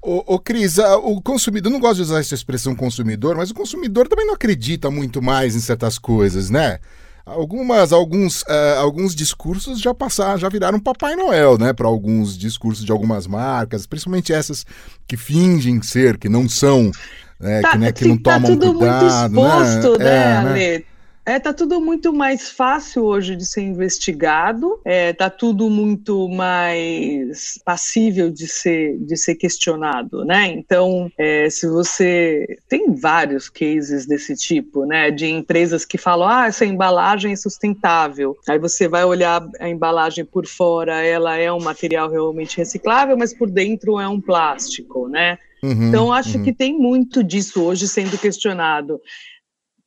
Ô, 0.03 0.35
ô 0.35 0.39
Cris, 0.39 0.79
o 0.79 1.21
consumidor, 1.21 1.71
não 1.71 1.79
gosto 1.79 1.97
de 1.97 2.03
usar 2.03 2.21
essa 2.21 2.35
expressão 2.35 2.75
consumidor, 2.75 3.37
mas 3.37 3.51
o 3.51 3.55
consumidor 3.55 4.09
também 4.09 4.27
não 4.27 4.33
acredita 4.33 4.91
muito 4.91 5.21
mais 5.21 5.55
em 5.55 5.61
certas 5.61 5.99
coisas, 5.99 6.49
né? 6.49 6.79
Algumas, 7.25 7.93
alguns, 7.93 8.43
uh, 8.43 8.79
alguns 8.79 9.15
discursos 9.15 9.81
já 9.81 9.95
passaram, 9.95 10.39
já 10.39 10.49
viraram 10.49 10.81
Papai 10.81 11.15
Noel, 11.17 11.59
né? 11.59 11.73
Para 11.73 11.87
alguns 11.87 12.37
discursos 12.37 12.85
de 12.85 12.93
algumas 12.93 13.27
marcas, 13.27 13.87
principalmente 13.87 14.33
essas 14.33 14.65
que 15.07 15.17
fingem 15.17 15.83
ser, 15.83 16.19
que 16.19 16.29
não 16.29 16.49
são, 16.49 16.91
né? 17.39 17.61
Tá, 17.61 17.71
que, 17.73 17.79
né, 17.79 17.93
que 17.93 18.09
não 18.09 18.19
tá 18.19 18.35
tomam 18.35 18.59
tudo 18.59 18.79
cuidado, 18.79 19.35
muito 19.35 19.63
exposto, 19.63 19.99
né, 19.99 20.45
né? 20.45 20.65
É, 20.75 20.79
né? 20.79 20.85
É, 21.31 21.39
tá 21.39 21.55
tudo 21.55 21.81
muito 21.81 22.13
mais 22.13 22.51
fácil 22.51 23.05
hoje 23.05 23.37
de 23.37 23.47
ser 23.47 23.61
investigado, 23.61 24.81
é, 24.85 25.13
tá 25.13 25.31
tudo 25.31 25.71
muito 25.71 26.29
mais 26.29 27.57
passível 27.65 28.33
de 28.33 28.49
ser, 28.49 28.99
de 28.99 29.17
ser 29.17 29.37
questionado, 29.37 30.25
né? 30.25 30.49
Então, 30.49 31.09
é, 31.17 31.49
se 31.49 31.69
você 31.69 32.59
tem 32.69 32.93
vários 32.97 33.49
cases 33.49 34.07
desse 34.07 34.35
tipo, 34.35 34.85
né, 34.85 35.13
de 35.13 35.27
empresas 35.27 35.85
que 35.85 35.97
falam, 35.97 36.29
ah, 36.29 36.49
essa 36.49 36.65
embalagem 36.65 37.33
é 37.33 37.37
sustentável. 37.37 38.37
Aí 38.49 38.59
você 38.59 38.89
vai 38.89 39.05
olhar 39.05 39.41
a 39.61 39.69
embalagem 39.69 40.25
por 40.25 40.49
fora, 40.49 41.01
ela 41.01 41.37
é 41.37 41.53
um 41.53 41.63
material 41.63 42.11
realmente 42.11 42.57
reciclável, 42.57 43.17
mas 43.17 43.33
por 43.33 43.49
dentro 43.49 44.01
é 44.01 44.09
um 44.09 44.21
plástico, 44.21 45.07
né? 45.07 45.39
Uhum, 45.63 45.91
então, 45.91 46.13
acho 46.13 46.39
uhum. 46.39 46.43
que 46.43 46.53
tem 46.53 46.77
muito 46.77 47.23
disso 47.23 47.63
hoje 47.63 47.87
sendo 47.87 48.19
questionado. 48.19 49.01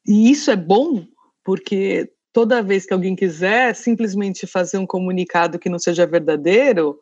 E 0.07 0.31
isso 0.31 0.49
é 0.49 0.55
bom, 0.55 1.05
porque 1.43 2.11
toda 2.31 2.63
vez 2.63 2.85
que 2.85 2.93
alguém 2.93 3.15
quiser 3.15 3.75
simplesmente 3.75 4.47
fazer 4.47 4.77
um 4.77 4.87
comunicado 4.87 5.59
que 5.59 5.69
não 5.69 5.77
seja 5.77 6.05
verdadeiro, 6.05 6.99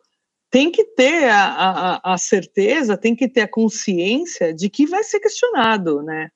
tem 0.50 0.70
que 0.70 0.84
ter 0.84 1.30
a, 1.30 2.00
a, 2.02 2.14
a 2.14 2.18
certeza, 2.18 2.96
tem 2.96 3.16
que 3.16 3.26
ter 3.26 3.40
a 3.40 3.48
consciência 3.48 4.52
de 4.52 4.68
que 4.68 4.86
vai 4.86 5.02
ser 5.02 5.18
questionado, 5.18 6.02
né? 6.02 6.28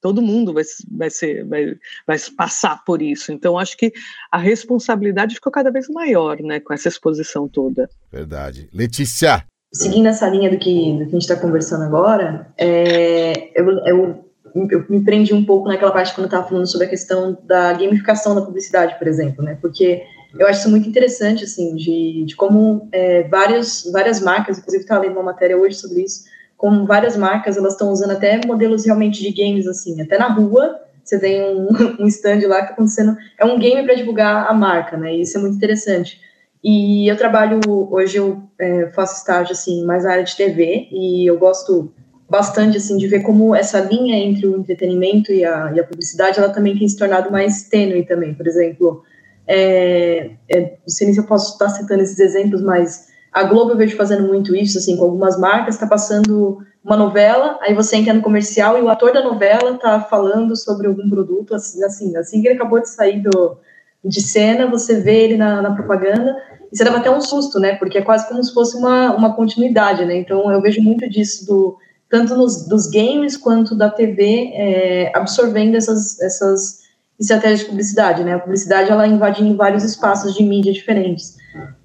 Todo 0.00 0.22
mundo 0.22 0.52
vai, 0.52 0.62
vai, 0.96 1.10
ser, 1.10 1.44
vai, 1.44 1.74
vai 2.06 2.16
passar 2.36 2.84
por 2.84 3.02
isso. 3.02 3.32
Então, 3.32 3.58
acho 3.58 3.76
que 3.76 3.92
a 4.30 4.38
responsabilidade 4.38 5.34
ficou 5.34 5.50
cada 5.50 5.70
vez 5.70 5.88
maior, 5.88 6.40
né, 6.40 6.60
com 6.60 6.72
essa 6.72 6.88
exposição 6.88 7.48
toda. 7.48 7.90
Verdade. 8.12 8.68
Letícia, 8.72 9.44
seguindo 9.72 10.06
essa 10.06 10.28
linha 10.28 10.50
do 10.50 10.58
que, 10.58 10.92
do 10.92 10.98
que 10.98 11.08
a 11.08 11.18
gente 11.18 11.22
está 11.22 11.36
conversando 11.36 11.84
agora, 11.84 12.52
é, 12.56 13.50
eu, 13.60 13.70
eu, 13.86 14.25
eu, 14.54 14.84
me 14.88 15.04
prendi 15.04 15.34
um 15.34 15.44
pouco 15.44 15.68
naquela 15.68 15.92
parte 15.92 16.14
quando 16.14 16.26
estava 16.26 16.48
falando 16.48 16.66
sobre 16.66 16.86
a 16.86 16.90
questão 16.90 17.36
da 17.44 17.72
gamificação 17.72 18.34
da 18.34 18.42
publicidade, 18.42 18.98
por 18.98 19.06
exemplo, 19.06 19.44
né? 19.44 19.58
Porque 19.60 20.02
eu 20.38 20.46
acho 20.46 20.60
isso 20.60 20.70
muito 20.70 20.88
interessante, 20.88 21.44
assim, 21.44 21.74
de, 21.74 22.24
de 22.24 22.36
como 22.36 22.88
é, 22.92 23.22
várias, 23.24 23.88
várias 23.92 24.20
marcas, 24.20 24.58
inclusive 24.58 24.82
estava 24.82 25.02
lendo 25.02 25.14
uma 25.14 25.22
matéria 25.22 25.56
hoje 25.56 25.76
sobre 25.76 26.02
isso, 26.02 26.24
como 26.56 26.86
várias 26.86 27.16
marcas 27.16 27.56
elas 27.56 27.72
estão 27.72 27.90
usando 27.90 28.12
até 28.12 28.40
modelos 28.46 28.84
realmente 28.84 29.22
de 29.22 29.30
games, 29.30 29.66
assim, 29.66 30.00
até 30.00 30.18
na 30.18 30.28
rua 30.28 30.80
você 31.06 31.20
tem 31.20 31.42
um, 31.42 31.68
um 32.02 32.06
stand 32.06 32.46
lá 32.46 32.56
que 32.56 32.62
está 32.62 32.72
acontecendo, 32.72 33.16
é 33.38 33.44
um 33.44 33.58
game 33.58 33.82
para 33.84 33.94
divulgar 33.94 34.50
a 34.50 34.52
marca, 34.52 34.96
né? 34.96 35.14
E 35.14 35.22
isso 35.22 35.38
é 35.38 35.40
muito 35.40 35.56
interessante. 35.56 36.20
E 36.62 37.08
eu 37.08 37.16
trabalho, 37.16 37.60
hoje 37.90 38.16
eu 38.16 38.42
é, 38.58 38.88
faço 38.88 39.18
estágio, 39.18 39.52
assim, 39.52 39.84
mais 39.84 40.02
na 40.02 40.12
área 40.12 40.24
de 40.24 40.34
TV, 40.34 40.88
e 40.90 41.24
eu 41.24 41.38
gosto 41.38 41.92
bastante, 42.28 42.76
assim, 42.76 42.96
de 42.96 43.06
ver 43.06 43.20
como 43.22 43.54
essa 43.54 43.80
linha 43.80 44.16
entre 44.16 44.46
o 44.46 44.56
entretenimento 44.56 45.32
e 45.32 45.44
a, 45.44 45.72
e 45.74 45.80
a 45.80 45.84
publicidade, 45.84 46.38
ela 46.38 46.48
também 46.48 46.76
tem 46.76 46.88
se 46.88 46.96
tornado 46.96 47.30
mais 47.30 47.68
tênue 47.68 48.04
também. 48.04 48.34
Por 48.34 48.46
exemplo, 48.46 49.02
é, 49.46 50.30
é, 50.48 50.60
não 50.60 50.88
sei 50.88 51.06
nem 51.06 51.14
se 51.14 51.20
eu 51.20 51.26
posso 51.26 51.52
estar 51.52 51.68
citando 51.68 52.02
esses 52.02 52.18
exemplos, 52.18 52.60
mas 52.60 53.08
a 53.32 53.44
Globo 53.44 53.72
eu 53.72 53.76
vejo 53.76 53.96
fazendo 53.96 54.26
muito 54.26 54.56
isso, 54.56 54.78
assim, 54.78 54.96
com 54.96 55.04
algumas 55.04 55.38
marcas, 55.38 55.74
está 55.74 55.86
passando 55.86 56.58
uma 56.84 56.96
novela, 56.96 57.58
aí 57.62 57.74
você 57.74 57.96
entra 57.96 58.14
no 58.14 58.22
comercial 58.22 58.78
e 58.78 58.82
o 58.82 58.88
ator 58.88 59.12
da 59.12 59.22
novela 59.22 59.72
está 59.72 60.00
falando 60.00 60.56
sobre 60.56 60.86
algum 60.86 61.08
produto, 61.08 61.54
assim, 61.54 61.82
assim, 61.84 62.16
assim 62.16 62.40
que 62.40 62.48
ele 62.48 62.56
acabou 62.56 62.80
de 62.80 62.88
sair 62.88 63.20
do, 63.20 63.58
de 64.04 64.20
cena, 64.20 64.66
você 64.66 65.00
vê 65.00 65.24
ele 65.24 65.36
na, 65.36 65.60
na 65.60 65.74
propaganda, 65.74 66.36
e 66.72 66.76
você 66.76 66.84
dava 66.84 66.98
até 66.98 67.10
um 67.10 67.20
susto, 67.20 67.58
né? 67.58 67.74
Porque 67.74 67.98
é 67.98 68.02
quase 68.02 68.28
como 68.28 68.42
se 68.42 68.54
fosse 68.54 68.76
uma, 68.76 69.14
uma 69.14 69.34
continuidade, 69.34 70.04
né? 70.04 70.16
Então 70.16 70.50
eu 70.50 70.60
vejo 70.60 70.80
muito 70.80 71.08
disso 71.08 71.46
do 71.46 71.76
tanto 72.08 72.36
nos, 72.36 72.66
dos 72.66 72.88
games 72.88 73.36
quanto 73.36 73.74
da 73.74 73.90
TV 73.90 74.52
é, 74.54 75.12
absorvendo 75.14 75.76
essas, 75.76 76.20
essas 76.20 76.80
estratégias 77.18 77.60
de 77.60 77.66
publicidade, 77.66 78.22
né? 78.22 78.34
A 78.34 78.38
publicidade 78.38 78.90
ela 78.90 79.06
invadindo 79.06 79.56
vários 79.56 79.82
espaços 79.84 80.34
de 80.34 80.42
mídia 80.42 80.72
diferentes. 80.72 81.36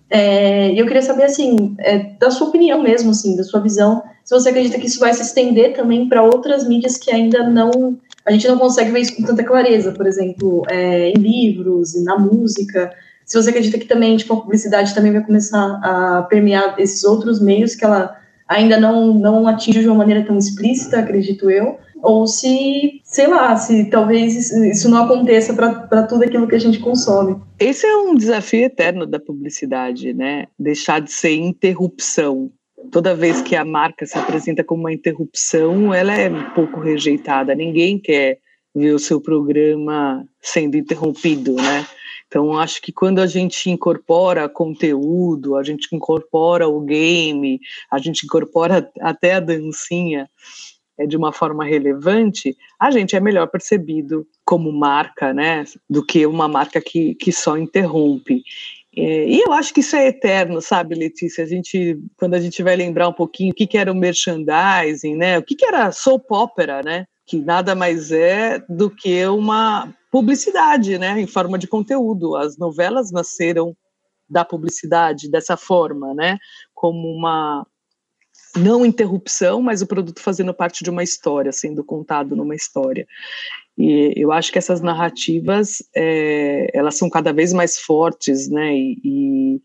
É, 0.10 0.74
eu 0.74 0.86
queria 0.86 1.02
saber, 1.02 1.24
assim, 1.24 1.76
é, 1.80 2.00
da 2.20 2.30
sua 2.30 2.50
opinião 2.50 2.84
mesmo, 2.84 3.12
assim, 3.12 3.36
da 3.36 3.44
sua 3.44 3.62
visão, 3.62 4.04
se 4.26 4.34
você 4.34 4.50
acredita 4.50 4.78
que 4.78 4.88
isso 4.88 5.00
vai 5.00 5.14
se 5.14 5.22
estender 5.22 5.74
também 5.74 6.08
para 6.08 6.22
outras 6.22 6.68
mídias 6.68 6.98
que 6.98 7.12
ainda 7.12 7.50
não, 7.50 7.98
a 8.26 8.32
gente 8.32 8.48
não 8.48 8.58
consegue 8.58 8.92
ver 8.92 9.00
isso 9.00 9.16
com 9.16 9.24
tanta 9.24 9.44
clareza, 9.44 9.94
por 9.94 10.06
exemplo, 10.06 10.64
é, 10.70 11.10
em 11.10 11.14
livros, 11.14 11.94
na 12.04 12.20
música, 12.20 12.92
se 13.26 13.42
você 13.42 13.50
acredita 13.50 13.78
que 13.78 13.86
também, 13.86 14.18
tipo, 14.18 14.34
a 14.34 14.42
publicidade 14.42 14.94
também 14.94 15.14
vai 15.14 15.24
começar 15.24 15.80
a 15.82 16.24
permear 16.24 16.76
esses 16.78 17.06
outros 17.06 17.40
meios 17.40 17.76
que 17.76 17.86
ela 17.86 18.21
ainda 18.52 18.80
não, 18.80 19.14
não 19.14 19.47
atinge 19.47 19.80
de 19.80 19.88
uma 19.88 19.95
maneira 19.95 20.24
tão 20.24 20.38
explícita, 20.38 20.99
acredito 20.99 21.49
eu, 21.49 21.78
ou 22.04 22.28
se, 22.28 22.99
sei 23.04 23.28
lá, 23.28 23.56
se 23.56 23.86
talvez 23.89 24.52
isso 24.52 24.89
não 24.89 25.04
aconteça 25.04 25.54
para 25.54 26.04
tudo 26.04 26.24
aquilo 26.24 26.47
que 26.47 26.56
a 26.56 26.60
gente 26.60 26.80
consome. 26.80 27.39
Esse 27.60 27.86
é 27.86 27.95
um 27.95 28.16
desafio 28.16 28.66
eterno 28.66 29.06
da 29.06 29.20
publicidade, 29.20 30.14
né? 30.14 30.47
Deixar 30.60 30.99
de 30.99 31.12
ser 31.12 31.36
interrupção. 31.36 32.52
Toda 32.91 33.16
vez 33.16 33.41
que 33.41 33.56
a 33.56 33.64
marca 33.64 34.06
se 34.06 34.18
apresenta 34.18 34.64
como 34.64 34.82
uma 34.82 34.93
interrupção, 34.93 35.93
ela 35.93 36.14
é 36.14 36.30
um 36.30 36.49
pouco 36.56 36.80
rejeitada. 36.80 37.54
Ninguém 37.54 37.99
quer 37.99 38.39
ver 38.76 38.93
o 38.93 38.99
seu 38.99 39.22
programa 39.22 40.26
sendo 40.41 40.76
interrompido, 40.76 41.54
né? 41.54 41.86
Então, 42.32 42.58
acho 42.58 42.82
que 42.82 42.94
quando 42.94 43.20
a 43.20 43.28
gente 43.28 43.70
incorpora 43.70 44.48
conteúdo, 44.48 45.58
a 45.58 45.64
gente 45.64 45.94
incorpora 45.94 46.66
o 46.66 46.80
game, 46.80 47.60
a 47.92 47.98
gente 47.98 48.24
incorpora 48.24 48.90
até 49.02 49.34
a 49.34 49.42
dancinha 49.42 50.30
é, 50.98 51.06
de 51.06 51.18
uma 51.18 51.34
forma 51.34 51.66
relevante, 51.66 52.56
a 52.80 52.90
gente 52.90 53.18
é 53.18 53.20
melhor 53.20 53.48
percebido 53.48 54.26
como 54.46 54.72
marca, 54.72 55.34
né, 55.34 55.66
do 55.90 56.06
que 56.06 56.26
uma 56.26 56.48
marca 56.48 56.80
que, 56.80 57.16
que 57.16 57.34
só 57.34 57.58
interrompe. 57.58 58.44
É, 58.96 59.28
e 59.28 59.42
eu 59.42 59.52
acho 59.52 59.74
que 59.74 59.82
isso 59.82 59.98
é 59.98 60.08
eterno, 60.08 60.62
sabe, 60.62 60.96
Letícia? 60.96 61.44
A 61.44 61.48
gente, 61.48 62.00
quando 62.16 62.36
a 62.36 62.40
gente 62.40 62.64
vai 62.64 62.78
lembrar 62.78 63.10
um 63.10 63.14
pouquinho 63.14 63.52
o 63.52 63.54
que, 63.54 63.68
que 63.68 63.78
era 63.78 63.92
o 63.92 63.96
merchandising, 63.96 65.18
né? 65.18 65.38
O 65.38 65.44
que, 65.44 65.56
que 65.56 65.66
era 65.66 65.92
soap 65.92 66.32
opera, 66.32 66.82
né? 66.82 67.06
Que 67.26 67.40
nada 67.40 67.76
mais 67.76 68.12
é 68.12 68.60
do 68.68 68.90
que 68.90 69.26
uma 69.28 69.94
publicidade, 70.12 70.98
né, 70.98 71.20
em 71.20 71.28
forma 71.28 71.58
de 71.58 71.68
conteúdo. 71.68 72.36
As 72.36 72.58
novelas 72.58 73.12
nasceram 73.12 73.76
da 74.30 74.44
publicidade 74.46 75.30
dessa 75.30 75.56
forma, 75.56 76.14
né, 76.14 76.38
como 76.74 77.08
uma 77.08 77.66
não 78.56 78.86
interrupção, 78.86 79.62
mas 79.62 79.82
o 79.82 79.88
produto 79.88 80.22
fazendo 80.22 80.54
parte 80.54 80.84
de 80.84 80.90
uma 80.90 81.04
história, 81.04 81.52
sendo 81.52 81.84
contado 81.84 82.36
numa 82.36 82.56
história. 82.56 83.08
E 83.78 84.14
eu 84.16 84.32
acho 84.32 84.52
que 84.52 84.58
essas 84.58 84.82
narrativas, 84.82 85.78
é, 85.96 86.68
elas 86.74 86.98
são 86.98 87.10
cada 87.10 87.32
vez 87.32 87.54
mais 87.54 87.80
fortes, 87.80 88.50
né, 88.50 88.76
e, 88.76 89.00
e, 89.04 89.62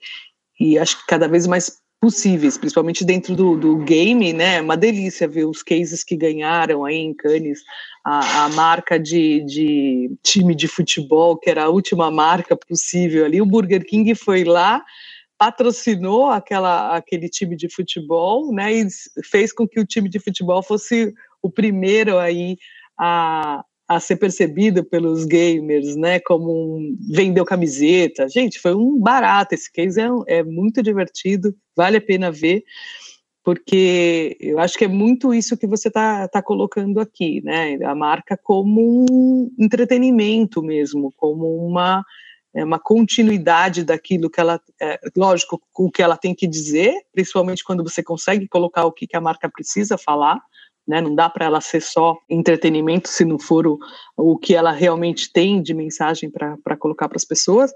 e 0.60 0.78
acho 0.78 1.00
que 1.00 1.06
cada 1.06 1.26
vez 1.26 1.46
mais 1.46 1.78
possíveis, 2.00 2.58
principalmente 2.58 3.04
dentro 3.04 3.34
do, 3.34 3.56
do 3.56 3.76
game, 3.78 4.32
né? 4.32 4.56
É 4.56 4.60
uma 4.60 4.76
delícia 4.76 5.26
ver 5.26 5.44
os 5.44 5.62
cases 5.62 6.04
que 6.04 6.16
ganharam 6.16 6.84
aí 6.84 6.96
em 6.96 7.14
Cannes, 7.14 7.60
a, 8.04 8.44
a 8.44 8.48
marca 8.50 8.98
de, 8.98 9.42
de, 9.44 10.10
time 10.22 10.54
de 10.54 10.68
futebol, 10.68 11.36
que 11.36 11.50
era 11.50 11.64
a 11.64 11.68
última 11.68 12.10
marca 12.10 12.56
possível 12.56 13.24
ali. 13.24 13.40
O 13.40 13.46
Burger 13.46 13.84
King 13.84 14.14
foi 14.14 14.44
lá, 14.44 14.84
patrocinou 15.38 16.26
aquela, 16.30 16.96
aquele 16.96 17.28
time 17.28 17.56
de 17.56 17.68
futebol, 17.68 18.52
né? 18.52 18.72
E 18.72 18.86
fez 19.24 19.52
com 19.52 19.66
que 19.66 19.80
o 19.80 19.86
time 19.86 20.08
de 20.08 20.20
futebol 20.20 20.62
fosse 20.62 21.14
o 21.42 21.50
primeiro 21.50 22.18
aí 22.18 22.56
a, 22.98 23.64
a 23.88 24.00
ser 24.00 24.16
percebido 24.16 24.84
pelos 24.84 25.24
gamers, 25.24 25.94
né, 25.96 26.18
como 26.20 26.76
um, 26.76 26.96
vendeu 27.08 27.44
camiseta. 27.44 28.28
Gente, 28.28 28.58
foi 28.58 28.74
um 28.74 28.98
barato. 28.98 29.54
Esse 29.54 29.70
case 29.72 30.00
é, 30.00 30.08
é 30.26 30.42
muito 30.42 30.82
divertido, 30.82 31.54
vale 31.76 31.98
a 31.98 32.00
pena 32.00 32.30
ver, 32.30 32.64
porque 33.44 34.36
eu 34.40 34.58
acho 34.58 34.76
que 34.76 34.84
é 34.84 34.88
muito 34.88 35.32
isso 35.32 35.56
que 35.56 35.68
você 35.68 35.86
está 35.86 36.26
tá 36.26 36.42
colocando 36.42 36.98
aqui, 36.98 37.40
né? 37.44 37.78
A 37.84 37.94
marca 37.94 38.36
como 38.36 39.06
um 39.08 39.52
entretenimento 39.56 40.60
mesmo, 40.62 41.12
como 41.16 41.64
uma 41.64 42.04
é 42.56 42.64
uma 42.64 42.78
continuidade 42.78 43.84
daquilo 43.84 44.30
que 44.30 44.40
ela, 44.40 44.58
é, 44.80 44.98
lógico, 45.14 45.60
o 45.76 45.90
que 45.90 46.02
ela 46.02 46.16
tem 46.16 46.34
que 46.34 46.46
dizer, 46.46 46.94
principalmente 47.12 47.62
quando 47.62 47.84
você 47.84 48.02
consegue 48.02 48.48
colocar 48.48 48.86
o 48.86 48.92
que, 48.92 49.06
que 49.06 49.14
a 49.14 49.20
marca 49.20 49.46
precisa 49.46 49.98
falar, 49.98 50.40
né? 50.86 51.00
Não 51.00 51.14
dá 51.14 51.28
para 51.28 51.46
ela 51.46 51.60
ser 51.60 51.80
só 51.80 52.16
entretenimento 52.28 53.08
se 53.08 53.24
não 53.24 53.38
for 53.38 53.66
o, 53.66 53.78
o 54.16 54.38
que 54.38 54.54
ela 54.54 54.72
realmente 54.72 55.32
tem 55.32 55.60
de 55.60 55.74
mensagem 55.74 56.30
para 56.30 56.76
colocar 56.76 57.08
para 57.08 57.16
as 57.16 57.24
pessoas. 57.24 57.72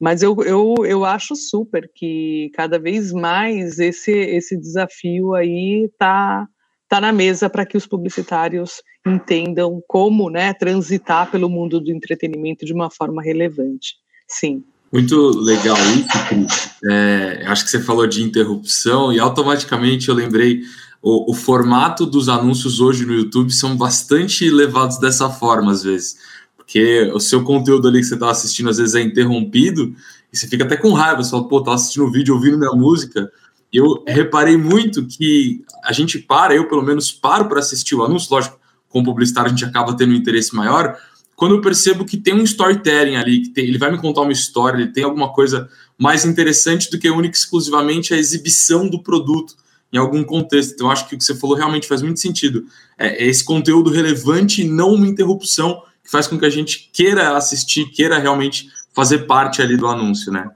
Mas 0.00 0.22
eu, 0.22 0.36
eu, 0.42 0.74
eu 0.84 1.04
acho 1.04 1.36
super 1.36 1.90
que 1.94 2.50
cada 2.54 2.78
vez 2.78 3.12
mais 3.12 3.78
esse, 3.78 4.12
esse 4.12 4.56
desafio 4.56 5.34
aí 5.34 5.84
está 5.84 6.46
tá 6.88 7.00
na 7.00 7.12
mesa 7.12 7.50
para 7.50 7.66
que 7.66 7.76
os 7.76 7.86
publicitários 7.86 8.82
entendam 9.06 9.82
como 9.86 10.30
né, 10.30 10.54
transitar 10.54 11.30
pelo 11.30 11.48
mundo 11.48 11.80
do 11.80 11.90
entretenimento 11.90 12.64
de 12.64 12.72
uma 12.72 12.90
forma 12.90 13.22
relevante. 13.22 13.96
Sim. 14.28 14.64
Muito 14.92 15.30
legal 15.40 15.76
isso, 15.76 16.28
Cris. 16.28 16.70
É, 16.84 17.44
acho 17.46 17.64
que 17.64 17.70
você 17.70 17.80
falou 17.80 18.06
de 18.06 18.22
interrupção 18.22 19.12
e 19.12 19.18
automaticamente 19.18 20.08
eu 20.08 20.14
lembrei 20.14 20.60
o, 21.04 21.32
o, 21.32 21.34
formato 21.34 22.06
dos 22.06 22.30
anúncios 22.30 22.80
hoje 22.80 23.04
no 23.04 23.12
YouTube 23.12 23.52
são 23.52 23.76
bastante 23.76 24.48
levados 24.48 24.98
dessa 24.98 25.28
forma, 25.28 25.70
às 25.70 25.82
vezes. 25.82 26.16
Porque 26.56 27.10
o 27.12 27.20
seu 27.20 27.44
conteúdo 27.44 27.86
ali 27.86 28.00
que 28.00 28.06
você 28.06 28.14
está 28.14 28.30
assistindo 28.30 28.70
às 28.70 28.78
vezes 28.78 28.94
é 28.94 29.02
interrompido 29.02 29.94
e 30.32 30.36
você 30.36 30.48
fica 30.48 30.64
até 30.64 30.78
com 30.78 30.94
raiva. 30.94 31.22
Você 31.22 31.30
fala, 31.30 31.46
pô, 31.46 31.62
tava 31.62 31.74
assistindo 31.74 32.04
o 32.04 32.08
um 32.08 32.10
vídeo, 32.10 32.34
ouvindo 32.34 32.56
minha 32.56 32.72
música. 32.72 33.30
E 33.70 33.76
eu 33.76 34.02
reparei 34.06 34.56
muito 34.56 35.06
que 35.06 35.62
a 35.84 35.92
gente 35.92 36.18
para, 36.18 36.54
eu 36.54 36.66
pelo 36.68 36.82
menos 36.82 37.12
paro 37.12 37.50
para 37.50 37.58
assistir 37.58 37.94
o 37.94 38.02
anúncio. 38.02 38.34
Lógico, 38.34 38.58
como 38.88 39.04
publicitário 39.04 39.48
a 39.48 39.50
gente 39.50 39.64
acaba 39.66 39.94
tendo 39.94 40.12
um 40.12 40.16
interesse 40.16 40.56
maior. 40.56 40.96
Quando 41.36 41.56
eu 41.56 41.60
percebo 41.60 42.06
que 42.06 42.16
tem 42.16 42.32
um 42.32 42.44
storytelling 42.44 43.16
ali, 43.16 43.42
que 43.42 43.50
tem, 43.50 43.66
ele 43.66 43.76
vai 43.76 43.90
me 43.90 43.98
contar 43.98 44.22
uma 44.22 44.32
história, 44.32 44.80
ele 44.80 44.90
tem 44.90 45.04
alguma 45.04 45.30
coisa 45.34 45.68
mais 45.98 46.24
interessante 46.24 46.90
do 46.90 46.98
que 46.98 47.10
única 47.10 47.36
exclusivamente 47.36 48.14
a 48.14 48.16
exibição 48.16 48.88
do 48.88 49.02
produto 49.02 49.54
em 49.94 49.98
algum 49.98 50.24
contexto. 50.24 50.74
Então, 50.74 50.90
acho 50.90 51.08
que 51.08 51.14
o 51.14 51.18
que 51.18 51.22
você 51.22 51.36
falou 51.36 51.56
realmente 51.56 51.86
faz 51.86 52.02
muito 52.02 52.18
sentido. 52.18 52.66
É, 52.98 53.24
é 53.24 53.26
esse 53.28 53.44
conteúdo 53.44 53.90
relevante 53.90 54.62
e 54.62 54.68
não 54.68 54.92
uma 54.92 55.06
interrupção 55.06 55.80
que 56.02 56.10
faz 56.10 56.26
com 56.26 56.36
que 56.36 56.44
a 56.44 56.50
gente 56.50 56.90
queira 56.92 57.36
assistir, 57.36 57.90
queira 57.92 58.18
realmente 58.18 58.68
fazer 58.92 59.20
parte 59.20 59.62
ali 59.62 59.76
do 59.76 59.86
anúncio, 59.86 60.32
né? 60.32 60.50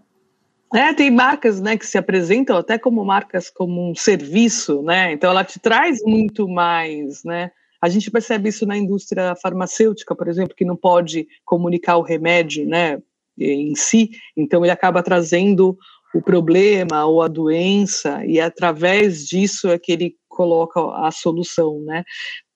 É, 0.75 0.93
tem 0.93 1.11
marcas, 1.11 1.61
né, 1.61 1.79
que 1.79 1.87
se 1.87 1.97
apresentam 1.97 2.57
até 2.57 2.77
como 2.77 3.03
marcas 3.03 3.49
como 3.49 3.91
um 3.91 3.95
serviço, 3.95 4.83
né? 4.83 5.13
Então 5.13 5.31
ela 5.31 5.45
te 5.45 5.59
traz 5.59 6.03
muito 6.03 6.47
mais, 6.47 7.23
né? 7.25 7.53
A 7.81 7.89
gente 7.89 8.11
percebe 8.11 8.49
isso 8.49 8.67
na 8.67 8.77
indústria 8.77 9.37
farmacêutica, 9.37 10.15
por 10.15 10.27
exemplo, 10.29 10.55
que 10.55 10.65
não 10.65 10.77
pode 10.77 11.29
comunicar 11.45 11.97
o 11.97 12.03
remédio, 12.03 12.67
né, 12.67 13.01
em 13.39 13.75
si. 13.77 14.11
Então 14.37 14.63
ele 14.65 14.73
acaba 14.73 15.03
trazendo 15.03 15.79
o 16.19 16.23
problema 16.23 17.07
ou 17.07 17.23
a 17.23 17.29
doença 17.29 18.25
e 18.27 18.41
através 18.41 19.25
disso 19.25 19.69
é 19.69 19.79
que 19.79 19.93
ele 19.93 20.17
coloca 20.29 20.81
a 21.07 21.11
solução, 21.13 21.81
né? 21.83 22.03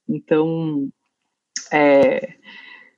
Então, 0.08 0.88
é, 1.72 2.34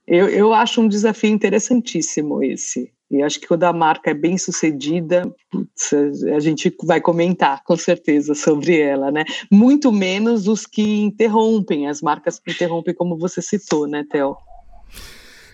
eu, 0.07 0.29
eu 0.29 0.55
acho 0.55 0.81
um 0.81 0.89
desafio 0.89 1.31
interessantíssimo 1.31 2.43
esse. 2.43 2.91
E 3.11 3.23
acho 3.23 3.39
que 3.39 3.47
quando 3.47 3.65
a 3.65 3.73
marca 3.73 4.11
é 4.11 4.15
bem 4.15 4.39
sucedida, 4.39 5.23
putz, 5.51 5.93
a 6.35 6.41
gente 6.41 6.75
vai 6.83 7.01
comentar 7.01 7.63
com 7.63 7.77
certeza 7.77 8.35
sobre 8.35 8.81
ela, 8.81 9.11
né? 9.13 9.25
Muito 9.53 9.93
menos 9.93 10.49
os 10.49 10.67
que 10.67 11.03
interrompem, 11.03 11.89
as 11.89 12.01
marcas 12.01 12.41
que 12.41 12.51
interrompem, 12.51 12.95
como 12.95 13.19
você 13.19 13.43
citou, 13.43 13.87
né, 13.87 14.05
Theo? 14.11 14.35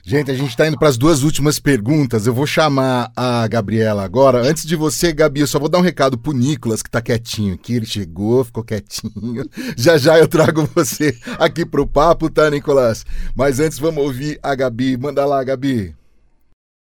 Gente, 0.05 0.31
a 0.31 0.35
gente 0.35 0.51
está 0.51 0.67
indo 0.67 0.79
para 0.79 0.89
as 0.89 0.97
duas 0.97 1.23
últimas 1.23 1.61
perguntas. 1.61 2.27
Eu 2.27 2.33
vou 2.33 2.47
chamar 2.47 3.13
a 3.15 3.47
Gabriela 3.47 4.03
agora. 4.03 4.39
Antes 4.39 4.65
de 4.65 4.75
você, 4.75 5.13
Gabi, 5.13 5.41
eu 5.41 5.47
só 5.47 5.59
vou 5.59 5.69
dar 5.69 5.79
um 5.79 5.83
recado 5.83 6.19
pro 6.19 6.33
Nicolas, 6.33 6.83
que 6.83 6.89
está 6.89 7.03
quietinho 7.03 7.55
aqui. 7.55 7.75
Ele 7.75 7.87
chegou, 7.87 8.45
ficou 8.45 8.65
quietinho. 8.65 9.45
Já 9.77 9.99
já 9.99 10.19
eu 10.19 10.27
trago 10.27 10.67
você 10.75 11.17
aqui 11.39 11.67
pro 11.67 11.87
papo, 11.87 12.31
tá, 12.31 12.49
Nicolas? 12.51 13.05
Mas 13.37 13.61
antes 13.61 13.79
vamos 13.79 14.03
ouvir 14.03 14.39
a 14.43 14.55
Gabi. 14.55 14.97
Manda 14.97 15.25
lá, 15.27 15.45
Gabi. 15.45 15.95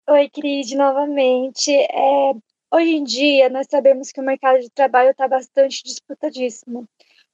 Oi, 0.09 0.29
Cris, 0.29 0.71
novamente. 0.71 1.71
É, 1.71 2.33
hoje 2.71 2.91
em 2.91 3.03
dia, 3.03 3.49
nós 3.49 3.67
sabemos 3.69 4.11
que 4.11 4.19
o 4.19 4.23
mercado 4.23 4.59
de 4.59 4.69
trabalho 4.69 5.09
está 5.09 5.27
bastante 5.27 5.83
disputadíssimo. 5.83 6.87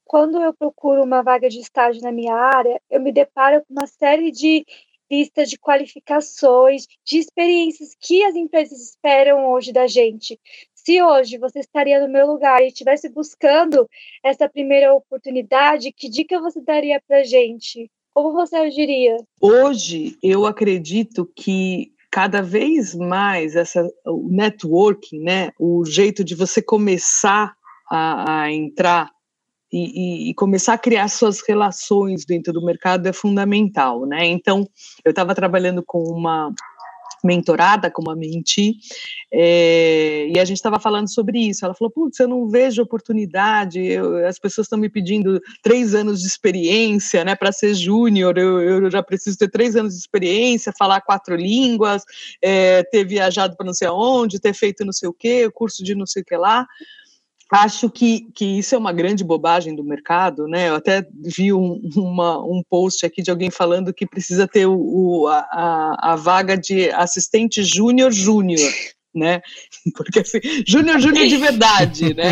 Quando 0.05 0.41
eu 0.41 0.53
procuro 0.53 1.03
uma 1.03 1.21
vaga 1.21 1.49
de 1.49 1.59
estágio 1.59 2.01
na 2.01 2.11
minha 2.11 2.33
área, 2.33 2.79
eu 2.89 3.01
me 3.01 3.11
deparo 3.11 3.61
com 3.65 3.73
uma 3.73 3.85
série 3.87 4.31
de 4.31 4.65
lista 5.11 5.45
de 5.45 5.57
qualificações, 5.57 6.85
de 7.05 7.17
experiências 7.17 7.95
que 7.99 8.23
as 8.23 8.35
empresas 8.35 8.79
esperam 8.81 9.49
hoje 9.51 9.71
da 9.71 9.87
gente. 9.87 10.39
Se 10.73 11.01
hoje 11.01 11.37
você 11.37 11.59
estaria 11.59 11.99
no 11.99 12.11
meu 12.11 12.25
lugar 12.27 12.61
e 12.61 12.67
estivesse 12.67 13.09
buscando 13.09 13.89
essa 14.23 14.47
primeira 14.47 14.93
oportunidade, 14.93 15.91
que 15.91 16.09
dica 16.09 16.39
você 16.39 16.61
daria 16.61 17.01
para 17.05 17.23
gente? 17.23 17.89
Como 18.13 18.31
você 18.33 18.55
agiria? 18.55 19.17
Hoje, 19.41 20.17
eu 20.23 20.45
acredito 20.45 21.29
que 21.35 21.91
cada 22.09 22.41
vez 22.41 22.95
mais 22.95 23.55
essa, 23.55 23.87
o 24.05 24.29
networking, 24.31 25.19
né, 25.19 25.51
o 25.59 25.85
jeito 25.85 26.23
de 26.23 26.33
você 26.33 26.61
começar 26.61 27.53
a, 27.91 28.41
a 28.43 28.51
entrar 28.51 29.11
e, 29.71 30.29
e, 30.29 30.33
começar 30.33 30.73
a 30.73 30.77
criar 30.77 31.07
suas 31.09 31.41
relações 31.45 32.25
dentro 32.25 32.53
do 32.53 32.63
mercado 32.63 33.05
é 33.07 33.13
fundamental, 33.13 34.05
né? 34.05 34.25
Então, 34.25 34.67
eu 35.03 35.09
estava 35.09 35.35
trabalhando 35.35 35.83
com 35.85 36.03
uma 36.03 36.53
mentorada, 37.23 37.91
com 37.91 38.01
uma 38.01 38.15
menti, 38.15 38.77
é, 39.31 40.27
e 40.33 40.39
a 40.39 40.45
gente 40.45 40.57
estava 40.57 40.79
falando 40.79 41.11
sobre 41.11 41.39
isso. 41.39 41.65
Ela 41.65 41.73
falou: 41.73 41.91
Putz, 41.91 42.19
eu 42.19 42.27
não 42.27 42.47
vejo 42.47 42.81
oportunidade, 42.81 43.81
eu, 43.81 44.25
as 44.25 44.39
pessoas 44.39 44.65
estão 44.65 44.79
me 44.79 44.89
pedindo 44.89 45.41
três 45.61 45.93
anos 45.93 46.21
de 46.21 46.27
experiência, 46.27 47.25
né, 47.25 47.35
para 47.35 47.51
ser 47.51 47.73
júnior, 47.73 48.37
eu, 48.37 48.61
eu, 48.61 48.91
já 48.91 49.03
preciso 49.03 49.37
ter 49.37 49.49
três 49.49 49.75
anos 49.75 49.93
de 49.93 49.99
experiência, 49.99 50.73
falar 50.77 51.01
quatro 51.01 51.35
línguas, 51.35 52.03
é, 52.41 52.83
ter 52.83 53.03
viajado 53.05 53.55
para 53.55 53.65
não 53.65 53.73
sei 53.73 53.87
aonde, 53.87 54.39
ter 54.39 54.53
feito 54.53 54.85
não 54.85 54.93
sei 54.93 55.09
o 55.09 55.13
quê, 55.13 55.49
curso 55.51 55.83
de 55.83 55.95
não 55.95 56.05
sei 56.05 56.21
o 56.21 56.25
que 56.25 56.37
lá. 56.37 56.65
Acho 57.51 57.89
que, 57.89 58.27
que 58.33 58.59
isso 58.59 58.75
é 58.75 58.77
uma 58.77 58.91
grande 58.91 59.23
bobagem 59.23 59.73
do 59.73 59.83
mercado, 59.83 60.47
né? 60.47 60.67
Eu 60.67 60.75
até 60.75 61.07
vi 61.13 61.53
um, 61.53 61.79
uma, 61.95 62.43
um 62.43 62.61
post 62.69 63.05
aqui 63.05 63.21
de 63.21 63.31
alguém 63.31 63.49
falando 63.49 63.93
que 63.93 64.05
precisa 64.05 64.47
ter 64.47 64.65
o, 64.65 64.75
o 64.77 65.27
a, 65.27 66.11
a 66.11 66.15
vaga 66.15 66.57
de 66.57 66.89
assistente 66.91 67.63
júnior 67.63 68.11
júnior, 68.11 68.59
né? 69.15 69.41
Porque 69.95 70.19
assim, 70.19 70.39
júnior 70.67 70.99
júnior 70.99 71.25
de 71.25 71.37
verdade, 71.37 72.13
né? 72.13 72.31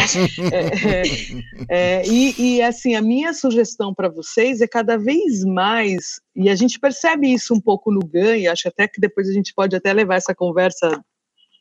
É, 0.51 0.89
é, 0.89 2.01
é, 2.01 2.07
e, 2.07 2.57
e 2.57 2.61
assim, 2.61 2.95
a 2.95 3.01
minha 3.01 3.33
sugestão 3.33 3.93
para 3.93 4.09
vocês 4.09 4.59
é 4.59 4.67
cada 4.67 4.97
vez 4.97 5.45
mais, 5.45 6.19
e 6.35 6.49
a 6.49 6.55
gente 6.55 6.77
percebe 6.77 7.33
isso 7.33 7.53
um 7.53 7.61
pouco 7.61 7.89
no 7.89 8.01
GAN, 8.05 8.35
e 8.35 8.47
acho 8.47 8.67
até 8.67 8.85
que 8.85 8.99
depois 8.99 9.29
a 9.29 9.33
gente 9.33 9.53
pode 9.53 9.75
até 9.75 9.93
levar 9.93 10.15
essa 10.15 10.35
conversa 10.35 11.01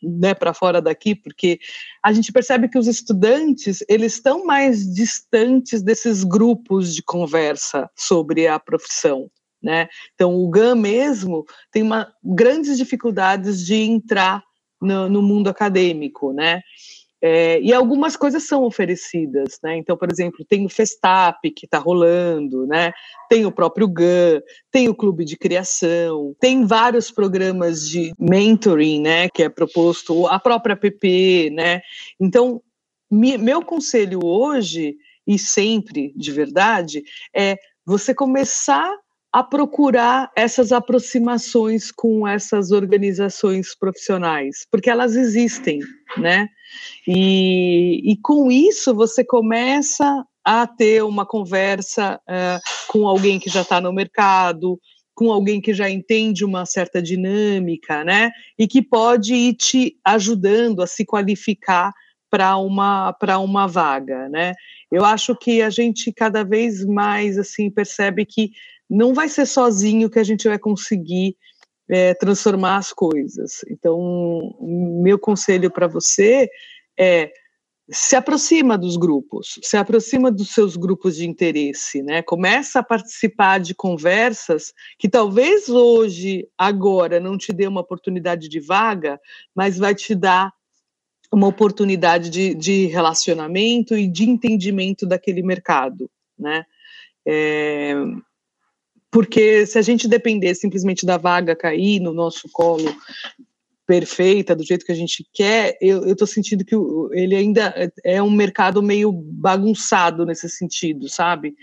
né, 0.05 0.35
para 0.35 0.55
fora 0.55 0.81
daqui, 0.81 1.15
porque 1.15 1.59
a 2.03 2.13
gente 2.13 2.33
percebe 2.33 2.69
que 2.69 2.79
os 2.79 2.87
estudantes 2.87 3.85
eles 3.89 4.15
estão 4.15 4.45
mais 4.45 4.93
distantes 4.93 5.83
desses 5.83 6.25
grupos 6.25 6.95
de 6.95 7.03
conversa 7.03 7.91
sobre 7.97 8.47
a 8.47 8.59
profissão. 8.59 9.31
Né? 9.63 9.89
Então, 10.15 10.35
o 10.35 10.49
GAN 10.51 10.75
mesmo 10.75 11.45
tem 11.73 11.83
uma, 11.83 12.13
grandes 12.23 12.77
dificuldades 12.77 13.65
de 13.65 13.75
entrar 13.75 14.43
no, 14.81 15.09
no 15.09 15.23
mundo 15.23 15.49
acadêmico, 15.49 16.33
né? 16.33 16.61
É, 17.27 17.59
e 17.63 17.73
algumas 17.73 18.17
coisas 18.17 18.43
são 18.43 18.65
oferecidas, 18.65 19.59
né? 19.63 19.79
Então, 19.79 19.97
por 19.97 20.13
exemplo, 20.13 20.45
tem 20.45 20.67
o 20.67 20.69
Festap 20.69 21.51
que 21.53 21.65
está 21.65 21.79
rolando, 21.79 22.67
né? 22.67 22.93
Tem 23.31 23.47
o 23.47 23.51
próprio 23.51 23.89
GAN, 23.89 24.43
tem 24.71 24.91
o 24.91 24.95
Clube 24.95 25.25
de 25.25 25.35
Criação, 25.35 26.37
tem 26.39 26.67
vários 26.67 27.11
programas 27.11 27.89
de 27.89 28.13
mentoring, 28.19 29.01
né? 29.01 29.31
Que 29.31 29.45
é 29.45 29.49
proposto, 29.49 30.27
a 30.27 30.39
própria 30.39 30.77
PP, 30.77 31.49
né? 31.55 31.81
Então, 32.21 32.61
meu 33.11 33.65
conselho 33.65 34.21
hoje 34.23 34.95
e 35.27 35.39
sempre, 35.39 36.13
de 36.15 36.31
verdade, 36.31 37.03
é 37.35 37.57
você 37.87 38.15
começar 38.15 38.95
a 39.35 39.43
procurar 39.43 40.31
essas 40.37 40.71
aproximações 40.71 41.91
com 41.91 42.27
essas 42.27 42.71
organizações 42.71 43.75
profissionais, 43.77 44.65
porque 44.71 44.89
elas 44.89 45.17
existem, 45.17 45.81
né? 46.17 46.49
E, 47.05 48.13
e 48.13 48.17
com 48.23 48.49
isso 48.49 48.95
você 48.95 49.25
começa 49.25 50.25
a 50.45 50.69
ter 50.69 51.03
uma 51.03 51.27
conversa 51.27 52.21
uh, 52.29 52.61
com 52.87 53.09
alguém 53.09 53.41
que 53.41 53.51
já 53.51 53.63
está 53.63 53.81
no 53.81 53.93
mercado, 53.93 54.79
com 55.13 55.33
alguém 55.33 55.61
que 55.61 55.75
já 55.75 55.91
entende 55.91 56.45
uma 56.45 56.65
certa 56.65 57.03
dinâmica, 57.03 58.05
né? 58.05 58.31
E 58.57 58.69
que 58.69 58.81
pode 58.81 59.35
ir 59.35 59.55
te 59.55 59.97
ajudando 60.05 60.81
a 60.81 60.87
se 60.87 61.05
qualificar 61.05 61.91
para 62.31 62.57
uma 62.57 63.13
para 63.13 63.41
uma 63.41 63.67
vaga, 63.67 64.29
né? 64.29 64.55
Eu 64.93 65.05
acho 65.05 65.35
que 65.35 65.61
a 65.61 65.71
gente 65.71 66.13
cada 66.13 66.45
vez 66.45 66.85
mais 66.85 67.37
assim 67.37 67.69
percebe 67.69 68.25
que 68.25 68.51
não 68.89 69.15
vai 69.15 69.29
ser 69.29 69.47
sozinho 69.47 70.11
que 70.11 70.19
a 70.19 70.25
gente 70.25 70.49
vai 70.49 70.59
conseguir 70.59 71.37
é, 71.89 72.15
transformar 72.15 72.77
as 72.77 72.93
coisas. 72.93 73.65
Então, 73.69 74.57
meu 75.03 75.19
conselho 75.19 75.71
para 75.71 75.87
você 75.87 76.49
é 76.99 77.31
se 77.91 78.17
aproxima 78.17 78.79
dos 78.79 78.97
grupos, 78.97 79.59
se 79.63 79.77
aproxima 79.77 80.31
dos 80.31 80.55
seus 80.55 80.75
grupos 80.75 81.17
de 81.17 81.29
interesse, 81.29 82.03
né? 82.03 82.23
Começa 82.23 82.79
a 82.79 82.83
participar 82.83 83.61
de 83.61 83.75
conversas 83.75 84.73
que 84.99 85.07
talvez 85.07 85.69
hoje, 85.69 86.49
agora, 86.57 87.21
não 87.21 87.37
te 87.37 87.53
dê 87.53 87.67
uma 87.67 87.83
oportunidade 87.83 88.49
de 88.49 88.59
vaga, 88.59 89.21
mas 89.55 89.77
vai 89.77 89.95
te 89.95 90.15
dar 90.15 90.51
uma 91.31 91.47
oportunidade 91.47 92.31
de, 92.31 92.55
de 92.55 92.87
relacionamento 92.87 93.95
e 93.95 94.09
de 94.09 94.25
entendimento 94.25 95.07
daquele 95.07 95.43
mercado, 95.43 96.11
né? 96.39 96.65
É, 97.27 97.95
porque 99.15 99.65
se 99.65 99.79
a 99.79 99.83
gente 99.83 100.09
depender 100.09 100.57
simplesmente 100.57 101.07
da 101.07 101.17
vaga 101.17 101.55
cair 101.55 102.01
no 102.01 102.13
nosso 102.13 102.49
colo 102.53 102.93
perfeita, 103.87 104.57
do 104.57 104.65
jeito 104.65 104.85
que 104.85 104.91
a 104.91 104.97
gente 104.97 105.25
quer, 105.33 105.79
eu 105.81 106.05
estou 106.11 106.27
sentindo 106.27 106.65
que 106.65 106.75
ele 107.13 107.37
ainda 107.37 107.93
é 108.03 108.21
um 108.21 108.31
mercado 108.31 108.83
meio 108.83 109.13
bagunçado 109.13 110.27
nesse 110.27 110.49
sentido, 110.49 111.09
sabe? 111.09 111.55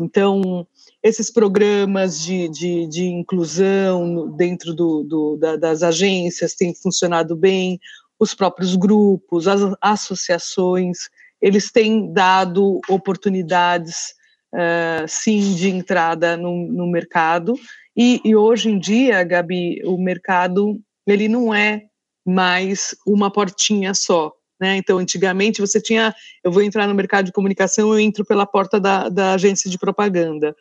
Então, 0.00 0.64
esses 1.02 1.32
programas 1.32 2.20
de, 2.20 2.48
de, 2.48 2.86
de 2.86 3.06
inclusão 3.06 4.30
dentro 4.36 4.72
do, 4.72 5.02
do 5.02 5.36
da, 5.36 5.56
das 5.56 5.82
agências 5.82 6.54
têm 6.54 6.72
funcionado 6.76 7.34
bem, 7.34 7.80
os 8.20 8.34
próprios 8.34 8.76
grupos, 8.76 9.48
as 9.48 9.62
associações, 9.80 11.08
eles 11.42 11.72
têm 11.72 12.12
dado 12.12 12.80
oportunidades, 12.88 14.14
uh, 14.54 15.06
sim, 15.06 15.54
de 15.54 15.68
entrada 15.68 16.36
no, 16.36 16.66
no 16.66 16.86
mercado, 16.86 17.54
e, 17.96 18.20
e, 18.24 18.36
hoje 18.36 18.70
em 18.70 18.78
dia, 18.78 19.22
Gabi, 19.24 19.82
o 19.84 19.98
mercado 19.98 20.80
ele 21.06 21.28
não 21.28 21.52
é 21.52 21.86
mais 22.24 22.94
uma 23.06 23.30
portinha 23.30 23.92
só. 23.94 24.32
Né? 24.60 24.76
Então, 24.76 24.98
antigamente 24.98 25.60
você 25.60 25.80
tinha, 25.80 26.14
eu 26.44 26.52
vou 26.52 26.62
entrar 26.62 26.86
no 26.86 26.94
mercado 26.94 27.26
de 27.26 27.32
comunicação, 27.32 27.92
eu 27.92 27.98
entro 27.98 28.24
pela 28.24 28.46
porta 28.46 28.78
da, 28.78 29.08
da 29.08 29.34
agência 29.34 29.70
de 29.70 29.78
propaganda. 29.78 30.54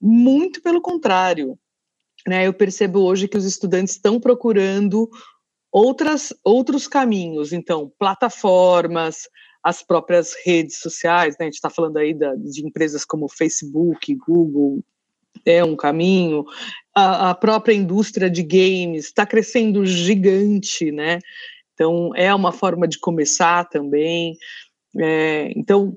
Muito 0.00 0.62
pelo 0.62 0.80
contrário. 0.80 1.58
Né? 2.26 2.46
Eu 2.46 2.52
percebo 2.52 3.00
hoje 3.00 3.26
que 3.26 3.36
os 3.36 3.44
estudantes 3.44 3.94
estão 3.94 4.20
procurando 4.20 5.08
outras, 5.72 6.32
outros 6.44 6.86
caminhos, 6.86 7.52
então, 7.52 7.90
plataformas, 7.98 9.28
as 9.64 9.82
próprias 9.82 10.34
redes 10.44 10.76
sociais, 10.78 11.36
né? 11.38 11.38
a 11.40 11.44
gente 11.44 11.54
está 11.54 11.70
falando 11.70 11.96
aí 11.96 12.12
da, 12.12 12.34
de 12.34 12.64
empresas 12.64 13.02
como 13.04 13.30
Facebook, 13.30 14.14
Google, 14.14 14.84
é 15.44 15.64
um 15.64 15.74
caminho, 15.74 16.44
a, 16.94 17.30
a 17.30 17.34
própria 17.34 17.74
indústria 17.74 18.30
de 18.30 18.42
games 18.42 19.06
está 19.06 19.26
crescendo 19.26 19.84
gigante, 19.86 20.92
né? 20.92 21.18
Então, 21.72 22.12
é 22.14 22.32
uma 22.32 22.52
forma 22.52 22.86
de 22.86 22.98
começar 23.00 23.68
também. 23.68 24.36
É, 24.96 25.50
então, 25.56 25.96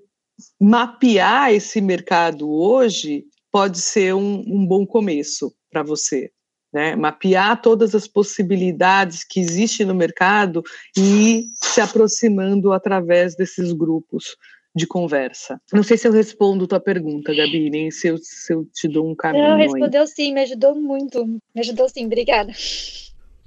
mapear 0.59 1.53
esse 1.53 1.79
mercado 1.81 2.49
hoje 2.49 3.25
pode 3.51 3.79
ser 3.79 4.15
um, 4.15 4.43
um 4.47 4.65
bom 4.65 4.85
começo 4.85 5.53
para 5.69 5.83
você. 5.83 6.31
Né? 6.73 6.95
Mapear 6.95 7.61
todas 7.61 7.95
as 7.95 8.07
possibilidades 8.07 9.23
que 9.23 9.39
existem 9.39 9.85
no 9.85 9.95
mercado 9.95 10.61
e 10.97 11.01
ir 11.01 11.43
se 11.53 11.79
aproximando 11.79 12.73
através 12.73 13.35
desses 13.35 13.71
grupos 13.71 14.35
de 14.75 14.85
conversa. 14.85 15.59
Não 15.73 15.81
sei 15.81 15.97
se 15.97 16.07
eu 16.07 16.11
respondo 16.11 16.67
tua 16.67 16.79
pergunta, 16.79 17.33
Gabi, 17.33 17.69
nem 17.69 17.89
se 17.89 18.09
eu, 18.09 18.17
se 18.17 18.53
eu 18.53 18.63
te 18.65 18.87
dou 18.87 19.09
um 19.09 19.15
caminho. 19.15 19.43
Não, 19.43 19.57
respondeu 19.57 20.01
aí. 20.01 20.07
sim, 20.07 20.33
me 20.33 20.41
ajudou 20.41 20.75
muito. 20.75 21.25
Me 21.25 21.61
ajudou 21.61 21.89
sim, 21.89 22.05
obrigada. 22.05 22.53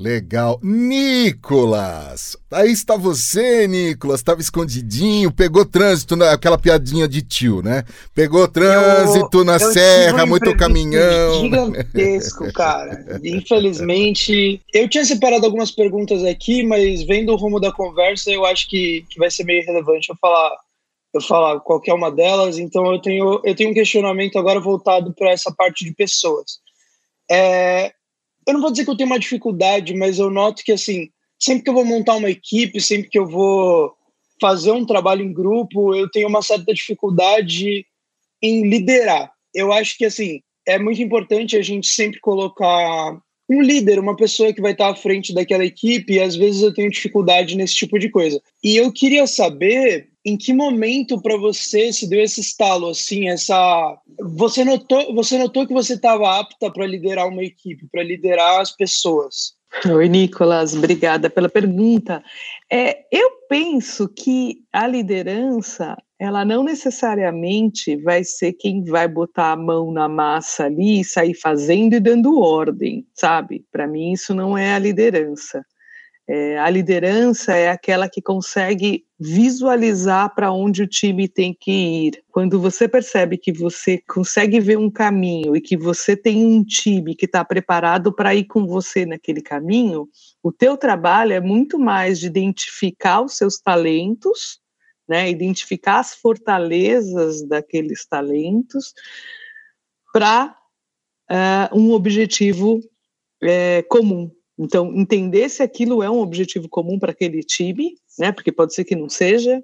Legal. 0.00 0.58
Nicolas! 0.62 2.34
Aí 2.50 2.72
está 2.72 2.96
você, 2.96 3.68
Nicolas. 3.68 4.20
Estava 4.20 4.40
escondidinho, 4.40 5.30
pegou 5.30 5.66
trânsito, 5.66 6.14
aquela 6.24 6.56
piadinha 6.56 7.06
de 7.06 7.20
tio, 7.20 7.60
né? 7.60 7.84
Pegou 8.14 8.48
trânsito 8.48 9.40
eu, 9.40 9.44
na 9.44 9.56
eu 9.56 9.72
serra, 9.72 10.24
muito 10.24 10.56
caminhão. 10.56 11.42
Gigantesco, 11.42 12.50
cara. 12.54 13.20
Infelizmente, 13.22 14.62
eu 14.72 14.88
tinha 14.88 15.04
separado 15.04 15.44
algumas 15.44 15.70
perguntas 15.70 16.24
aqui, 16.24 16.62
mas 16.62 17.02
vendo 17.02 17.32
o 17.32 17.36
rumo 17.36 17.60
da 17.60 17.70
conversa, 17.70 18.30
eu 18.30 18.46
acho 18.46 18.70
que, 18.70 19.04
que 19.10 19.18
vai 19.18 19.30
ser 19.30 19.44
meio 19.44 19.66
relevante 19.66 20.08
eu 20.08 20.16
falar, 20.18 20.56
eu 21.12 21.20
falar 21.20 21.60
qualquer 21.60 21.92
uma 21.92 22.10
delas. 22.10 22.58
Então, 22.58 22.90
eu 22.90 22.98
tenho, 23.02 23.42
eu 23.44 23.54
tenho 23.54 23.68
um 23.68 23.74
questionamento 23.74 24.38
agora 24.38 24.60
voltado 24.60 25.12
para 25.12 25.30
essa 25.30 25.52
parte 25.52 25.84
de 25.84 25.92
pessoas. 25.92 26.58
É, 27.30 27.92
eu 28.50 28.54
não 28.54 28.60
vou 28.60 28.70
dizer 28.70 28.84
que 28.84 28.90
eu 28.90 28.96
tenho 28.96 29.08
uma 29.08 29.18
dificuldade, 29.18 29.94
mas 29.94 30.18
eu 30.18 30.30
noto 30.30 30.62
que, 30.62 30.72
assim, 30.72 31.08
sempre 31.38 31.62
que 31.62 31.70
eu 31.70 31.74
vou 31.74 31.84
montar 31.84 32.16
uma 32.16 32.30
equipe, 32.30 32.80
sempre 32.80 33.08
que 33.08 33.18
eu 33.18 33.26
vou 33.26 33.92
fazer 34.40 34.72
um 34.72 34.84
trabalho 34.84 35.22
em 35.22 35.32
grupo, 35.32 35.94
eu 35.94 36.10
tenho 36.10 36.28
uma 36.28 36.42
certa 36.42 36.72
dificuldade 36.74 37.86
em 38.42 38.68
liderar. 38.68 39.30
Eu 39.54 39.72
acho 39.72 39.96
que, 39.96 40.04
assim, 40.04 40.40
é 40.66 40.78
muito 40.78 41.00
importante 41.00 41.56
a 41.56 41.62
gente 41.62 41.88
sempre 41.88 42.20
colocar 42.20 43.18
um 43.48 43.60
líder, 43.62 43.98
uma 43.98 44.16
pessoa 44.16 44.52
que 44.52 44.60
vai 44.60 44.72
estar 44.72 44.90
à 44.90 44.94
frente 44.94 45.34
daquela 45.34 45.64
equipe, 45.64 46.14
e 46.14 46.20
às 46.20 46.36
vezes 46.36 46.62
eu 46.62 46.72
tenho 46.72 46.90
dificuldade 46.90 47.56
nesse 47.56 47.74
tipo 47.74 47.98
de 47.98 48.08
coisa. 48.08 48.40
E 48.62 48.76
eu 48.76 48.92
queria 48.92 49.26
saber 49.26 50.09
em 50.24 50.36
que 50.36 50.52
momento 50.52 51.20
para 51.20 51.36
você 51.36 51.92
se 51.92 52.08
deu 52.08 52.20
esse 52.20 52.40
estalo 52.40 52.88
assim, 52.88 53.28
essa 53.28 53.98
você 54.18 54.64
notou, 54.64 55.14
você 55.14 55.38
notou 55.38 55.66
que 55.66 55.72
você 55.72 55.94
estava 55.94 56.38
apta 56.38 56.70
para 56.70 56.86
liderar 56.86 57.28
uma 57.28 57.42
equipe, 57.42 57.88
para 57.90 58.02
liderar 58.02 58.60
as 58.60 58.74
pessoas? 58.74 59.58
Oi, 59.88 60.08
Nicolas, 60.08 60.74
obrigada 60.74 61.30
pela 61.30 61.48
pergunta. 61.48 62.22
É, 62.70 63.04
eu 63.10 63.30
penso 63.48 64.08
que 64.08 64.64
a 64.72 64.86
liderança, 64.86 65.96
ela 66.18 66.44
não 66.44 66.64
necessariamente 66.64 67.96
vai 67.96 68.24
ser 68.24 68.52
quem 68.54 68.84
vai 68.84 69.06
botar 69.06 69.52
a 69.52 69.56
mão 69.56 69.92
na 69.92 70.08
massa 70.08 70.64
ali 70.64 71.00
e 71.00 71.04
sair 71.04 71.34
fazendo 71.34 71.94
e 71.94 72.00
dando 72.00 72.40
ordem, 72.40 73.06
sabe? 73.14 73.64
Para 73.70 73.86
mim, 73.86 74.12
isso 74.12 74.34
não 74.34 74.58
é 74.58 74.74
a 74.74 74.78
liderança. 74.78 75.64
É, 76.32 76.56
a 76.60 76.70
liderança 76.70 77.56
é 77.56 77.68
aquela 77.68 78.08
que 78.08 78.22
consegue 78.22 79.04
visualizar 79.18 80.32
para 80.32 80.52
onde 80.52 80.80
o 80.80 80.86
time 80.86 81.26
tem 81.26 81.52
que 81.52 81.72
ir. 81.72 82.22
Quando 82.30 82.60
você 82.60 82.86
percebe 82.86 83.36
que 83.36 83.52
você 83.52 84.00
consegue 84.08 84.60
ver 84.60 84.78
um 84.78 84.88
caminho 84.88 85.56
e 85.56 85.60
que 85.60 85.76
você 85.76 86.16
tem 86.16 86.46
um 86.46 86.62
time 86.62 87.16
que 87.16 87.24
está 87.24 87.44
preparado 87.44 88.14
para 88.14 88.32
ir 88.32 88.44
com 88.44 88.64
você 88.64 89.04
naquele 89.04 89.42
caminho, 89.42 90.08
o 90.40 90.52
teu 90.52 90.76
trabalho 90.76 91.32
é 91.32 91.40
muito 91.40 91.80
mais 91.80 92.20
de 92.20 92.28
identificar 92.28 93.22
os 93.22 93.36
seus 93.36 93.58
talentos, 93.58 94.60
né, 95.08 95.28
identificar 95.28 95.98
as 95.98 96.14
fortalezas 96.14 97.42
daqueles 97.42 98.06
talentos 98.06 98.94
para 100.12 100.54
uh, 101.28 101.34
eh, 101.34 101.70
um 101.72 101.90
objetivo 101.90 102.76
uh, 102.76 103.88
comum, 103.88 104.30
então, 104.62 104.94
entender 104.94 105.48
se 105.48 105.62
aquilo 105.62 106.02
é 106.02 106.10
um 106.10 106.20
objetivo 106.20 106.68
comum 106.68 106.98
para 106.98 107.12
aquele 107.12 107.42
time, 107.42 107.94
né? 108.18 108.30
Porque 108.30 108.52
pode 108.52 108.74
ser 108.74 108.84
que 108.84 108.94
não 108.94 109.08
seja. 109.08 109.62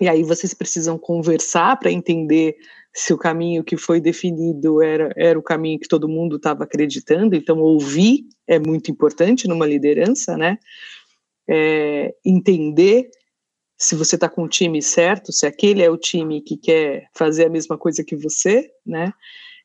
E 0.00 0.08
aí 0.08 0.22
vocês 0.22 0.54
precisam 0.54 0.96
conversar 0.96 1.76
para 1.80 1.90
entender 1.90 2.54
se 2.94 3.12
o 3.12 3.18
caminho 3.18 3.64
que 3.64 3.76
foi 3.76 4.00
definido 4.00 4.80
era, 4.80 5.12
era 5.16 5.36
o 5.36 5.42
caminho 5.42 5.80
que 5.80 5.88
todo 5.88 6.08
mundo 6.08 6.36
estava 6.36 6.62
acreditando. 6.62 7.34
Então, 7.34 7.58
ouvir 7.58 8.20
é 8.46 8.56
muito 8.56 8.88
importante 8.88 9.48
numa 9.48 9.66
liderança, 9.66 10.36
né? 10.36 10.58
É, 11.48 12.14
entender 12.24 13.10
se 13.76 13.96
você 13.96 14.14
está 14.14 14.28
com 14.28 14.44
o 14.44 14.48
time 14.48 14.80
certo, 14.80 15.32
se 15.32 15.44
aquele 15.44 15.82
é 15.82 15.90
o 15.90 15.98
time 15.98 16.40
que 16.40 16.56
quer 16.56 17.08
fazer 17.16 17.46
a 17.46 17.50
mesma 17.50 17.76
coisa 17.76 18.04
que 18.04 18.14
você, 18.14 18.70
né? 18.86 19.12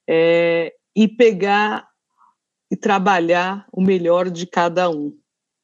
É, 0.10 0.74
e 0.96 1.08
pegar 1.08 1.88
e 2.72 2.76
trabalhar 2.76 3.66
o 3.72 3.82
melhor 3.82 4.30
de 4.30 4.46
cada 4.48 4.90
um, 4.90 5.14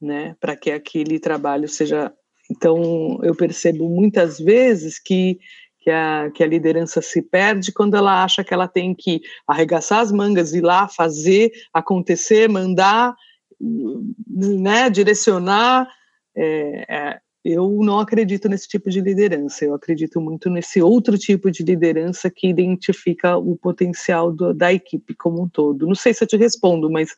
né, 0.01 0.35
para 0.39 0.55
que 0.55 0.71
aquele 0.71 1.19
trabalho 1.19 1.67
seja. 1.67 2.13
Então, 2.49 3.19
eu 3.23 3.35
percebo 3.35 3.89
muitas 3.89 4.39
vezes 4.39 4.99
que, 4.99 5.39
que, 5.79 5.89
a, 5.89 6.29
que 6.33 6.43
a 6.43 6.47
liderança 6.47 7.01
se 7.01 7.21
perde 7.21 7.71
quando 7.71 7.95
ela 7.95 8.23
acha 8.23 8.43
que 8.43 8.53
ela 8.53 8.67
tem 8.67 8.93
que 8.93 9.21
arregaçar 9.47 9.99
as 9.99 10.11
mangas, 10.11 10.53
ir 10.53 10.61
lá, 10.61 10.87
fazer 10.87 11.51
acontecer, 11.73 12.49
mandar, 12.49 13.15
né, 13.59 14.89
direcionar. 14.89 15.87
É, 16.35 16.85
é, 16.89 17.21
eu 17.43 17.79
não 17.81 17.99
acredito 17.99 18.47
nesse 18.47 18.67
tipo 18.67 18.89
de 18.89 19.01
liderança, 19.01 19.65
eu 19.65 19.73
acredito 19.73 20.21
muito 20.21 20.49
nesse 20.49 20.81
outro 20.81 21.17
tipo 21.17 21.49
de 21.49 21.63
liderança 21.63 22.29
que 22.29 22.47
identifica 22.47 23.37
o 23.37 23.57
potencial 23.57 24.31
do, 24.31 24.53
da 24.53 24.71
equipe 24.71 25.15
como 25.15 25.43
um 25.43 25.49
todo. 25.49 25.87
Não 25.87 25.95
sei 25.95 26.13
se 26.13 26.23
eu 26.23 26.27
te 26.27 26.37
respondo, 26.37 26.89
mas 26.89 27.15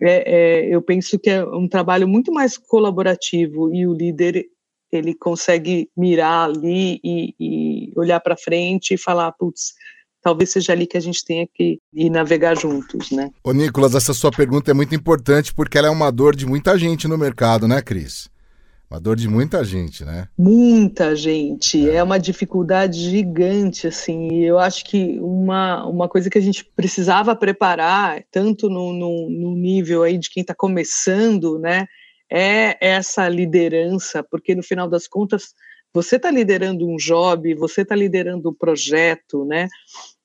é, 0.00 0.66
é, 0.66 0.74
eu 0.74 0.82
penso 0.82 1.18
que 1.18 1.30
é 1.30 1.44
um 1.44 1.66
trabalho 1.68 2.06
muito 2.06 2.32
mais 2.32 2.58
colaborativo 2.58 3.74
e 3.74 3.86
o 3.86 3.94
líder 3.94 4.46
ele 4.92 5.14
consegue 5.14 5.90
mirar 5.96 6.50
ali 6.50 7.00
e, 7.02 7.34
e 7.40 7.92
olhar 7.96 8.20
para 8.20 8.36
frente 8.36 8.94
e 8.94 8.98
falar, 8.98 9.32
putz, 9.32 9.74
talvez 10.22 10.50
seja 10.50 10.72
ali 10.72 10.86
que 10.86 10.96
a 10.96 11.00
gente 11.00 11.24
tenha 11.24 11.46
que 11.46 11.78
ir 11.94 12.10
navegar 12.10 12.56
juntos, 12.56 13.10
né? 13.10 13.30
Ô 13.42 13.52
Nicolas, 13.52 13.94
essa 13.94 14.12
sua 14.12 14.30
pergunta 14.30 14.70
é 14.70 14.74
muito 14.74 14.94
importante 14.94 15.54
porque 15.54 15.78
ela 15.78 15.88
é 15.88 15.90
uma 15.90 16.10
dor 16.10 16.36
de 16.36 16.46
muita 16.46 16.78
gente 16.78 17.08
no 17.08 17.16
mercado, 17.16 17.66
né, 17.66 17.80
Cris? 17.80 18.28
Uma 18.88 19.00
dor 19.00 19.16
de 19.16 19.28
muita 19.28 19.64
gente, 19.64 20.04
né? 20.04 20.28
Muita 20.38 21.16
gente. 21.16 21.90
É. 21.90 21.96
é, 21.96 22.02
uma 22.02 22.18
dificuldade 22.18 23.10
gigante, 23.10 23.88
assim. 23.88 24.28
E 24.32 24.44
eu 24.44 24.58
acho 24.58 24.84
que 24.84 25.18
uma, 25.20 25.84
uma 25.86 26.08
coisa 26.08 26.30
que 26.30 26.38
a 26.38 26.42
gente 26.42 26.64
precisava 26.64 27.34
preparar, 27.34 28.22
tanto 28.30 28.70
no, 28.70 28.92
no, 28.92 29.28
no 29.28 29.56
nível 29.56 30.04
aí 30.04 30.16
de 30.16 30.30
quem 30.30 30.40
está 30.40 30.54
começando, 30.54 31.58
né? 31.58 31.86
É 32.30 32.76
essa 32.80 33.28
liderança, 33.28 34.22
porque 34.22 34.54
no 34.54 34.62
final 34.62 34.88
das 34.88 35.08
contas, 35.08 35.52
você 35.92 36.16
está 36.16 36.30
liderando 36.30 36.88
um 36.88 36.96
job, 36.96 37.54
você 37.54 37.82
está 37.82 37.94
liderando 37.94 38.50
um 38.50 38.54
projeto, 38.54 39.44
né? 39.44 39.68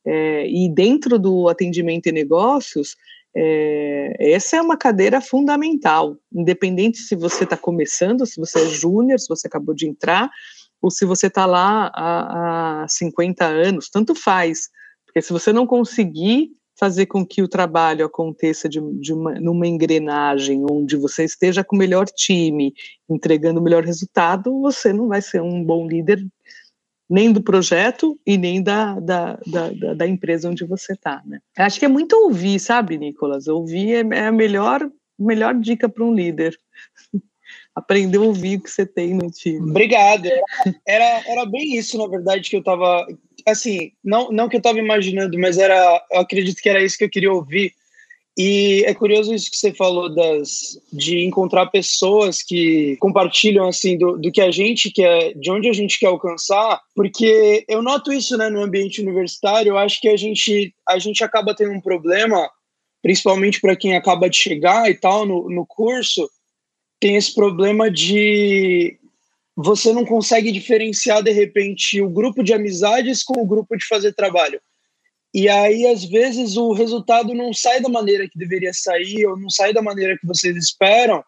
É, 0.05 0.47
e 0.47 0.69
dentro 0.69 1.17
do 1.17 1.47
atendimento 1.47 2.07
e 2.07 2.11
negócios, 2.11 2.95
é, 3.35 4.33
essa 4.33 4.57
é 4.57 4.61
uma 4.61 4.77
cadeira 4.77 5.21
fundamental, 5.21 6.17
independente 6.33 6.97
se 6.97 7.15
você 7.15 7.43
está 7.43 7.55
começando, 7.55 8.25
se 8.25 8.39
você 8.39 8.59
é 8.59 8.69
júnior, 8.69 9.19
se 9.19 9.27
você 9.27 9.47
acabou 9.47 9.73
de 9.73 9.87
entrar, 9.87 10.29
ou 10.81 10.89
se 10.89 11.05
você 11.05 11.27
está 11.27 11.45
lá 11.45 11.91
há, 11.93 12.83
há 12.83 12.87
50 12.87 13.45
anos, 13.45 13.89
tanto 13.89 14.15
faz, 14.15 14.69
Porque 15.05 15.21
se 15.21 15.31
você 15.31 15.53
não 15.53 15.67
conseguir 15.67 16.49
fazer 16.77 17.05
com 17.05 17.23
que 17.23 17.43
o 17.43 17.47
trabalho 17.47 18.03
aconteça 18.03 18.67
de, 18.67 18.81
de 18.99 19.13
uma, 19.13 19.35
numa 19.39 19.67
engrenagem 19.67 20.65
onde 20.67 20.97
você 20.97 21.23
esteja 21.23 21.63
com 21.63 21.75
o 21.75 21.79
melhor 21.79 22.07
time, 22.07 22.73
entregando 23.07 23.59
o 23.59 23.63
melhor 23.63 23.85
resultado, 23.85 24.59
você 24.61 24.91
não 24.91 25.07
vai 25.07 25.21
ser 25.21 25.41
um 25.41 25.63
bom 25.63 25.87
líder 25.87 26.25
nem 27.11 27.33
do 27.33 27.43
projeto 27.43 28.17
e 28.25 28.37
nem 28.37 28.63
da, 28.63 28.97
da, 28.97 29.37
da, 29.45 29.93
da 29.93 30.07
empresa 30.07 30.49
onde 30.49 30.63
você 30.63 30.93
está. 30.93 31.21
Né? 31.25 31.39
Acho 31.57 31.77
que 31.77 31.83
é 31.83 31.89
muito 31.89 32.13
ouvir, 32.13 32.57
sabe, 32.57 32.97
Nicolas? 32.97 33.49
Ouvir 33.49 33.95
é, 33.95 34.17
é 34.17 34.27
a 34.27 34.31
melhor, 34.31 34.89
melhor 35.19 35.53
dica 35.55 35.89
para 35.89 36.05
um 36.05 36.13
líder. 36.13 36.57
Aprender 37.75 38.17
a 38.17 38.21
ouvir 38.21 38.57
o 38.57 38.61
que 38.61 38.69
você 38.69 38.85
tem 38.85 39.13
no 39.13 39.29
time. 39.29 39.69
Obrigado. 39.69 40.29
Era, 40.87 41.21
era 41.25 41.45
bem 41.45 41.75
isso, 41.75 41.97
na 41.97 42.07
verdade, 42.07 42.49
que 42.49 42.55
eu 42.55 42.61
estava 42.61 43.05
assim, 43.45 43.91
não, 44.03 44.29
não 44.31 44.47
que 44.47 44.55
eu 44.55 44.59
estava 44.59 44.79
imaginando, 44.79 45.37
mas 45.37 45.57
era, 45.57 46.01
eu 46.11 46.19
acredito 46.19 46.61
que 46.61 46.69
era 46.69 46.83
isso 46.83 46.97
que 46.97 47.03
eu 47.03 47.09
queria 47.09 47.31
ouvir. 47.31 47.73
E 48.37 48.83
é 48.85 48.93
curioso 48.93 49.33
isso 49.33 49.51
que 49.51 49.57
você 49.57 49.73
falou 49.73 50.13
das, 50.13 50.79
de 50.91 51.19
encontrar 51.25 51.67
pessoas 51.67 52.41
que 52.41 52.95
compartilham 52.97 53.67
assim 53.67 53.97
do, 53.97 54.17
do 54.17 54.31
que 54.31 54.39
a 54.39 54.49
gente 54.49 54.89
quer, 54.89 55.33
de 55.33 55.51
onde 55.51 55.67
a 55.67 55.73
gente 55.73 55.99
quer 55.99 56.07
alcançar, 56.07 56.81
porque 56.95 57.65
eu 57.67 57.81
noto 57.81 58.11
isso 58.11 58.37
né, 58.37 58.49
no 58.49 58.63
ambiente 58.63 59.01
universitário. 59.01 59.71
Eu 59.71 59.77
acho 59.77 59.99
que 59.99 60.07
a 60.07 60.15
gente, 60.15 60.73
a 60.87 60.97
gente 60.97 61.23
acaba 61.23 61.53
tendo 61.53 61.73
um 61.73 61.81
problema, 61.81 62.49
principalmente 63.01 63.59
para 63.59 63.75
quem 63.75 63.95
acaba 63.95 64.29
de 64.29 64.37
chegar 64.37 64.89
e 64.89 64.95
tal 64.95 65.25
no, 65.25 65.49
no 65.49 65.65
curso, 65.65 66.29
tem 67.01 67.17
esse 67.17 67.33
problema 67.35 67.91
de 67.91 68.97
você 69.55 69.91
não 69.91 70.05
consegue 70.05 70.51
diferenciar 70.51 71.21
de 71.21 71.31
repente 71.31 72.01
o 72.01 72.09
grupo 72.09 72.41
de 72.41 72.53
amizades 72.53 73.23
com 73.23 73.41
o 73.41 73.45
grupo 73.45 73.75
de 73.75 73.85
fazer 73.85 74.13
trabalho. 74.13 74.61
E 75.33 75.47
aí, 75.47 75.87
às 75.87 76.03
vezes, 76.03 76.57
o 76.57 76.73
resultado 76.73 77.33
não 77.33 77.53
sai 77.53 77.79
da 77.79 77.87
maneira 77.87 78.27
que 78.29 78.37
deveria 78.37 78.73
sair, 78.73 79.25
ou 79.25 79.39
não 79.39 79.49
sai 79.49 79.73
da 79.73 79.81
maneira 79.81 80.17
que 80.17 80.27
vocês 80.27 80.55
esperam, 80.57 81.23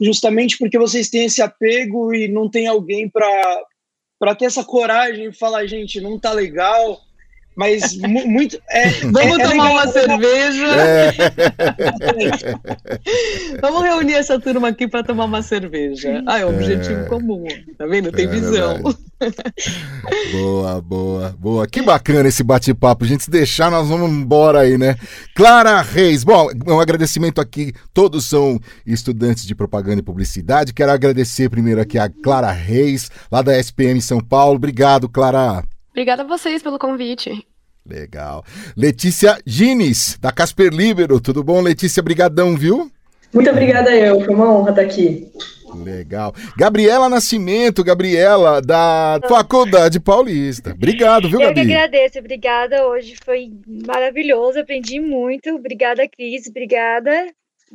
justamente 0.00 0.56
porque 0.56 0.78
vocês 0.78 1.10
têm 1.10 1.26
esse 1.26 1.42
apego 1.42 2.14
e 2.14 2.28
não 2.28 2.48
tem 2.48 2.66
alguém 2.66 3.10
para 3.10 4.34
ter 4.38 4.46
essa 4.46 4.64
coragem 4.64 5.26
e 5.26 5.34
falar, 5.34 5.66
gente, 5.66 6.00
não 6.00 6.18
tá 6.18 6.32
legal, 6.32 6.98
mas 7.54 7.96
muito. 7.96 8.58
É, 8.70 8.88
Vamos 9.00 9.38
é, 9.38 9.48
tomar 9.48 9.70
é 9.70 9.72
uma 9.72 9.86
cerveja. 9.88 10.66
É. 10.82 11.12
Vamos 13.60 13.82
reunir 13.82 14.14
essa 14.14 14.38
turma 14.38 14.68
aqui 14.68 14.88
para 14.88 15.02
tomar 15.02 15.24
uma 15.24 15.42
cerveja. 15.42 16.22
Ah, 16.26 16.38
é 16.40 16.46
um 16.46 16.54
objetivo 16.54 17.02
é. 17.02 17.04
comum. 17.04 17.44
Tá 17.76 17.86
vendo? 17.86 18.10
Tem 18.10 18.24
é 18.24 18.28
visão. 18.28 18.82
boa, 20.32 20.80
boa, 20.80 21.36
boa. 21.38 21.66
Que 21.66 21.82
bacana 21.82 22.28
esse 22.28 22.42
bate-papo. 22.42 23.04
Gente, 23.04 23.24
se 23.24 23.30
deixar, 23.30 23.70
nós 23.70 23.88
vamos 23.88 24.10
embora 24.10 24.60
aí, 24.60 24.78
né? 24.78 24.96
Clara 25.34 25.80
Reis. 25.82 26.24
Bom, 26.24 26.48
um 26.66 26.80
agradecimento 26.80 27.40
aqui. 27.40 27.72
Todos 27.92 28.26
são 28.26 28.60
estudantes 28.86 29.46
de 29.46 29.54
propaganda 29.54 30.00
e 30.00 30.04
publicidade. 30.04 30.72
Quero 30.72 30.92
agradecer 30.92 31.48
primeiro 31.50 31.80
aqui 31.80 31.98
a 31.98 32.08
Clara 32.08 32.50
Reis, 32.50 33.10
lá 33.30 33.42
da 33.42 33.58
SPM 33.58 34.00
São 34.00 34.20
Paulo. 34.20 34.56
Obrigado, 34.56 35.08
Clara. 35.08 35.62
Obrigada 35.92 36.22
a 36.22 36.26
vocês 36.26 36.62
pelo 36.62 36.78
convite. 36.78 37.46
Legal. 37.86 38.44
Letícia 38.76 39.38
Gines, 39.46 40.18
da 40.18 40.32
Casper 40.32 40.72
Libero. 40.72 41.20
Tudo 41.20 41.44
bom, 41.44 41.60
Letícia? 41.60 42.02
Brigadão, 42.02 42.56
viu? 42.56 42.90
Muito 43.32 43.50
obrigada 43.50 43.94
eu. 43.94 44.20
Foi 44.24 44.34
uma 44.34 44.52
honra 44.52 44.70
estar 44.70 44.82
aqui. 44.82 45.30
Legal. 45.74 46.34
Gabriela 46.56 47.08
Nascimento, 47.08 47.82
Gabriela, 47.82 48.60
da 48.60 49.18
Faculdade 49.26 49.98
Paulista. 49.98 50.72
Obrigado, 50.72 51.28
viu, 51.30 51.38
Gabi? 51.40 51.60
Eu 51.60 51.66
que 51.66 51.72
agradeço. 51.72 52.18
Obrigada. 52.18 52.86
Hoje 52.86 53.16
foi 53.24 53.50
maravilhoso. 53.86 54.60
Aprendi 54.60 55.00
muito. 55.00 55.50
Obrigada, 55.50 56.06
Cris. 56.08 56.46
Obrigada 56.46 57.10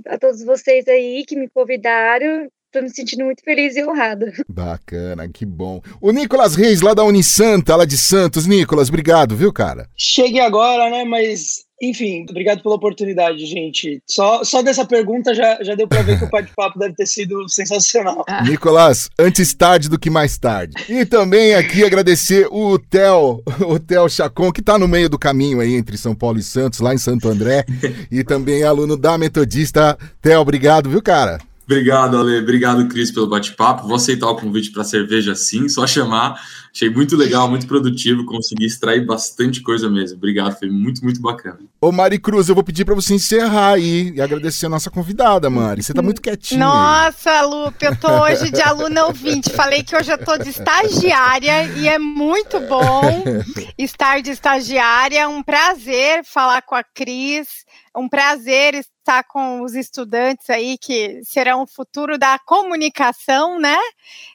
a 0.08 0.18
todos 0.18 0.44
vocês 0.44 0.88
aí 0.88 1.26
que 1.28 1.36
me 1.36 1.50
convidaram. 1.50 2.48
Tô 2.78 2.84
me 2.84 2.92
sentindo 2.92 3.26
muito 3.26 3.44
feliz 3.44 3.76
e 3.76 3.84
honrada. 3.84 4.32
Bacana, 4.48 5.28
que 5.28 5.44
bom. 5.44 5.82
O 6.00 6.12
Nicolas 6.12 6.54
Reis, 6.54 6.80
lá 6.80 6.94
da 6.94 7.04
Unisanta, 7.04 7.76
lá 7.76 7.86
de 7.86 7.98
Santos. 7.98 8.46
Nicolas, 8.46 8.90
obrigado, 8.90 9.36
viu, 9.36 9.52
cara? 9.52 9.90
Cheguei 9.98 10.42
agora, 10.42 10.88
né? 10.92 11.04
Mas, 11.04 11.66
enfim, 11.82 12.24
obrigado 12.30 12.62
pela 12.62 12.76
oportunidade, 12.76 13.44
gente. 13.48 14.00
Só, 14.06 14.44
só 14.44 14.62
dessa 14.62 14.86
pergunta 14.86 15.34
já, 15.34 15.58
já 15.64 15.74
deu 15.74 15.88
pra 15.88 16.04
ver 16.04 16.20
que 16.20 16.26
o 16.26 16.30
bate-papo 16.30 16.78
deve 16.78 16.94
ter 16.94 17.08
sido 17.08 17.50
sensacional. 17.50 18.24
Nicolas, 18.48 19.10
antes 19.18 19.56
tarde 19.56 19.90
do 19.90 19.98
que 19.98 20.12
mais 20.12 20.38
tarde. 20.38 20.76
E 20.88 21.04
também 21.04 21.56
aqui 21.56 21.84
agradecer 21.84 22.48
o 22.52 22.78
Theo, 22.78 23.42
o 23.68 23.80
Theo 23.80 24.08
Chacon, 24.08 24.52
que 24.52 24.62
tá 24.62 24.78
no 24.78 24.88
meio 24.88 25.10
do 25.10 25.18
caminho 25.18 25.62
aí 25.62 25.74
entre 25.74 25.98
São 25.98 26.14
Paulo 26.14 26.38
e 26.38 26.44
Santos, 26.44 26.80
lá 26.80 26.94
em 26.94 27.00
Santo 27.00 27.28
André. 27.28 27.66
e 28.12 28.24
também 28.24 28.64
aluno 28.64 28.96
da 28.96 29.18
Metodista. 29.18 29.98
Theo, 30.22 30.42
obrigado, 30.42 30.92
viu, 30.92 31.02
cara? 31.02 31.40
Obrigado, 31.70 32.18
Ale. 32.18 32.40
Obrigado, 32.40 32.88
Cris, 32.88 33.12
pelo 33.12 33.28
bate-papo. 33.28 33.86
Vou 33.86 33.98
aceitar 33.98 34.28
o 34.28 34.38
convite 34.38 34.72
para 34.72 34.86
cerveja 34.86 35.36
sim, 35.36 35.68
só 35.68 35.86
chamar. 35.86 36.42
Achei 36.78 36.92
muito 36.92 37.18
legal, 37.18 37.50
muito 37.50 37.66
produtivo. 37.66 38.24
Consegui 38.24 38.68
extrair 38.68 39.04
bastante 39.04 39.64
coisa 39.64 39.90
mesmo. 39.90 40.16
Obrigado, 40.18 40.60
foi 40.60 40.70
muito, 40.70 41.04
muito 41.04 41.20
bacana. 41.20 41.58
Ô, 41.82 41.92
Mari 41.92 42.20
Cruz, 42.20 42.48
eu 42.48 42.54
vou 42.54 42.64
pedir 42.64 42.86
para 42.86 42.94
você 42.94 43.16
encerrar 43.16 43.74
aí 43.74 44.12
e 44.14 44.22
agradecer 44.22 44.68
a 44.68 44.70
nossa 44.70 44.92
convidada, 44.92 45.50
Mari. 45.50 45.82
Você 45.82 45.92
tá 45.92 46.04
muito 46.04 46.22
quietinha. 46.22 46.64
Nossa, 46.64 47.42
Lupe, 47.42 47.84
eu 47.84 47.96
tô 47.96 48.08
hoje 48.22 48.52
de 48.52 48.62
aluna 48.62 49.08
ouvinte. 49.08 49.50
Falei 49.50 49.82
que 49.82 49.96
hoje 49.96 50.12
eu 50.12 50.24
tô 50.24 50.38
de 50.38 50.50
estagiária 50.50 51.64
e 51.80 51.88
é 51.88 51.98
muito 51.98 52.60
bom 52.60 53.24
estar 53.76 54.22
de 54.22 54.30
estagiária. 54.30 55.28
Um 55.28 55.42
prazer 55.42 56.24
falar 56.26 56.62
com 56.62 56.76
a 56.76 56.84
Cris. 56.84 57.66
Um 57.96 58.08
prazer 58.08 58.76
estar 58.76 59.24
com 59.24 59.64
os 59.64 59.74
estudantes 59.74 60.48
aí 60.48 60.78
que 60.78 61.24
serão 61.24 61.64
o 61.64 61.68
futuro 61.68 62.20
da 62.20 62.38
comunicação, 62.38 63.60
né? 63.60 63.80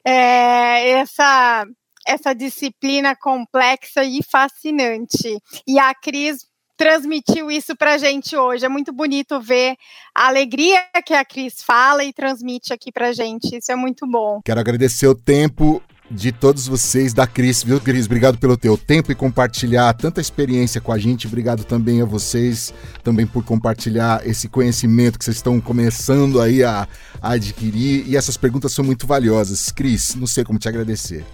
É, 0.05 0.89
essa 0.89 1.65
essa 2.07 2.33
disciplina 2.33 3.15
complexa 3.15 4.03
e 4.03 4.21
fascinante. 4.23 5.37
E 5.67 5.79
a 5.79 5.93
Cris 5.93 6.45
transmitiu 6.77 7.51
isso 7.51 7.75
para 7.75 7.93
a 7.93 7.97
gente 7.97 8.35
hoje. 8.35 8.65
É 8.65 8.69
muito 8.69 8.91
bonito 8.91 9.39
ver 9.39 9.75
a 10.15 10.27
alegria 10.27 10.83
que 11.05 11.13
a 11.13 11.23
Cris 11.23 11.61
fala 11.61 12.03
e 12.03 12.13
transmite 12.13 12.73
aqui 12.73 12.91
para 12.91 13.09
a 13.09 13.13
gente. 13.13 13.57
Isso 13.57 13.71
é 13.71 13.75
muito 13.75 14.07
bom. 14.07 14.41
Quero 14.43 14.59
agradecer 14.59 15.07
o 15.07 15.15
tempo 15.15 15.81
de 16.11 16.31
todos 16.31 16.67
vocês, 16.67 17.13
da 17.13 17.25
Cris, 17.25 17.63
viu, 17.63 17.79
Cris? 17.79 18.05
Obrigado 18.05 18.37
pelo 18.37 18.57
teu 18.57 18.77
tempo 18.77 19.11
e 19.11 19.15
compartilhar 19.15 19.93
tanta 19.93 20.21
experiência 20.21 20.79
com 20.79 20.91
a 20.91 20.97
gente. 20.97 21.25
Obrigado 21.25 21.63
também 21.63 22.01
a 22.01 22.05
vocês, 22.05 22.73
também 23.03 23.25
por 23.25 23.43
compartilhar 23.43 24.21
esse 24.27 24.47
conhecimento 24.47 25.17
que 25.17 25.25
vocês 25.25 25.37
estão 25.37 25.59
começando 25.59 26.39
aí 26.39 26.63
a, 26.63 26.87
a 27.21 27.31
adquirir. 27.31 28.07
E 28.07 28.15
essas 28.15 28.37
perguntas 28.37 28.73
são 28.73 28.85
muito 28.85 29.07
valiosas. 29.07 29.71
Cris, 29.71 30.15
não 30.15 30.27
sei 30.27 30.43
como 30.43 30.59
te 30.59 30.67
agradecer. 30.67 31.25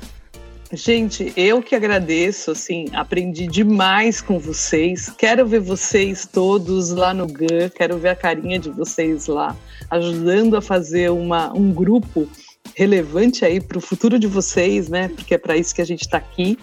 Gente, 0.72 1.34
eu 1.36 1.64
que 1.64 1.76
agradeço, 1.76 2.52
assim, 2.52 2.86
aprendi 2.94 3.48
demais 3.48 4.22
com 4.22 4.38
vocês. 4.38 5.10
Quero 5.10 5.48
ver 5.48 5.62
vocês 5.62 6.28
todos 6.32 6.92
lá 6.92 7.12
no 7.12 7.26
GAN, 7.26 7.70
quero 7.74 7.98
ver 7.98 8.10
a 8.10 8.16
carinha 8.16 8.60
de 8.60 8.70
vocês 8.70 9.26
lá, 9.26 9.56
ajudando 9.90 10.56
a 10.56 10.62
fazer 10.62 11.10
uma, 11.10 11.52
um 11.58 11.72
grupo 11.72 12.30
relevante 12.76 13.44
aí 13.44 13.60
para 13.60 13.80
o 13.80 13.82
futuro 13.82 14.20
de 14.20 14.28
vocês, 14.28 14.90
né? 14.90 15.08
Porque 15.08 15.34
é 15.34 15.40
para 15.40 15.58
isso 15.58 15.74
que 15.74 15.82
a 15.82 15.86
gente 15.86 16.02
está 16.02 16.18
aqui. 16.18 16.56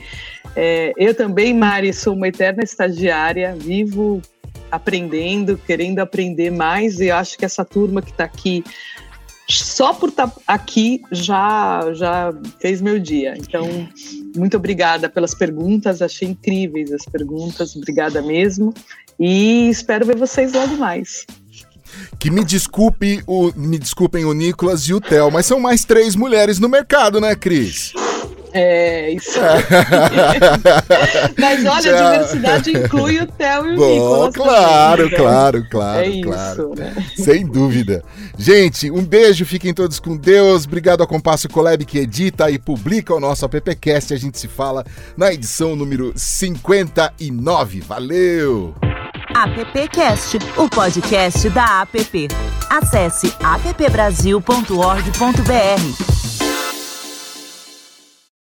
É, 0.55 0.93
eu 0.97 1.13
também, 1.13 1.53
Mari, 1.53 1.93
sou 1.93 2.15
uma 2.15 2.29
eterna 2.29 2.63
estagiária, 2.63 3.57
vivo 3.59 4.23
aprendendo, 4.71 5.61
querendo 5.67 5.99
aprender 5.99 6.51
mais, 6.51 7.01
e 7.01 7.11
acho 7.11 7.37
que 7.37 7.45
essa 7.45 7.65
turma 7.65 8.03
que 8.03 8.11
está 8.11 8.25
aqui 8.25 8.65
só 9.49 9.93
por 9.93 10.09
estar 10.09 10.29
tá 10.29 10.41
aqui 10.47 11.03
já 11.11 11.93
já 11.95 12.33
fez 12.61 12.81
meu 12.81 12.99
dia. 12.99 13.35
Então, 13.37 13.67
muito 14.37 14.57
obrigada 14.57 15.09
pelas 15.09 15.35
perguntas, 15.35 16.03
achei 16.03 16.29
incríveis 16.29 16.93
as 16.93 17.05
perguntas, 17.05 17.77
obrigada 17.77 18.21
mesmo. 18.21 18.75
E 19.19 19.69
espero 19.69 20.05
ver 20.05 20.17
vocês 20.17 20.53
logo 20.53 20.77
mais. 20.77 21.25
Que 22.19 22.31
me 22.31 22.45
desculpe 22.45 23.23
o, 23.27 23.53
me 23.57 23.79
desculpem 23.79 24.25
o 24.25 24.33
Nicolas 24.33 24.83
e 24.83 24.95
o 24.95 25.01
Theo, 25.01 25.31
mas 25.31 25.47
são 25.47 25.59
mais 25.61 25.85
três 25.85 26.15
mulheres 26.15 26.59
no 26.59 26.69
mercado, 26.69 27.21
né, 27.21 27.35
Cris? 27.35 27.93
É, 28.59 29.13
isso. 29.13 29.39
Mas 31.39 31.65
olha, 31.65 31.83
Já. 31.83 32.09
a 32.09 32.13
diversidade 32.13 32.73
inclui 32.73 33.21
o 33.21 33.27
Theo 33.27 33.67
e 33.67 33.75
o 33.75 33.77
Bom, 33.77 33.95
Nicolas. 33.95 34.35
Claro, 34.35 35.03
também, 35.05 35.19
claro, 35.19 35.67
claro, 35.71 36.01
é 36.01 36.21
claro. 36.23 36.73
Isso, 36.73 36.81
né? 36.81 37.07
Sem 37.17 37.47
dúvida. 37.47 38.03
Gente, 38.39 38.91
um 38.91 39.05
beijo, 39.05 39.45
fiquem 39.45 39.75
todos 39.75 40.01
com 40.01 40.17
Deus. 40.17 40.65
Obrigado 40.65 41.03
ao 41.03 41.07
Compasso 41.07 41.49
Colab 41.49 41.85
que 41.85 41.99
edita 41.99 42.51
e 42.51 42.59
publica 42.59 43.15
o 43.15 43.21
nosso 43.21 43.45
appcast. 43.45 44.15
A 44.15 44.17
gente 44.17 44.39
se 44.39 44.49
fala 44.49 44.85
na 45.17 45.33
edição 45.33 45.77
número 45.77 46.13
59. 46.17 47.81
Valeu! 47.81 48.75
AppCast, 49.35 50.39
o 50.57 50.69
podcast 50.71 51.51
da 51.51 51.83
App. 51.83 52.29
Acesse 52.71 53.35
appbrasil.org.br. 53.43 56.16